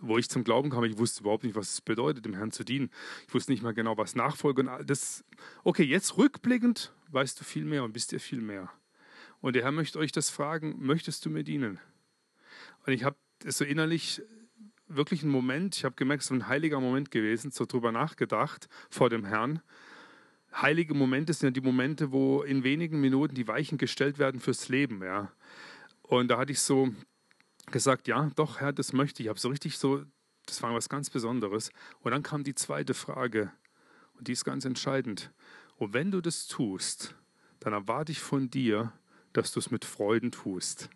wo 0.00 0.18
ich 0.18 0.28
zum 0.28 0.44
Glauben 0.44 0.70
kam, 0.70 0.84
ich 0.84 0.98
wusste 0.98 1.22
überhaupt 1.22 1.44
nicht, 1.44 1.56
was 1.56 1.74
es 1.74 1.80
bedeutet, 1.80 2.24
dem 2.24 2.34
Herrn 2.34 2.52
zu 2.52 2.64
dienen. 2.64 2.90
Ich 3.26 3.34
wusste 3.34 3.52
nicht 3.52 3.62
mal 3.62 3.74
genau, 3.74 3.96
was 3.96 4.14
Nachfolge 4.14 4.62
und 4.62 4.68
all 4.68 4.84
das. 4.84 5.24
Okay, 5.64 5.84
jetzt 5.84 6.16
rückblickend 6.16 6.92
weißt 7.10 7.40
du 7.40 7.44
viel 7.44 7.64
mehr 7.64 7.84
und 7.84 7.92
bist 7.92 8.12
dir 8.12 8.20
viel 8.20 8.40
mehr. 8.40 8.70
Und 9.40 9.56
der 9.56 9.64
Herr 9.64 9.72
möchte 9.72 9.98
euch 9.98 10.12
das 10.12 10.30
fragen, 10.30 10.76
möchtest 10.78 11.24
du 11.24 11.30
mir 11.30 11.44
dienen? 11.44 11.78
Und 12.86 12.92
ich 12.92 13.04
habe 13.04 13.16
es 13.44 13.58
so 13.58 13.64
innerlich 13.64 14.22
wirklich 14.90 15.22
ein 15.22 15.30
Moment, 15.30 15.76
ich 15.76 15.84
habe 15.84 15.94
gemerkt, 15.94 16.22
es 16.22 16.30
ist 16.30 16.36
ein 16.36 16.48
heiliger 16.48 16.80
Moment 16.80 17.10
gewesen, 17.10 17.50
so 17.50 17.64
drüber 17.64 17.92
nachgedacht 17.92 18.68
vor 18.90 19.08
dem 19.08 19.24
Herrn. 19.24 19.62
Heilige 20.52 20.94
Momente 20.94 21.32
sind 21.32 21.46
ja 21.48 21.50
die 21.52 21.66
Momente, 21.66 22.12
wo 22.12 22.42
in 22.42 22.64
wenigen 22.64 23.00
Minuten 23.00 23.34
die 23.34 23.46
Weichen 23.46 23.78
gestellt 23.78 24.18
werden 24.18 24.40
fürs 24.40 24.68
Leben. 24.68 25.02
Ja. 25.02 25.30
Und 26.02 26.28
da 26.28 26.38
hatte 26.38 26.52
ich 26.52 26.60
so 26.60 26.92
gesagt, 27.70 28.08
ja, 28.08 28.30
doch, 28.34 28.60
Herr, 28.60 28.72
das 28.72 28.92
möchte 28.92 29.22
ich. 29.22 29.26
Ich 29.26 29.28
habe 29.28 29.38
so 29.38 29.48
richtig 29.48 29.78
so, 29.78 30.04
das 30.46 30.62
war 30.62 30.74
was 30.74 30.88
ganz 30.88 31.08
Besonderes. 31.08 31.70
Und 32.00 32.10
dann 32.10 32.24
kam 32.24 32.42
die 32.42 32.54
zweite 32.54 32.94
Frage, 32.94 33.52
und 34.14 34.28
die 34.28 34.32
ist 34.32 34.44
ganz 34.44 34.64
entscheidend. 34.64 35.32
Und 35.76 35.94
wenn 35.94 36.10
du 36.10 36.20
das 36.20 36.46
tust, 36.46 37.14
dann 37.60 37.72
erwarte 37.72 38.12
ich 38.12 38.20
von 38.20 38.50
dir, 38.50 38.92
dass 39.32 39.52
du 39.52 39.60
es 39.60 39.70
mit 39.70 39.84
Freuden 39.84 40.32
tust. 40.32 40.90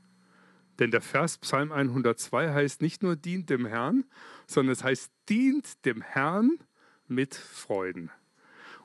Denn 0.79 0.91
der 0.91 1.01
Vers 1.01 1.39
Psalm 1.39 1.72
102 1.72 2.53
heißt 2.53 2.83
nicht 2.83 3.03
nur 3.03 3.16
dient 3.16 3.51
dem 3.51 3.66
Herrn, 3.66 4.05
sondern 4.47 4.72
es 4.72 4.83
heißt 4.83 5.12
dient 5.29 5.85
dem 5.85 6.03
Herrn 6.03 6.59
mit 7.07 7.35
Freuden. 7.35 8.11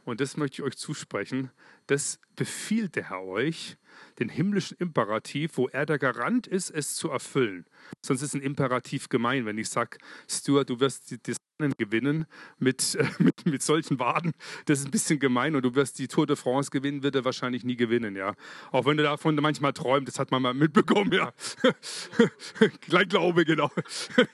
Und 0.05 0.21
das 0.21 0.37
möchte 0.37 0.61
ich 0.61 0.63
euch 0.63 0.77
zusprechen. 0.77 1.51
Das 1.87 2.19
befiehlt 2.35 2.95
der 2.95 3.09
Herr 3.09 3.23
euch, 3.23 3.77
den 4.19 4.29
himmlischen 4.29 4.77
Imperativ, 4.77 5.57
wo 5.57 5.67
er 5.67 5.85
der 5.85 5.99
Garant 5.99 6.47
ist, 6.47 6.69
es 6.69 6.95
zu 6.95 7.09
erfüllen. 7.09 7.65
Sonst 8.05 8.21
ist 8.21 8.33
ein 8.33 8.41
Imperativ 8.41 9.09
gemein, 9.09 9.45
wenn 9.45 9.57
ich 9.57 9.69
sage, 9.69 9.97
Stuart, 10.27 10.69
du 10.69 10.79
wirst 10.79 11.15
das 11.27 11.37
Rennen 11.59 11.73
gewinnen 11.77 12.25
mit, 12.57 12.95
äh, 12.95 13.05
mit, 13.19 13.45
mit 13.45 13.61
solchen 13.61 13.99
Waden. 13.99 14.31
Das 14.65 14.79
ist 14.79 14.85
ein 14.85 14.91
bisschen 14.91 15.19
gemein 15.19 15.55
und 15.55 15.63
du 15.63 15.75
wirst 15.75 15.99
die 15.99 16.07
Tour 16.07 16.25
de 16.25 16.35
France 16.35 16.71
gewinnen, 16.71 17.03
wird 17.03 17.15
er 17.15 17.25
wahrscheinlich 17.25 17.63
nie 17.63 17.75
gewinnen, 17.75 18.15
ja. 18.15 18.35
Auch 18.71 18.85
wenn 18.85 18.97
du 18.97 19.03
davon 19.03 19.35
manchmal 19.35 19.73
träumt, 19.73 20.07
das 20.07 20.19
hat 20.19 20.31
man 20.31 20.41
mal 20.41 20.53
mitbekommen, 20.53 21.11
ja. 21.11 21.33
Gleich 22.81 23.09
Glaube, 23.09 23.43
genau. 23.45 23.71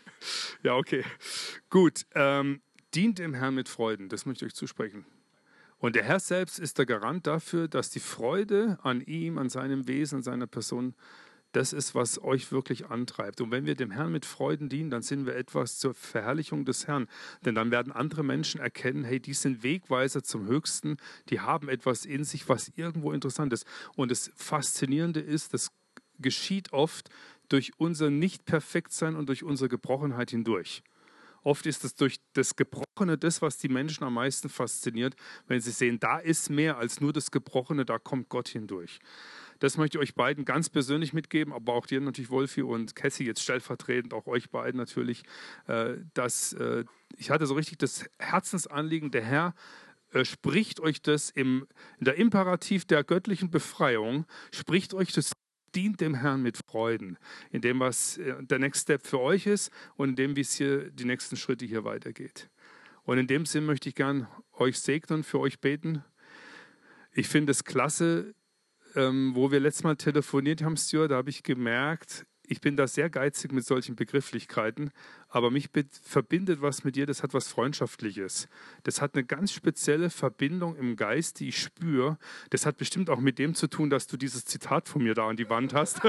ja, 0.64 0.76
okay. 0.76 1.04
Gut. 1.70 2.06
Ähm, 2.14 2.62
dient 2.94 3.20
dem 3.20 3.34
Herrn 3.34 3.56
mit 3.56 3.70
Freuden, 3.70 4.10
das 4.10 4.26
möchte 4.26 4.46
ich 4.46 4.52
euch 4.52 4.56
zusprechen. 4.56 5.06
Und 5.86 5.96
der 5.96 6.04
Herr 6.04 6.20
selbst 6.20 6.58
ist 6.58 6.80
der 6.80 6.88
Garant 6.88 7.28
dafür, 7.28 7.68
dass 7.68 7.92
die 7.92 8.00
Freude 8.00 8.80
an 8.82 9.02
ihm, 9.02 9.38
an 9.38 9.50
seinem 9.50 9.88
Wesen, 9.88 10.16
an 10.16 10.24
seiner 10.24 10.48
Person, 10.48 10.96
das 11.52 11.74
ist, 11.74 11.94
was 11.94 12.20
euch 12.24 12.52
wirklich 12.52 12.88
antreibt. 12.88 13.40
Und 13.40 13.52
wenn 13.52 13.68
wir 13.68 13.76
dem 13.76 13.92
Herrn 13.92 14.12
mit 14.12 14.26
Freuden 14.26 14.68
dienen, 14.68 14.90
dann 14.90 15.04
sind 15.04 15.28
wir 15.28 15.36
etwas 15.36 15.78
zur 15.78 15.94
Verherrlichung 15.94 16.66
des 16.66 16.88
Herrn. 16.88 17.08
Denn 17.46 17.54
dann 17.54 17.70
werden 17.70 17.94
andere 17.94 18.24
Menschen 18.24 18.60
erkennen, 18.60 19.04
hey, 19.04 19.20
die 19.20 19.36
sind 19.36 19.62
Wegweiser 19.62 20.24
zum 20.24 20.48
Höchsten, 20.48 20.98
die 21.30 21.42
haben 21.42 21.70
etwas 21.70 22.08
in 22.08 22.24
sich, 22.24 22.50
was 22.50 22.72
irgendwo 22.76 23.12
interessant 23.12 23.54
ist. 23.54 23.68
Und 23.96 24.10
das 24.10 24.32
Faszinierende 24.34 25.20
ist, 25.20 25.54
das 25.54 25.70
geschieht 26.18 26.74
oft 26.74 27.12
durch 27.48 27.74
unser 27.78 28.10
Nicht-Perfektsein 28.10 29.16
und 29.16 29.30
durch 29.30 29.44
unsere 29.44 29.70
Gebrochenheit 29.70 30.32
hindurch. 30.32 30.82
Oft 31.46 31.68
ist 31.68 31.86
es 31.86 31.94
durch 31.96 32.20
das 32.34 32.56
Gebrochene 32.56 33.20
das, 33.20 33.40
was 33.44 33.60
die 33.60 33.70
Menschen 33.70 34.04
am 34.04 34.16
meisten 34.16 34.50
fasziniert, 34.50 35.16
wenn 35.48 35.62
sie 35.62 35.70
sehen, 35.70 36.00
da 36.00 36.18
ist 36.18 36.50
mehr 36.50 36.78
als 36.78 37.00
nur 37.02 37.14
das 37.14 37.30
Gebrochene, 37.30 37.86
da 37.86 38.00
kommt 38.00 38.30
Gott 38.30 38.48
hindurch. 38.48 39.00
Das 39.60 39.78
möchte 39.78 40.00
ich 40.00 40.02
euch 40.02 40.16
beiden 40.16 40.44
ganz 40.44 40.70
persönlich 40.70 41.14
mitgeben, 41.14 41.54
aber 41.54 41.74
auch 41.74 41.86
dir 41.86 42.02
natürlich, 42.02 42.32
Wolfi 42.32 42.64
und 42.64 42.96
Cassie, 42.96 43.26
jetzt 43.26 43.44
stellvertretend, 43.44 44.16
auch 44.16 44.26
euch 44.26 44.50
beiden 44.50 44.80
natürlich, 44.80 45.22
äh, 45.68 45.98
dass 46.16 46.54
äh, 46.54 46.84
ich 47.16 47.30
hatte 47.30 47.46
so 47.46 47.54
richtig 47.54 47.78
das 47.78 48.06
Herzensanliegen, 48.18 49.12
der 49.12 49.24
Herr 49.24 49.54
äh, 50.14 50.26
spricht 50.26 50.80
euch 50.80 51.04
das 51.04 51.30
im, 51.30 51.68
in 52.00 52.06
der 52.06 52.16
Imperativ 52.16 52.86
der 52.86 53.04
göttlichen 53.04 53.52
Befreiung, 53.52 54.26
spricht 54.52 54.96
euch 54.96 55.14
das 55.14 55.32
dient 55.76 56.02
dem 56.02 56.16
Herrn 56.16 56.42
mit 56.42 56.58
Freuden, 56.58 57.18
in 57.52 57.62
dem, 57.62 57.80
was 57.80 58.18
äh, 58.18 58.36
der 58.42 58.60
Next 58.60 58.84
Step 58.84 59.06
für 59.06 59.20
euch 59.20 59.46
ist 59.48 59.72
und 59.96 60.10
in 60.10 60.16
dem, 60.16 60.36
wie 60.36 60.42
es 60.42 60.54
hier 60.54 60.90
die 60.90 61.06
nächsten 61.06 61.36
Schritte 61.36 61.66
hier 61.66 61.84
weitergeht. 61.84 62.50
Und 63.04 63.18
in 63.18 63.28
dem 63.28 63.46
Sinn 63.46 63.66
möchte 63.66 63.90
ich 63.90 63.96
gern 63.96 64.28
euch 64.54 64.80
segnen, 64.80 65.24
für 65.24 65.40
euch 65.40 65.60
beten. 65.60 66.04
Ich 67.14 67.28
finde 67.28 67.52
es 67.52 67.64
klasse, 67.64 68.34
ähm, 68.96 69.36
wo 69.36 69.52
wir 69.52 69.60
letztes 69.60 69.84
Mal 69.84 69.96
telefoniert 69.96 70.64
haben, 70.64 70.78
Stuart, 70.78 71.12
da 71.12 71.18
habe 71.18 71.30
ich 71.30 71.44
gemerkt, 71.44 72.26
ich 72.48 72.62
bin 72.62 72.76
da 72.76 72.88
sehr 72.88 73.10
geizig 73.10 73.52
mit 73.52 73.66
solchen 73.66 73.96
Begrifflichkeiten, 73.96 74.92
aber 75.36 75.52
mich 75.52 75.70
verbindet 76.02 76.62
was 76.62 76.86
mit 76.86 76.96
dir, 76.96 77.06
das 77.06 77.22
hat 77.22 77.34
was 77.34 77.50
Freundschaftliches. 77.50 78.48
Das 78.84 79.02
hat 79.02 79.16
eine 79.16 79.26
ganz 79.26 79.52
spezielle 79.52 80.10
Verbindung 80.10 80.78
im 80.78 80.96
Geist, 80.96 81.42
die 81.42 81.50
ich 81.50 81.62
spüre. 81.62 82.18
Das 82.52 82.66
hat 82.66 82.78
bestimmt 82.78 83.10
auch 83.10 83.20
mit 83.20 83.38
dem 83.38 83.54
zu 83.54 83.68
tun, 83.68 83.90
dass 83.90 84.08
du 84.08 84.16
dieses 84.16 84.46
Zitat 84.46 84.88
von 84.88 85.04
mir 85.04 85.14
da 85.14 85.28
an 85.28 85.36
die 85.36 85.50
Wand 85.50 85.74
hast. 85.74 86.00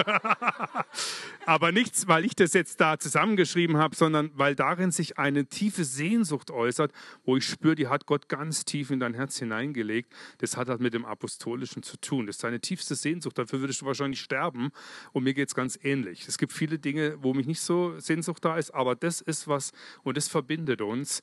aber 1.44 1.72
nichts, 1.72 2.06
weil 2.06 2.24
ich 2.24 2.36
das 2.36 2.52
jetzt 2.52 2.80
da 2.80 3.00
zusammengeschrieben 3.00 3.78
habe, 3.78 3.96
sondern 3.96 4.30
weil 4.34 4.54
darin 4.54 4.92
sich 4.92 5.18
eine 5.18 5.46
tiefe 5.46 5.84
Sehnsucht 5.84 6.52
äußert, 6.52 6.92
wo 7.24 7.36
ich 7.36 7.44
spüre, 7.44 7.74
die 7.74 7.88
hat 7.88 8.06
Gott 8.06 8.28
ganz 8.28 8.64
tief 8.64 8.92
in 8.92 9.00
dein 9.00 9.14
Herz 9.14 9.40
hineingelegt. 9.40 10.12
Das 10.38 10.56
hat 10.56 10.68
halt 10.68 10.80
mit 10.80 10.94
dem 10.94 11.04
Apostolischen 11.04 11.82
zu 11.82 11.96
tun. 11.96 12.28
Das 12.28 12.36
ist 12.36 12.44
deine 12.44 12.60
tiefste 12.60 12.94
Sehnsucht. 12.94 13.36
Dafür 13.38 13.58
würdest 13.58 13.80
du 13.80 13.86
wahrscheinlich 13.86 14.20
sterben. 14.20 14.70
Und 15.10 15.24
mir 15.24 15.34
geht 15.34 15.48
es 15.48 15.56
ganz 15.56 15.76
ähnlich. 15.82 16.28
Es 16.28 16.38
gibt 16.38 16.52
viele 16.52 16.78
Dinge, 16.78 17.16
wo 17.22 17.34
mich 17.34 17.48
nicht 17.48 17.60
so 17.60 17.98
Sehnsucht 17.98 18.44
da 18.44 18.56
ist, 18.56 18.70
aber 18.72 18.94
das 18.94 19.15
ist 19.20 19.48
was 19.48 19.72
und 20.02 20.16
das 20.16 20.28
verbindet 20.28 20.80
uns. 20.80 21.22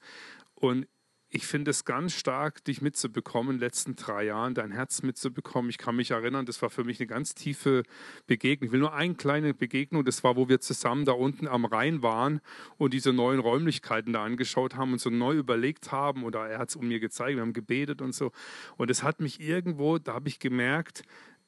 Und 0.55 0.87
ich 1.35 1.47
finde 1.47 1.71
es 1.71 1.83
ganz 1.83 2.13
stark, 2.13 2.63
dich 2.63 2.83
mitzubekommen, 2.83 3.55
in 3.55 3.57
den 3.57 3.65
letzten 3.65 3.95
drei 3.95 4.25
Jahren, 4.25 4.53
dein 4.53 4.69
Herz 4.69 5.01
mitzubekommen. 5.01 5.71
Ich 5.71 5.79
kann 5.79 5.95
mich 5.95 6.11
erinnern, 6.11 6.45
das 6.45 6.61
war 6.61 6.69
für 6.69 6.83
mich 6.83 6.99
eine 6.99 7.07
ganz 7.07 7.33
tiefe 7.33 7.81
Begegnung. 8.27 8.67
Ich 8.67 8.71
will 8.71 8.79
nur 8.79 8.93
eine 8.93 9.15
kleine 9.15 9.55
Begegnung, 9.55 10.05
das 10.05 10.23
war, 10.23 10.35
wo 10.35 10.47
wir 10.47 10.61
zusammen 10.61 11.05
da 11.05 11.13
unten 11.13 11.47
am 11.47 11.65
Rhein 11.65 12.03
waren 12.03 12.39
und 12.77 12.93
diese 12.93 13.13
neuen 13.13 13.39
Räumlichkeiten 13.39 14.13
da 14.13 14.23
angeschaut 14.23 14.75
haben 14.75 14.93
und 14.93 15.01
so 15.01 15.09
neu 15.09 15.33
überlegt 15.33 15.91
haben. 15.91 16.23
Oder 16.23 16.47
er 16.47 16.59
hat 16.59 16.69
es 16.69 16.75
um 16.75 16.87
mir 16.87 16.99
gezeigt, 16.99 17.35
wir 17.35 17.41
haben 17.41 17.53
gebetet 17.53 18.03
und 18.03 18.13
so. 18.13 18.31
Und 18.77 18.91
es 18.91 19.01
hat 19.01 19.19
mich 19.19 19.39
irgendwo, 19.39 19.97
da 19.97 20.13
habe 20.13 20.29
ich 20.29 20.37
gemerkt, 20.37 21.01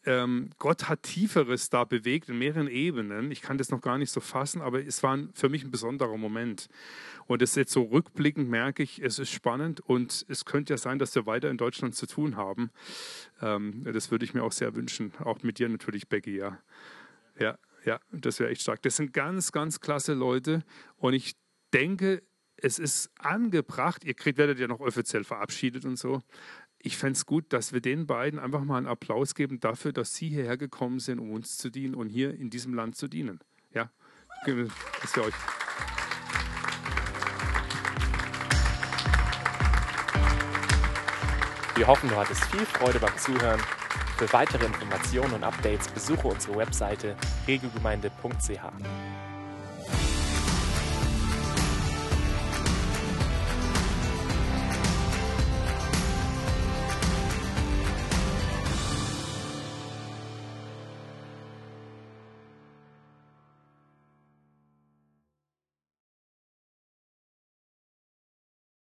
ähm, 0.06 0.50
Gott 0.60 0.88
hat 0.88 1.04
Tieferes 1.04 1.70
da 1.70 1.84
bewegt 1.84 2.30
in 2.30 2.38
mehreren 2.38 2.68
Ebenen. 2.68 3.32
Ich 3.32 3.42
kann 3.42 3.58
das 3.58 3.70
noch 3.70 3.82
gar 3.82 3.98
nicht 3.98 4.12
so 4.12 4.20
fassen, 4.20 4.62
aber 4.62 4.86
es 4.86 5.04
war 5.04 5.18
für 5.34 5.50
mich 5.50 5.64
ein 5.64 5.72
besonderer 5.72 6.18
Moment. 6.18 6.68
Und 7.28 7.42
es 7.42 7.56
jetzt 7.56 7.72
so 7.72 7.84
rückblickend 7.84 8.50
merke 8.50 8.84
ich, 8.84 9.02
es 9.02 9.20
ist 9.20 9.32
spannend 9.32 9.82
und 9.82 10.26
es 10.30 10.46
könnte 10.46 10.74
ja 10.74 10.78
sein, 10.78 11.00
dass 11.00 11.16
wir 11.16 11.26
weiter 11.26 11.50
in 11.50 11.58
Deutschland 11.58 11.96
zu 11.96 12.06
tun 12.06 12.36
haben. 12.36 12.70
Ähm, 13.42 13.84
das 13.92 14.12
würde 14.12 14.26
ich 14.26 14.34
mir 14.34 14.44
auch 14.44 14.52
sehr 14.52 14.76
wünschen. 14.76 15.14
Auch 15.20 15.42
mit 15.44 15.60
dir 15.60 15.70
natürlich, 15.70 16.08
Becky, 16.08 16.38
ja. 16.38 16.60
Ja, 17.40 17.58
ja, 17.84 18.00
das 18.12 18.40
wäre 18.40 18.50
echt 18.50 18.62
stark. 18.62 18.82
Das 18.84 18.96
sind 18.96 19.14
ganz, 19.14 19.52
ganz 19.52 19.80
klasse 19.80 20.14
Leute 20.14 20.64
und 20.98 21.14
ich 21.14 21.36
denke, 21.74 22.22
es 22.58 22.80
ist 22.80 23.10
angebracht, 23.20 24.04
ihr 24.04 24.14
kriegt, 24.14 24.38
werdet 24.38 24.60
ja 24.60 24.68
noch 24.68 24.80
offiziell 24.80 25.24
verabschiedet 25.24 25.86
und 25.86 25.98
so, 25.98 26.22
ich 26.86 26.98
fände 26.98 27.14
es 27.14 27.26
gut, 27.26 27.52
dass 27.52 27.74
wir 27.74 27.82
den 27.82 28.06
beiden 28.06 28.40
einfach 28.40 28.64
mal 28.64 28.78
einen 28.78 28.86
Applaus 28.86 29.34
geben 29.34 29.60
dafür, 29.60 29.92
dass 29.92 30.14
sie 30.14 30.30
hierher 30.30 30.56
gekommen 30.56 31.00
sind, 31.00 31.18
um 31.18 31.32
uns 31.32 31.58
zu 31.58 31.72
dienen 31.72 31.96
und 31.96 32.10
hier 32.10 32.40
in 32.40 32.52
diesem 32.52 32.76
Land 32.76 32.96
zu 32.96 33.08
dienen. 33.08 33.40
Ja, 33.74 33.90
das 34.46 35.12
für 35.12 35.24
euch. 35.24 35.34
Wir 41.76 41.88
hoffen, 41.88 42.08
du 42.08 42.16
hattest 42.16 42.46
viel 42.46 42.66
Freude 42.66 43.00
beim 43.00 43.18
Zuhören. 43.18 43.60
Für 44.18 44.32
weitere 44.32 44.66
Informationen 44.66 45.34
und 45.34 45.44
Updates 45.44 45.88
besuche 45.88 46.28
unsere 46.28 46.56
Webseite 46.56 47.18
regelgemeinde.ch. 47.48 49.35